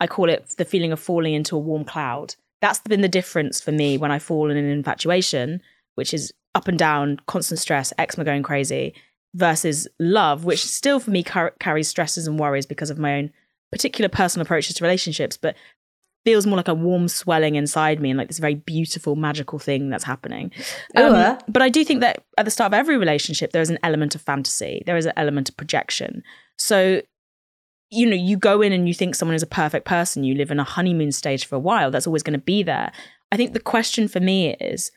I 0.01 0.07
call 0.07 0.29
it 0.29 0.55
the 0.59 0.65
feeling 0.65 0.93
of 0.93 1.01
falling 1.01 1.35
into 1.35 1.57
a 1.57 1.61
warm 1.61 1.85
cloud. 1.85 2.35
That's 2.61 2.81
been 2.81 3.03
the 3.03 3.09
difference 3.09 3.61
for 3.61 3.73
me 3.73 3.99
when 3.99 4.11
I 4.11 4.19
fall 4.19 4.51
in 4.51 4.57
an 4.57 4.64
infatuation, 4.64 5.61
which 5.95 6.14
is 6.14 6.33
up 6.55 6.69
and 6.69 6.79
down, 6.79 7.21
constant 7.27 7.61
stress, 7.61 7.92
eczema 7.99 8.25
going 8.25 8.42
crazy, 8.42 8.95
versus 9.35 9.87
love, 10.01 10.45
which 10.45 10.64
still 10.64 10.99
for 10.99 11.11
me 11.11 11.23
car- 11.23 11.55
carries 11.61 11.88
stresses 11.88 12.27
and 12.27 12.38
worries 12.38 12.66
because 12.66 12.90
of 12.90 12.99
my 12.99 13.19
own 13.19 13.31
particular 13.71 14.09
personal 14.09 14.42
approaches 14.42 14.75
to 14.77 14.85
relationships, 14.85 15.37
but 15.37 15.55
feels 16.27 16.45
more 16.45 16.57
like 16.57 16.66
a 16.66 16.75
warm 16.75 17.07
swelling 17.07 17.55
inside 17.55 18.01
me 18.01 18.11
and 18.11 18.19
like 18.19 18.27
this 18.27 18.40
very 18.40 18.57
beautiful 18.57 19.14
magical 19.14 19.61
thing 19.61 19.88
that's 19.88 20.03
happening 20.03 20.51
um, 20.97 21.14
uh. 21.14 21.38
but 21.47 21.62
i 21.62 21.69
do 21.69 21.85
think 21.85 22.01
that 22.01 22.25
at 22.37 22.45
the 22.45 22.51
start 22.51 22.66
of 22.66 22.75
every 22.75 22.99
relationship 22.99 23.53
there 23.53 23.62
is 23.62 23.71
an 23.71 23.79
element 23.85 24.16
of 24.16 24.21
fantasy 24.21 24.83
there 24.87 24.97
is 24.97 25.07
an 25.07 25.12
element 25.16 25.49
of 25.49 25.57
projection 25.57 26.25
so 26.59 27.01
you 27.90 28.07
know 28.07 28.16
you 28.16 28.37
go 28.37 28.62
in 28.62 28.72
and 28.72 28.88
you 28.88 28.94
think 28.94 29.14
someone 29.14 29.35
is 29.35 29.42
a 29.42 29.46
perfect 29.46 29.87
person 29.87 30.25
you 30.25 30.35
live 30.35 30.51
in 30.51 30.61
a 30.61 30.64
honeymoon 30.64 31.12
stage 31.12 31.46
for 31.46 31.57
a 31.57 31.61
while 31.61 31.90
that's 31.90 32.07
always 32.07 32.22
going 32.22 32.38
to 32.38 32.44
be 32.44 32.62
there. 32.62 32.92
I 33.33 33.37
think 33.37 33.53
the 33.53 33.61
question 33.61 34.09
for 34.09 34.20
me 34.20 34.55
is 34.55 34.90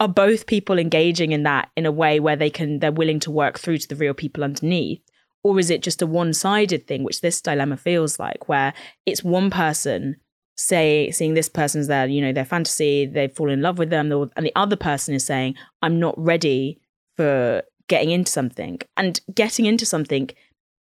are 0.00 0.08
both 0.08 0.46
people 0.46 0.78
engaging 0.78 1.32
in 1.32 1.42
that 1.42 1.70
in 1.76 1.84
a 1.84 1.92
way 1.92 2.20
where 2.20 2.36
they 2.36 2.50
can 2.50 2.78
they're 2.78 2.92
willing 2.92 3.20
to 3.20 3.30
work 3.30 3.58
through 3.58 3.78
to 3.78 3.88
the 3.88 3.96
real 3.96 4.14
people 4.14 4.44
underneath? 4.44 5.02
Or 5.44 5.58
is 5.58 5.70
it 5.70 5.82
just 5.82 6.02
a 6.02 6.06
one-sided 6.06 6.86
thing 6.86 7.04
which 7.04 7.20
this 7.20 7.40
dilemma 7.40 7.76
feels 7.76 8.18
like 8.18 8.48
where 8.48 8.74
it's 9.06 9.24
one 9.24 9.50
person 9.50 10.16
say 10.56 11.10
seeing 11.12 11.34
this 11.34 11.48
person's 11.48 11.86
there 11.86 12.08
you 12.08 12.20
know 12.20 12.32
their 12.32 12.44
fantasy 12.44 13.06
they 13.06 13.28
fall 13.28 13.48
in 13.48 13.62
love 13.62 13.78
with 13.78 13.90
them 13.90 14.10
and 14.10 14.44
the 14.44 14.52
other 14.56 14.74
person 14.74 15.14
is 15.14 15.24
saying 15.24 15.54
i'm 15.82 16.00
not 16.00 16.18
ready 16.18 16.80
for 17.16 17.62
getting 17.88 18.10
into 18.10 18.30
something. 18.30 18.78
And 18.96 19.20
getting 19.34 19.66
into 19.66 19.84
something 19.84 20.30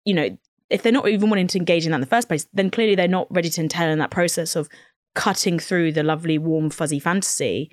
you 0.03 0.13
know 0.13 0.38
if 0.69 0.84
they're 0.84 0.91
not 0.91 1.08
even 1.08 1.30
wanting 1.30 1.47
to 1.47 1.58
engage 1.58 1.86
in 1.86 1.91
that 1.91 1.97
in 1.97 2.01
the 2.01 2.08
first 2.08 2.27
place 2.27 2.47
then 2.53 2.69
clearly 2.69 2.95
they're 2.95 3.08
not 3.08 3.27
ready 3.30 3.49
to 3.49 3.62
entail 3.62 3.89
in 3.89 3.99
that 3.99 4.12
process 4.12 4.56
of 4.56 4.69
cutting 5.15 5.58
through 5.60 5.91
the 5.91 6.03
lovely 6.03 6.38
warm 6.38 6.69
fuzzy 6.69 6.99
fantasy 6.99 7.71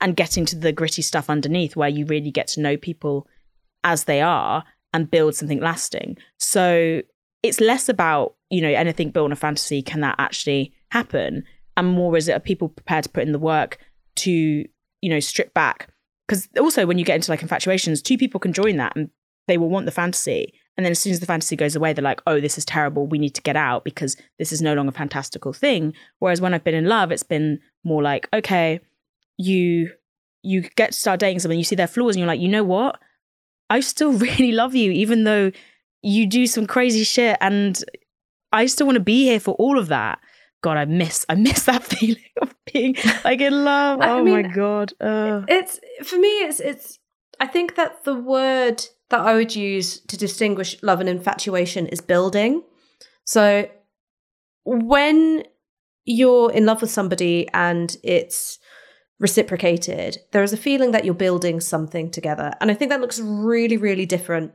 and 0.00 0.16
getting 0.16 0.44
to 0.44 0.56
the 0.56 0.72
gritty 0.72 1.02
stuff 1.02 1.30
underneath 1.30 1.76
where 1.76 1.88
you 1.88 2.06
really 2.06 2.30
get 2.30 2.48
to 2.48 2.60
know 2.60 2.76
people 2.76 3.26
as 3.84 4.04
they 4.04 4.20
are 4.20 4.64
and 4.92 5.10
build 5.10 5.34
something 5.34 5.60
lasting 5.60 6.16
so 6.38 7.02
it's 7.42 7.60
less 7.60 7.88
about 7.88 8.34
you 8.50 8.62
know 8.62 8.68
anything 8.68 9.10
built 9.10 9.26
on 9.26 9.32
a 9.32 9.36
fantasy 9.36 9.82
can 9.82 10.00
that 10.00 10.14
actually 10.18 10.72
happen 10.90 11.44
and 11.76 11.88
more 11.88 12.16
is 12.16 12.28
it 12.28 12.32
are 12.32 12.40
people 12.40 12.68
prepared 12.68 13.04
to 13.04 13.10
put 13.10 13.24
in 13.24 13.32
the 13.32 13.38
work 13.38 13.78
to, 14.16 14.30
you 14.30 15.10
know, 15.10 15.20
strip 15.20 15.54
back. 15.54 15.88
Because 16.26 16.48
also 16.58 16.86
when 16.86 16.98
you 16.98 17.04
get 17.04 17.16
into 17.16 17.30
like 17.30 17.42
infatuations, 17.42 18.02
two 18.02 18.18
people 18.18 18.40
can 18.40 18.52
join 18.52 18.76
that 18.76 18.96
and 18.96 19.10
they 19.46 19.58
will 19.58 19.68
want 19.68 19.86
the 19.86 19.92
fantasy. 19.92 20.52
And 20.76 20.84
then 20.84 20.90
as 20.90 20.98
soon 20.98 21.12
as 21.12 21.20
the 21.20 21.26
fantasy 21.26 21.56
goes 21.56 21.74
away, 21.74 21.92
they're 21.92 22.04
like, 22.04 22.20
oh, 22.26 22.40
this 22.40 22.58
is 22.58 22.64
terrible. 22.64 23.06
We 23.06 23.18
need 23.18 23.34
to 23.34 23.42
get 23.42 23.56
out 23.56 23.84
because 23.84 24.16
this 24.38 24.52
is 24.52 24.60
no 24.60 24.74
longer 24.74 24.90
a 24.90 24.92
fantastical 24.92 25.52
thing. 25.52 25.94
Whereas 26.18 26.40
when 26.40 26.52
I've 26.52 26.64
been 26.64 26.74
in 26.74 26.86
love, 26.86 27.10
it's 27.10 27.22
been 27.22 27.60
more 27.82 28.02
like, 28.02 28.28
okay, 28.32 28.80
you 29.38 29.90
you 30.42 30.62
get 30.76 30.92
to 30.92 30.98
start 30.98 31.18
dating 31.18 31.40
someone, 31.40 31.58
you 31.58 31.64
see 31.64 31.74
their 31.74 31.88
flaws, 31.88 32.14
and 32.14 32.20
you're 32.20 32.28
like, 32.28 32.40
you 32.40 32.48
know 32.48 32.62
what? 32.64 33.00
I 33.70 33.80
still 33.80 34.12
really 34.18 34.52
love 34.52 34.74
you, 34.74 34.92
even 34.92 35.24
though 35.24 35.50
you 36.02 36.26
do 36.26 36.46
some 36.46 36.66
crazy 36.66 37.04
shit, 37.04 37.36
and 37.40 37.82
I 38.52 38.66
still 38.66 38.86
want 38.86 38.96
to 38.96 39.00
be 39.00 39.24
here 39.24 39.40
for 39.40 39.54
all 39.54 39.78
of 39.78 39.88
that. 39.88 40.20
God, 40.62 40.76
I 40.76 40.84
miss 40.84 41.24
I 41.28 41.34
miss 41.48 41.64
that 41.64 41.84
feeling 41.84 42.22
of 42.42 42.54
being 42.72 42.96
like 43.24 43.40
in 43.40 43.64
love. 43.64 44.00
I 44.00 44.10
oh 44.10 44.22
mean, 44.24 44.42
my 44.42 44.42
god. 44.42 44.92
Uh. 45.00 45.42
It's 45.48 45.80
for 46.04 46.18
me. 46.18 46.28
It's 46.28 46.60
it's. 46.60 46.98
I 47.38 47.46
think 47.46 47.76
that 47.76 48.04
the 48.04 48.14
word 48.14 48.82
that 49.10 49.20
I 49.20 49.34
would 49.34 49.54
use 49.54 50.00
to 50.00 50.16
distinguish 50.16 50.82
love 50.82 51.00
and 51.00 51.08
infatuation 51.08 51.86
is 51.86 52.00
building. 52.00 52.62
So 53.24 53.68
when 54.64 55.44
you're 56.04 56.52
in 56.52 56.66
love 56.66 56.80
with 56.80 56.90
somebody 56.90 57.48
and 57.52 57.96
it's 58.02 58.58
reciprocated, 59.18 60.18
there 60.32 60.42
is 60.42 60.52
a 60.52 60.56
feeling 60.56 60.90
that 60.92 61.04
you're 61.04 61.14
building 61.14 61.60
something 61.60 62.10
together. 62.10 62.52
And 62.60 62.70
I 62.70 62.74
think 62.74 62.90
that 62.90 63.00
looks 63.00 63.20
really, 63.20 63.76
really 63.76 64.06
different 64.06 64.52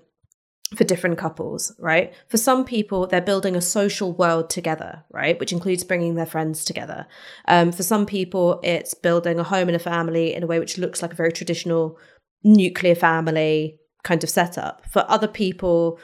for 0.76 0.86
different 0.86 1.18
couples, 1.18 1.74
right? 1.80 2.14
For 2.30 2.38
some 2.38 2.64
people, 2.64 3.06
they're 3.06 3.20
building 3.20 3.58
a 3.58 3.62
social 3.62 4.14
world 4.14 4.50
together, 4.50 5.04
right? 5.12 5.38
Which 5.38 5.52
includes 5.52 5.84
bringing 5.84 6.16
their 6.16 6.26
friends 6.26 6.64
together. 6.64 7.08
Um, 7.50 7.74
for 7.74 7.84
some 7.84 8.06
people, 8.06 8.62
it's 8.64 8.94
building 8.94 9.38
a 9.38 9.44
home 9.44 9.68
and 9.68 9.76
a 9.76 9.80
family 9.80 10.34
in 10.34 10.44
a 10.44 10.48
way 10.48 10.60
which 10.60 10.78
looks 10.78 11.02
like 11.02 11.12
a 11.12 11.18
very 11.18 11.34
traditional 11.34 11.98
nuclear 12.44 12.96
family 12.96 13.81
kind 14.04 14.24
of 14.24 14.30
setup. 14.30 14.86
For 14.90 15.06
other 15.08 15.28
people, 15.28 16.00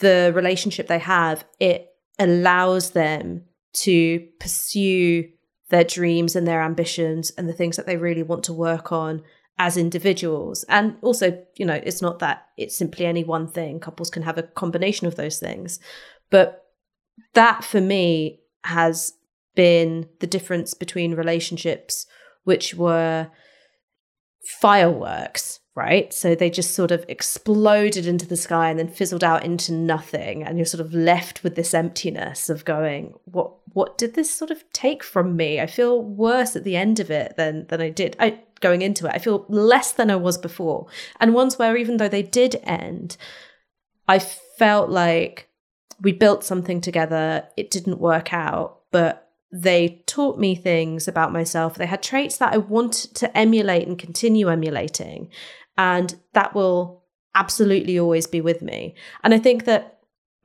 the 0.00 0.32
relationship 0.34 0.86
they 0.86 0.98
have, 0.98 1.44
it 1.58 1.88
allows 2.18 2.90
them 2.90 3.44
to 3.72 4.26
pursue 4.38 5.28
their 5.70 5.84
dreams 5.84 6.34
and 6.36 6.46
their 6.46 6.62
ambitions 6.62 7.30
and 7.30 7.48
the 7.48 7.52
things 7.52 7.76
that 7.76 7.86
they 7.86 7.96
really 7.96 8.22
want 8.22 8.44
to 8.44 8.52
work 8.52 8.92
on 8.92 9.22
as 9.58 9.76
individuals. 9.76 10.64
And 10.68 10.96
also, 11.02 11.44
you 11.56 11.64
know, 11.64 11.80
it's 11.82 12.02
not 12.02 12.18
that 12.20 12.46
it's 12.56 12.76
simply 12.76 13.06
any 13.06 13.24
one 13.24 13.46
thing. 13.46 13.78
Couples 13.78 14.10
can 14.10 14.22
have 14.22 14.38
a 14.38 14.42
combination 14.42 15.06
of 15.06 15.16
those 15.16 15.38
things. 15.38 15.78
But 16.30 16.64
that 17.34 17.62
for 17.62 17.80
me 17.80 18.40
has 18.64 19.12
been 19.54 20.08
the 20.20 20.26
difference 20.26 20.74
between 20.74 21.14
relationships 21.14 22.06
which 22.44 22.74
were 22.74 23.30
fireworks 24.44 25.60
right? 25.76 26.12
So 26.12 26.34
they 26.34 26.50
just 26.50 26.74
sort 26.74 26.90
of 26.90 27.04
exploded 27.08 28.06
into 28.06 28.26
the 28.26 28.36
sky 28.36 28.68
and 28.68 28.78
then 28.78 28.88
fizzled 28.88 29.24
out 29.24 29.44
into 29.44 29.72
nothing. 29.72 30.42
And 30.42 30.58
you're 30.58 30.66
sort 30.66 30.84
of 30.84 30.92
left 30.92 31.42
with 31.42 31.54
this 31.54 31.72
emptiness 31.72 32.50
of 32.50 32.64
going, 32.64 33.14
what 33.24 33.54
what 33.72 33.96
did 33.96 34.14
this 34.14 34.32
sort 34.34 34.50
of 34.50 34.64
take 34.72 35.02
from 35.02 35.36
me? 35.36 35.60
I 35.60 35.66
feel 35.66 36.02
worse 36.02 36.56
at 36.56 36.64
the 36.64 36.76
end 36.76 37.00
of 37.00 37.10
it 37.10 37.36
than 37.36 37.66
than 37.68 37.80
I 37.80 37.88
did 37.88 38.16
I 38.18 38.40
going 38.60 38.82
into 38.82 39.06
it. 39.06 39.12
I 39.14 39.18
feel 39.18 39.46
less 39.48 39.92
than 39.92 40.10
I 40.10 40.16
was 40.16 40.36
before. 40.36 40.86
And 41.18 41.34
ones 41.34 41.58
where 41.58 41.76
even 41.76 41.96
though 41.96 42.08
they 42.08 42.22
did 42.22 42.60
end, 42.64 43.16
I 44.06 44.18
felt 44.18 44.90
like 44.90 45.48
we 46.02 46.12
built 46.12 46.44
something 46.44 46.80
together, 46.80 47.46
it 47.56 47.70
didn't 47.70 48.00
work 48.00 48.34
out, 48.34 48.80
but 48.90 49.29
they 49.52 50.02
taught 50.06 50.38
me 50.38 50.54
things 50.54 51.08
about 51.08 51.32
myself. 51.32 51.74
They 51.74 51.86
had 51.86 52.02
traits 52.02 52.36
that 52.38 52.54
I 52.54 52.58
wanted 52.58 53.14
to 53.16 53.36
emulate 53.36 53.88
and 53.88 53.98
continue 53.98 54.48
emulating. 54.48 55.30
And 55.76 56.14
that 56.34 56.54
will 56.54 57.04
absolutely 57.34 57.98
always 57.98 58.26
be 58.26 58.40
with 58.40 58.62
me. 58.62 58.94
And 59.24 59.34
I 59.34 59.38
think 59.38 59.64
that 59.64 59.98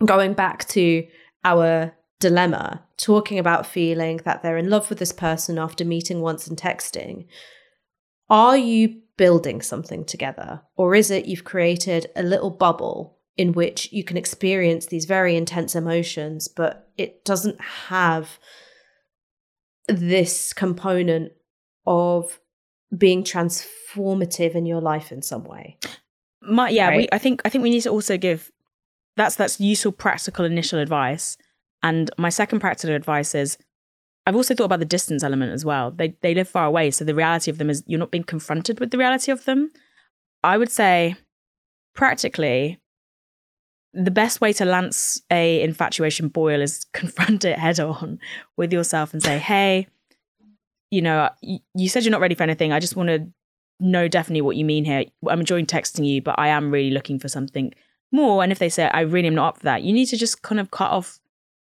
going 0.03 0.33
back 0.33 0.67
to 0.69 1.05
our 1.43 1.95
dilemma, 2.19 2.83
talking 2.97 3.37
about 3.37 3.67
feeling 3.67 4.21
that 4.25 4.41
they're 4.41 4.57
in 4.57 4.69
love 4.69 4.89
with 4.89 4.99
this 4.99 5.11
person 5.11 5.59
after 5.59 5.85
meeting 5.85 6.21
once 6.21 6.47
and 6.47 6.57
texting, 6.57 7.27
are 8.29 8.57
you 8.57 9.01
building 9.17 9.61
something 9.61 10.03
together? 10.05 10.61
Or 10.75 10.95
is 10.95 11.11
it 11.11 11.25
you've 11.25 11.43
created 11.43 12.07
a 12.15 12.23
little 12.23 12.49
bubble 12.49 13.19
in 13.37 13.51
which 13.51 13.91
you 13.91 14.03
can 14.03 14.17
experience 14.17 14.87
these 14.87 15.05
very 15.05 15.35
intense 15.35 15.75
emotions, 15.75 16.47
but 16.47 16.89
it 16.97 17.23
doesn't 17.25 17.59
have 17.61 18.39
this 19.87 20.53
component 20.53 21.31
of 21.85 22.39
being 22.95 23.23
transformative 23.23 24.55
in 24.55 24.65
your 24.65 24.81
life 24.81 25.11
in 25.11 25.21
some 25.21 25.43
way. 25.43 25.77
My, 26.41 26.69
yeah, 26.69 26.89
Right. 26.89 26.97
we, 26.97 27.09
I 27.11 27.17
think 27.17 27.41
I 27.45 27.49
think 27.49 27.63
we 27.63 27.69
need 27.69 27.81
to 27.81 27.89
also 27.89 28.17
give 28.17 28.51
that's 29.17 29.35
that's 29.35 29.59
useful 29.59 29.91
practical 29.91 30.45
initial 30.45 30.79
advice. 30.79 31.37
And 31.81 32.09
my 32.17 32.29
second 32.29 32.59
practical 32.59 32.95
advice 32.95 33.35
is 33.35 33.57
I've 34.27 34.35
also 34.35 34.55
thought 34.55 34.65
about 34.65 34.79
the 34.79 34.85
distance 34.85 35.23
element 35.23 35.53
as 35.53 35.65
well. 35.65 35.91
They 35.91 36.15
they 36.21 36.33
live 36.33 36.49
far 36.49 36.65
away, 36.65 36.91
so 36.91 37.05
the 37.05 37.15
reality 37.15 37.51
of 37.51 37.57
them 37.57 37.69
is 37.69 37.83
you're 37.87 37.99
not 37.99 38.11
being 38.11 38.23
confronted 38.23 38.79
with 38.79 38.91
the 38.91 38.97
reality 38.97 39.31
of 39.31 39.45
them. 39.45 39.71
I 40.43 40.57
would 40.57 40.71
say 40.71 41.15
practically 41.95 42.79
the 43.95 44.11
best 44.11 44.41
way 44.41 44.51
to 44.53 44.65
lance 44.65 45.21
a 45.31 45.61
infatuation 45.61 46.27
boil 46.27 46.61
is 46.61 46.85
confront 46.93 47.45
it 47.45 47.57
head 47.57 47.79
on 47.79 48.19
with 48.57 48.71
yourself 48.73 49.13
and 49.13 49.23
say, 49.23 49.39
"Hey, 49.39 49.87
you 50.91 51.01
know, 51.01 51.29
you, 51.41 51.89
said 51.89 52.03
you're 52.03 52.11
not 52.11 52.21
ready 52.21 52.35
for 52.35 52.43
anything. 52.43 52.71
I 52.71 52.79
just 52.79 52.95
want 52.95 53.09
to 53.09 53.27
know 53.79 54.07
definitely 54.07 54.41
what 54.41 54.55
you 54.55 54.65
mean 54.65 54.85
here. 54.85 55.05
I'm 55.27 55.39
enjoying 55.39 55.65
texting 55.65 56.07
you, 56.07 56.21
but 56.21 56.35
I 56.37 56.47
am 56.49 56.71
really 56.71 56.91
looking 56.91 57.19
for 57.19 57.27
something 57.27 57.73
more. 58.11 58.43
And 58.43 58.51
if 58.51 58.59
they 58.59 58.69
say, 58.69 58.89
I 58.93 59.01
really 59.01 59.27
am 59.27 59.35
not 59.35 59.49
up 59.49 59.57
for 59.57 59.63
that, 59.63 59.83
you 59.83 59.91
need 59.91 60.05
to 60.07 60.17
just 60.17 60.41
kind 60.41 60.59
of 60.59 60.71
cut 60.71 60.91
off 60.91 61.19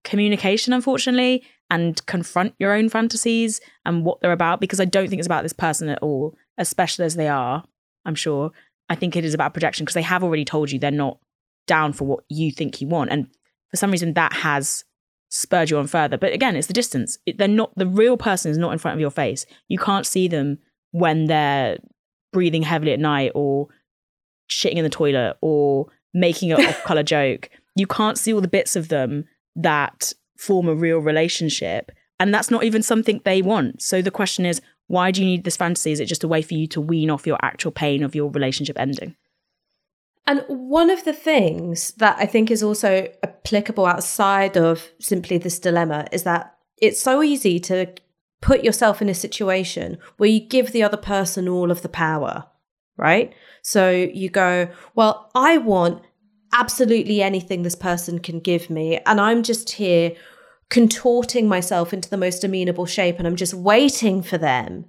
communication, 0.04 0.74
unfortunately, 0.74 1.44
and 1.70 2.04
confront 2.08 2.56
your 2.58 2.74
own 2.74 2.90
fantasies 2.90 3.62
and 3.86 4.04
what 4.04 4.20
they're 4.22 4.32
about, 4.32 4.60
because 4.60 4.80
I 4.80 4.86
don't 4.86 5.08
think 5.08 5.20
it's 5.20 5.28
about 5.28 5.44
this 5.44 5.54
person 5.54 5.90
at 5.90 6.02
all, 6.02 6.36
especially 6.58 7.06
as 7.06 7.16
they 7.16 7.28
are, 7.28 7.64
I'm 8.06 8.16
sure. 8.16 8.52
I 8.90 8.96
think 8.96 9.16
it 9.16 9.24
is 9.24 9.34
about 9.34 9.54
projection 9.54 9.86
because 9.86 9.94
they 9.94 10.02
have 10.02 10.24
already 10.24 10.44
told 10.44 10.72
you 10.72 10.80
they're 10.80 10.92
not 10.92 11.20
down 11.72 11.94
for 11.94 12.04
what 12.04 12.26
you 12.28 12.52
think 12.52 12.82
you 12.82 12.88
want. 12.90 13.12
And 13.12 13.28
for 13.70 13.78
some 13.78 13.92
reason, 13.92 14.14
that 14.16 14.34
has 14.34 14.84
spurred 15.30 15.70
you 15.70 15.78
on 15.78 15.88
further. 15.88 16.18
But 16.18 16.34
again, 16.34 16.58
it's 16.58 16.68
the 16.68 16.74
distance. 16.74 17.18
They're 17.38 17.48
not, 17.48 17.72
the 17.78 17.88
real 17.88 18.18
person 18.18 18.52
is 18.52 18.58
not 18.58 18.74
in 18.74 18.78
front 18.78 18.96
of 18.96 19.00
your 19.00 19.10
face. 19.10 19.46
You 19.70 19.80
can't 19.80 20.06
see 20.06 20.28
them 20.28 20.60
when 20.92 21.28
they're 21.28 21.78
breathing 22.34 22.64
heavily 22.64 22.92
at 22.92 23.00
night 23.00 23.32
or 23.34 23.70
shitting 24.50 24.76
in 24.76 24.84
the 24.84 24.90
toilet 24.90 25.38
or 25.40 25.88
making 26.14 26.52
an 26.52 26.66
off 26.66 26.84
color 26.84 27.04
joke. 27.16 27.50
You 27.78 27.88
can't 27.88 28.18
see 28.18 28.34
all 28.34 28.42
the 28.42 28.50
bits 28.50 28.76
of 28.76 28.90
them 28.90 29.24
that 29.56 30.12
form 30.38 30.68
a 30.68 30.76
real 30.76 31.00
relationship. 31.00 31.90
And 32.20 32.34
that's 32.34 32.52
not 32.52 32.66
even 32.66 32.84
something 32.84 33.22
they 33.24 33.42
want. 33.42 33.82
So 33.82 34.02
the 34.02 34.12
question 34.12 34.46
is, 34.46 34.62
why 34.88 35.12
do 35.12 35.22
you 35.22 35.28
need 35.28 35.46
this 35.46 35.56
fantasy? 35.56 35.94
Is 35.94 36.02
it 36.02 36.08
just 36.08 36.26
a 36.26 36.28
way 36.28 36.42
for 36.42 36.54
you 36.54 36.68
to 36.68 36.82
wean 36.82 37.10
off 37.10 37.26
your 37.26 37.38
actual 37.42 37.72
pain 37.72 38.04
of 38.04 38.14
your 38.14 38.30
relationship 38.30 38.78
ending? 38.78 39.16
And 40.28 40.44
one 40.48 40.90
of 40.90 41.04
the 41.04 41.14
things 41.14 41.92
that 41.98 42.18
I 42.20 42.26
think 42.26 42.52
is 42.52 42.62
also 42.62 43.08
applicable 43.24 43.86
outside 43.86 44.56
of 44.56 44.92
simply 45.00 45.38
this 45.38 45.60
dilemma 45.60 46.08
is 46.12 46.24
that 46.24 46.56
it's 46.78 47.02
so 47.02 47.24
easy 47.24 47.60
to 47.62 47.88
put 48.42 48.64
yourself 48.64 49.02
in 49.02 49.10
a 49.10 49.14
situation 49.14 49.98
where 50.18 50.30
you 50.30 50.40
give 50.40 50.72
the 50.72 50.84
other 50.84 50.98
person 50.98 51.48
all 51.48 51.72
of 51.72 51.82
the 51.82 51.90
power, 51.90 52.46
right? 52.98 53.34
So 53.62 53.90
you 53.90 54.30
go, 54.30 54.70
well, 54.96 55.30
I 55.36 55.58
want 55.58 56.04
absolutely 56.54 57.22
anything 57.22 57.64
this 57.64 57.76
person 57.76 58.20
can 58.20 58.40
give 58.40 58.70
me. 58.70 59.00
And 59.06 59.22
I'm 59.22 59.44
just 59.44 59.72
here 59.72 60.14
contorting 60.70 61.48
myself 61.48 61.94
into 61.94 62.10
the 62.10 62.18
most 62.18 62.44
amenable 62.44 62.86
shape. 62.86 63.20
And 63.20 63.28
I'm 63.28 63.36
just 63.36 63.54
waiting 63.54 64.22
for 64.22 64.38
them 64.38 64.86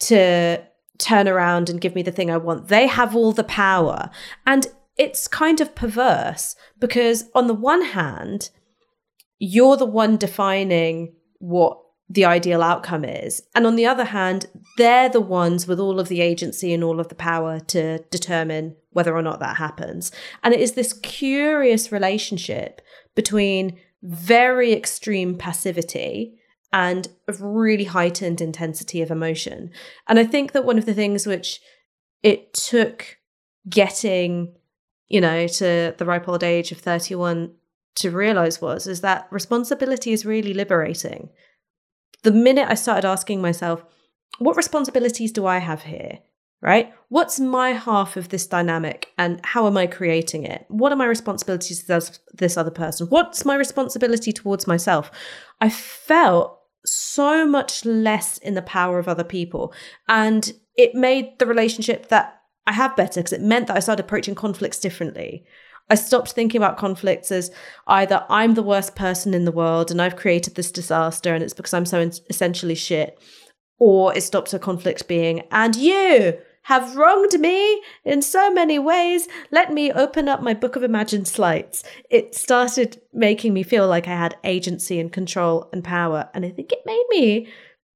to 0.00 0.62
turn 0.98 1.28
around 1.28 1.68
and 1.68 1.80
give 1.80 1.94
me 1.94 2.02
the 2.02 2.12
thing 2.12 2.30
I 2.30 2.36
want. 2.36 2.68
They 2.68 2.86
have 2.86 3.14
all 3.16 3.32
the 3.32 3.44
power. 3.44 4.10
And 4.46 4.66
it's 4.96 5.26
kind 5.26 5.60
of 5.60 5.74
perverse 5.74 6.56
because, 6.78 7.24
on 7.34 7.46
the 7.46 7.54
one 7.54 7.82
hand, 7.82 8.50
you're 9.38 9.76
the 9.76 9.84
one 9.84 10.16
defining 10.16 11.14
what 11.38 11.78
the 12.08 12.24
ideal 12.24 12.62
outcome 12.62 13.04
is. 13.04 13.42
And 13.54 13.66
on 13.66 13.76
the 13.76 13.86
other 13.86 14.04
hand, 14.04 14.46
they're 14.76 15.08
the 15.08 15.20
ones 15.20 15.66
with 15.66 15.80
all 15.80 15.98
of 15.98 16.08
the 16.08 16.20
agency 16.20 16.72
and 16.72 16.84
all 16.84 17.00
of 17.00 17.08
the 17.08 17.14
power 17.14 17.60
to 17.60 17.98
determine 18.10 18.76
whether 18.90 19.16
or 19.16 19.22
not 19.22 19.40
that 19.40 19.56
happens. 19.56 20.12
And 20.42 20.54
it 20.54 20.60
is 20.60 20.72
this 20.72 20.92
curious 20.92 21.90
relationship 21.90 22.80
between 23.14 23.78
very 24.02 24.72
extreme 24.72 25.36
passivity 25.36 26.38
and 26.74 27.06
a 27.28 27.32
really 27.38 27.84
heightened 27.84 28.40
intensity 28.40 29.00
of 29.00 29.12
emotion. 29.12 29.70
And 30.08 30.18
I 30.18 30.24
think 30.24 30.50
that 30.52 30.64
one 30.64 30.76
of 30.76 30.86
the 30.86 30.92
things 30.92 31.24
which 31.24 31.60
it 32.24 32.52
took 32.52 33.16
getting, 33.68 34.52
you 35.06 35.20
know, 35.20 35.46
to 35.46 35.94
the 35.96 36.04
ripe 36.04 36.28
old 36.28 36.42
age 36.42 36.72
of 36.72 36.78
31 36.78 37.52
to 37.94 38.10
realize 38.10 38.60
was 38.60 38.88
is 38.88 39.02
that 39.02 39.28
responsibility 39.30 40.12
is 40.12 40.26
really 40.26 40.52
liberating. 40.52 41.30
The 42.24 42.32
minute 42.32 42.66
I 42.68 42.74
started 42.74 43.06
asking 43.06 43.40
myself, 43.40 43.84
what 44.38 44.56
responsibilities 44.56 45.30
do 45.30 45.46
I 45.46 45.58
have 45.58 45.84
here? 45.84 46.18
Right? 46.60 46.92
What's 47.08 47.38
my 47.38 47.70
half 47.70 48.16
of 48.16 48.30
this 48.30 48.48
dynamic 48.48 49.12
and 49.16 49.38
how 49.44 49.68
am 49.68 49.76
I 49.76 49.86
creating 49.86 50.44
it? 50.44 50.64
What 50.68 50.90
are 50.90 50.96
my 50.96 51.06
responsibilities 51.06 51.82
to 51.82 51.86
this, 51.86 52.18
this 52.32 52.56
other 52.56 52.70
person? 52.72 53.06
What's 53.08 53.44
my 53.44 53.54
responsibility 53.54 54.32
towards 54.32 54.66
myself? 54.66 55.10
I 55.60 55.68
felt 55.68 56.58
so 56.84 57.46
much 57.46 57.84
less 57.84 58.38
in 58.38 58.54
the 58.54 58.62
power 58.62 58.98
of 58.98 59.08
other 59.08 59.24
people. 59.24 59.72
And 60.08 60.52
it 60.76 60.94
made 60.94 61.38
the 61.38 61.46
relationship 61.46 62.08
that 62.08 62.40
I 62.66 62.72
have 62.72 62.96
better 62.96 63.20
because 63.20 63.32
it 63.32 63.40
meant 63.40 63.66
that 63.66 63.76
I 63.76 63.80
started 63.80 64.04
approaching 64.04 64.34
conflicts 64.34 64.78
differently. 64.78 65.44
I 65.90 65.96
stopped 65.96 66.32
thinking 66.32 66.58
about 66.58 66.78
conflicts 66.78 67.30
as 67.30 67.50
either 67.86 68.24
I'm 68.30 68.54
the 68.54 68.62
worst 68.62 68.96
person 68.96 69.34
in 69.34 69.44
the 69.44 69.52
world 69.52 69.90
and 69.90 70.00
I've 70.00 70.16
created 70.16 70.54
this 70.54 70.72
disaster 70.72 71.34
and 71.34 71.44
it's 71.44 71.52
because 71.52 71.74
I'm 71.74 71.84
so 71.84 72.10
essentially 72.30 72.74
shit, 72.74 73.18
or 73.78 74.16
it 74.16 74.22
stopped 74.22 74.54
a 74.54 74.58
conflict 74.58 75.06
being, 75.08 75.42
and 75.50 75.76
you 75.76 76.38
have 76.64 76.96
wronged 76.96 77.38
me 77.40 77.82
in 78.04 78.22
so 78.22 78.50
many 78.50 78.78
ways. 78.78 79.28
Let 79.50 79.72
me 79.72 79.92
open 79.92 80.28
up 80.28 80.42
my 80.42 80.54
book 80.54 80.76
of 80.76 80.82
imagined 80.82 81.28
slights. 81.28 81.84
It 82.10 82.34
started 82.34 83.00
making 83.12 83.52
me 83.52 83.62
feel 83.62 83.86
like 83.86 84.08
I 84.08 84.16
had 84.16 84.36
agency 84.44 84.98
and 84.98 85.12
control 85.12 85.68
and 85.72 85.84
power. 85.84 86.30
And 86.32 86.44
I 86.44 86.50
think 86.50 86.72
it 86.72 86.80
made 86.86 87.04
me 87.10 87.48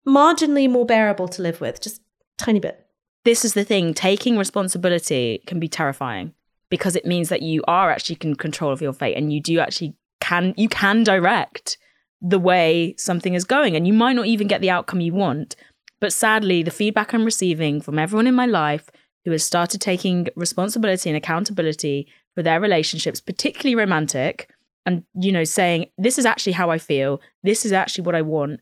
marginally 0.06 0.70
more 0.70 0.84
bearable 0.84 1.28
to 1.28 1.42
live 1.42 1.60
with, 1.62 1.80
just 1.80 2.02
tiny 2.36 2.60
bit. 2.60 2.86
This 3.24 3.44
is 3.44 3.54
the 3.54 3.64
thing 3.64 3.94
taking 3.94 4.36
responsibility 4.36 5.42
can 5.46 5.58
be 5.58 5.68
terrifying 5.68 6.34
because 6.68 6.94
it 6.94 7.06
means 7.06 7.30
that 7.30 7.42
you 7.42 7.62
are 7.66 7.90
actually 7.90 8.18
in 8.20 8.34
control 8.34 8.70
of 8.70 8.82
your 8.82 8.92
fate 8.92 9.16
and 9.16 9.32
you 9.32 9.40
do 9.40 9.58
actually 9.60 9.94
can 10.20 10.52
you 10.56 10.68
can 10.68 11.04
direct 11.04 11.78
the 12.20 12.38
way 12.38 12.94
something 12.98 13.34
is 13.34 13.44
going 13.44 13.76
and 13.76 13.86
you 13.86 13.92
might 13.92 14.14
not 14.14 14.26
even 14.26 14.48
get 14.48 14.60
the 14.60 14.70
outcome 14.70 15.00
you 15.00 15.14
want 15.14 15.56
but 16.00 16.12
sadly 16.12 16.62
the 16.62 16.70
feedback 16.70 17.12
i'm 17.12 17.24
receiving 17.24 17.80
from 17.80 17.98
everyone 17.98 18.26
in 18.26 18.34
my 18.34 18.46
life 18.46 18.90
who 19.24 19.32
has 19.32 19.44
started 19.44 19.80
taking 19.80 20.28
responsibility 20.36 21.10
and 21.10 21.16
accountability 21.16 22.06
for 22.34 22.42
their 22.42 22.60
relationships 22.60 23.20
particularly 23.20 23.74
romantic 23.74 24.50
and 24.88 25.04
you 25.14 25.30
know 25.30 25.44
saying 25.44 25.86
this 25.98 26.18
is 26.18 26.24
actually 26.24 26.52
how 26.52 26.70
i 26.70 26.78
feel. 26.78 27.20
This 27.42 27.66
is 27.66 27.72
actually 27.72 28.04
what 28.04 28.14
i 28.14 28.22
want. 28.22 28.60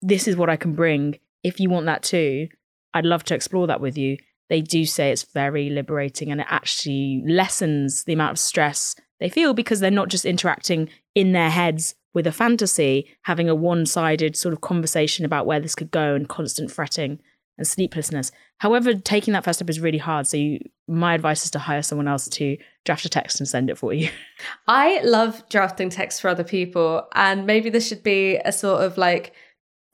This 0.00 0.26
is 0.26 0.36
what 0.36 0.48
i 0.48 0.56
can 0.56 0.74
bring. 0.74 1.18
If 1.42 1.60
you 1.60 1.68
want 1.70 1.86
that 1.86 2.02
too 2.02 2.48
i'd 2.94 3.04
love 3.04 3.24
to 3.24 3.34
explore 3.34 3.66
that 3.66 3.80
with 3.80 3.98
you. 3.98 4.16
They 4.48 4.62
do 4.62 4.86
say 4.86 5.10
it's 5.10 5.24
very 5.24 5.68
liberating 5.68 6.30
and 6.30 6.40
it 6.40 6.46
actually 6.48 7.22
lessens 7.26 8.04
the 8.04 8.14
amount 8.14 8.32
of 8.32 8.38
stress 8.38 8.94
they 9.20 9.28
feel 9.28 9.52
because 9.54 9.80
they're 9.80 9.90
not 9.90 10.08
just 10.08 10.24
interacting 10.24 10.88
in 11.14 11.32
their 11.32 11.50
heads 11.50 11.94
with 12.16 12.26
a 12.26 12.32
fantasy, 12.32 13.06
having 13.24 13.46
a 13.46 13.54
one 13.54 13.84
sided 13.84 14.34
sort 14.34 14.54
of 14.54 14.62
conversation 14.62 15.26
about 15.26 15.44
where 15.44 15.60
this 15.60 15.74
could 15.74 15.90
go 15.90 16.14
and 16.14 16.30
constant 16.30 16.70
fretting 16.70 17.20
and 17.58 17.66
sleeplessness. 17.66 18.32
However, 18.56 18.94
taking 18.94 19.34
that 19.34 19.44
first 19.44 19.58
step 19.58 19.68
is 19.68 19.80
really 19.80 19.98
hard. 19.98 20.26
So, 20.26 20.38
you, 20.38 20.60
my 20.88 21.12
advice 21.12 21.44
is 21.44 21.50
to 21.50 21.58
hire 21.58 21.82
someone 21.82 22.08
else 22.08 22.26
to 22.26 22.56
draft 22.86 23.04
a 23.04 23.10
text 23.10 23.38
and 23.38 23.46
send 23.46 23.68
it 23.68 23.76
for 23.76 23.92
you. 23.92 24.08
I 24.66 25.02
love 25.02 25.46
drafting 25.50 25.90
text 25.90 26.22
for 26.22 26.28
other 26.28 26.42
people. 26.42 27.06
And 27.14 27.44
maybe 27.44 27.68
this 27.68 27.86
should 27.86 28.02
be 28.02 28.36
a 28.46 28.50
sort 28.50 28.82
of 28.82 28.96
like, 28.96 29.34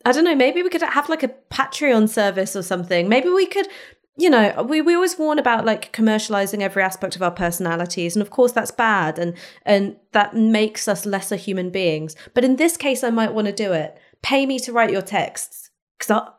I 0.05 0.13
don't 0.13 0.23
know, 0.23 0.37
maybe 0.37 0.63
we 0.63 0.71
could 0.71 0.83
have 0.83 1.09
like 1.09 1.25
a 1.25 1.35
Patreon 1.51 2.09
service 2.09 2.55
or 2.55 2.63
something. 2.63 3.09
Maybe 3.09 3.31
we 3.31 3.47
could 3.47 3.67
you 4.17 4.29
know, 4.29 4.67
we, 4.69 4.83
we 4.83 4.95
always 4.95 5.19
warn 5.19 5.39
about 5.39 5.65
like 5.65 5.93
commercializing 5.93 6.61
every 6.61 6.83
aspect 6.83 7.17
of 7.17 7.23
our 7.23 7.31
personalities. 7.31 8.15
And 8.15 8.23
of 8.23 8.31
course 8.31 8.53
that's 8.53 8.71
bad 8.71 9.19
and 9.19 9.35
and 9.65 9.97
that 10.13 10.35
makes 10.35 10.87
us 10.87 11.07
lesser 11.07 11.37
human 11.37 11.71
beings. 11.71 12.15
But 12.35 12.45
in 12.45 12.57
this 12.57 12.77
case 12.77 13.03
I 13.03 13.11
might 13.11 13.33
want 13.33 13.47
to 13.47 13.53
do 13.53 13.73
it. 13.73 13.97
Pay 14.23 14.47
me 14.47 14.59
to 14.61 14.73
write 14.73 14.91
your 14.91 15.03
texts. 15.03 15.71
Because 15.99 16.11
I 16.11 16.31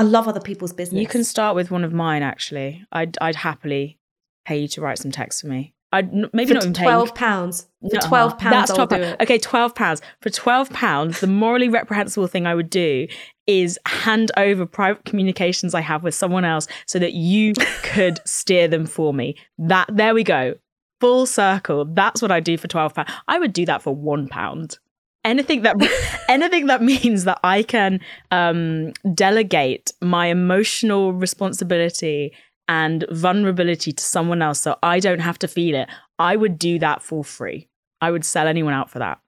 I 0.00 0.02
love 0.02 0.28
other 0.28 0.40
people's 0.40 0.72
business. 0.72 1.00
You 1.00 1.08
can 1.08 1.24
start 1.24 1.56
with 1.56 1.72
one 1.72 1.82
of 1.82 1.92
mine 1.92 2.22
actually. 2.22 2.84
I'd 2.92 3.18
I'd 3.20 3.36
happily 3.36 3.98
pay 4.44 4.58
you 4.58 4.68
to 4.68 4.80
write 4.80 4.98
some 4.98 5.10
text 5.10 5.40
for 5.40 5.48
me. 5.48 5.74
I'd 5.92 6.12
maybe 6.34 6.48
for 6.48 6.54
not 6.54 6.62
even 6.64 6.74
twelve 6.74 7.14
pounds. 7.14 7.66
For 7.80 7.94
no, 7.94 8.00
twelve 8.00 8.38
pounds, 8.38 8.68
that's 8.68 8.78
I'll 8.78 8.86
do 8.86 8.96
it. 8.96 9.20
Okay, 9.20 9.38
twelve 9.38 9.74
pounds. 9.74 10.02
For 10.20 10.28
twelve 10.28 10.68
pounds, 10.70 11.20
the 11.20 11.26
morally 11.26 11.68
reprehensible 11.68 12.26
thing 12.26 12.46
I 12.46 12.54
would 12.54 12.68
do 12.68 13.06
is 13.46 13.78
hand 13.86 14.30
over 14.36 14.66
private 14.66 15.06
communications 15.06 15.74
I 15.74 15.80
have 15.80 16.02
with 16.02 16.14
someone 16.14 16.44
else 16.44 16.68
so 16.86 16.98
that 16.98 17.14
you 17.14 17.54
could 17.82 18.20
steer 18.26 18.68
them 18.68 18.84
for 18.84 19.14
me. 19.14 19.36
That 19.56 19.88
there 19.90 20.14
we 20.14 20.24
go. 20.24 20.56
Full 21.00 21.24
circle. 21.26 21.86
That's 21.86 22.20
what 22.20 22.30
I 22.30 22.40
do 22.40 22.58
for 22.58 22.68
twelve 22.68 22.94
pounds. 22.94 23.10
I 23.26 23.38
would 23.38 23.54
do 23.54 23.64
that 23.66 23.80
for 23.80 23.94
one 23.94 24.28
pound. 24.28 24.78
Anything 25.24 25.62
that 25.62 25.76
anything 26.28 26.66
that 26.66 26.82
means 26.82 27.24
that 27.24 27.40
I 27.42 27.62
can 27.62 28.00
um, 28.30 28.92
delegate 29.14 29.92
my 30.02 30.26
emotional 30.26 31.14
responsibility 31.14 32.34
and 32.68 33.04
vulnerability 33.10 33.92
to 33.92 34.02
someone 34.02 34.42
else 34.42 34.60
so 34.60 34.76
I 34.82 35.00
don't 35.00 35.20
have 35.20 35.38
to 35.40 35.48
feel 35.48 35.74
it, 35.74 35.88
I 36.18 36.36
would 36.36 36.58
do 36.58 36.78
that 36.78 37.02
for 37.02 37.24
free. 37.24 37.68
I 38.00 38.10
would 38.10 38.24
sell 38.24 38.46
anyone 38.46 38.74
out 38.74 38.90
for 38.90 38.98
that. 38.98 39.20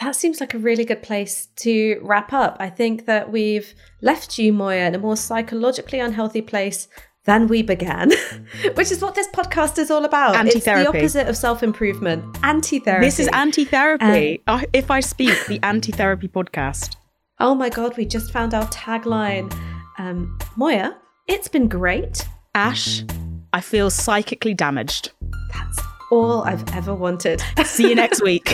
That 0.00 0.14
seems 0.14 0.40
like 0.40 0.54
a 0.54 0.58
really 0.58 0.84
good 0.84 1.02
place 1.02 1.48
to 1.56 1.98
wrap 2.02 2.32
up. 2.32 2.56
I 2.60 2.70
think 2.70 3.06
that 3.06 3.32
we've 3.32 3.74
left 4.00 4.38
you, 4.38 4.52
Moya, 4.52 4.86
in 4.86 4.94
a 4.94 4.98
more 4.98 5.16
psychologically 5.16 5.98
unhealthy 5.98 6.40
place 6.40 6.86
than 7.24 7.48
we 7.48 7.62
began, 7.62 8.12
which 8.74 8.92
is 8.92 9.02
what 9.02 9.16
this 9.16 9.26
podcast 9.28 9.76
is 9.76 9.90
all 9.90 10.04
about. 10.04 10.36
Anti-therapy. 10.36 10.98
It's 10.98 11.12
the 11.14 11.20
opposite 11.20 11.28
of 11.28 11.36
self 11.36 11.62
improvement, 11.64 12.38
anti 12.44 12.78
therapy. 12.78 13.06
This 13.06 13.18
is 13.18 13.28
anti 13.32 13.64
therapy. 13.64 14.40
Um, 14.46 14.64
if 14.72 14.90
I 14.90 15.00
speak, 15.00 15.36
the 15.46 15.58
anti 15.64 15.90
therapy 15.92 16.28
podcast. 16.28 16.96
Oh 17.40 17.54
my 17.54 17.68
God, 17.68 17.96
we 17.96 18.06
just 18.06 18.32
found 18.32 18.54
our 18.54 18.66
tagline. 18.68 19.52
Um, 19.98 20.38
Moya, 20.56 20.96
it's 21.26 21.48
been 21.48 21.68
great. 21.68 22.26
Ash, 22.58 23.04
I 23.52 23.60
feel 23.60 23.88
psychically 23.88 24.52
damaged. 24.52 25.12
That's 25.52 25.78
all 26.10 26.42
I've 26.42 26.68
ever 26.74 26.92
wanted. 26.92 27.40
See 27.64 27.88
you 27.88 27.94
next 27.94 28.20
week. 28.20 28.52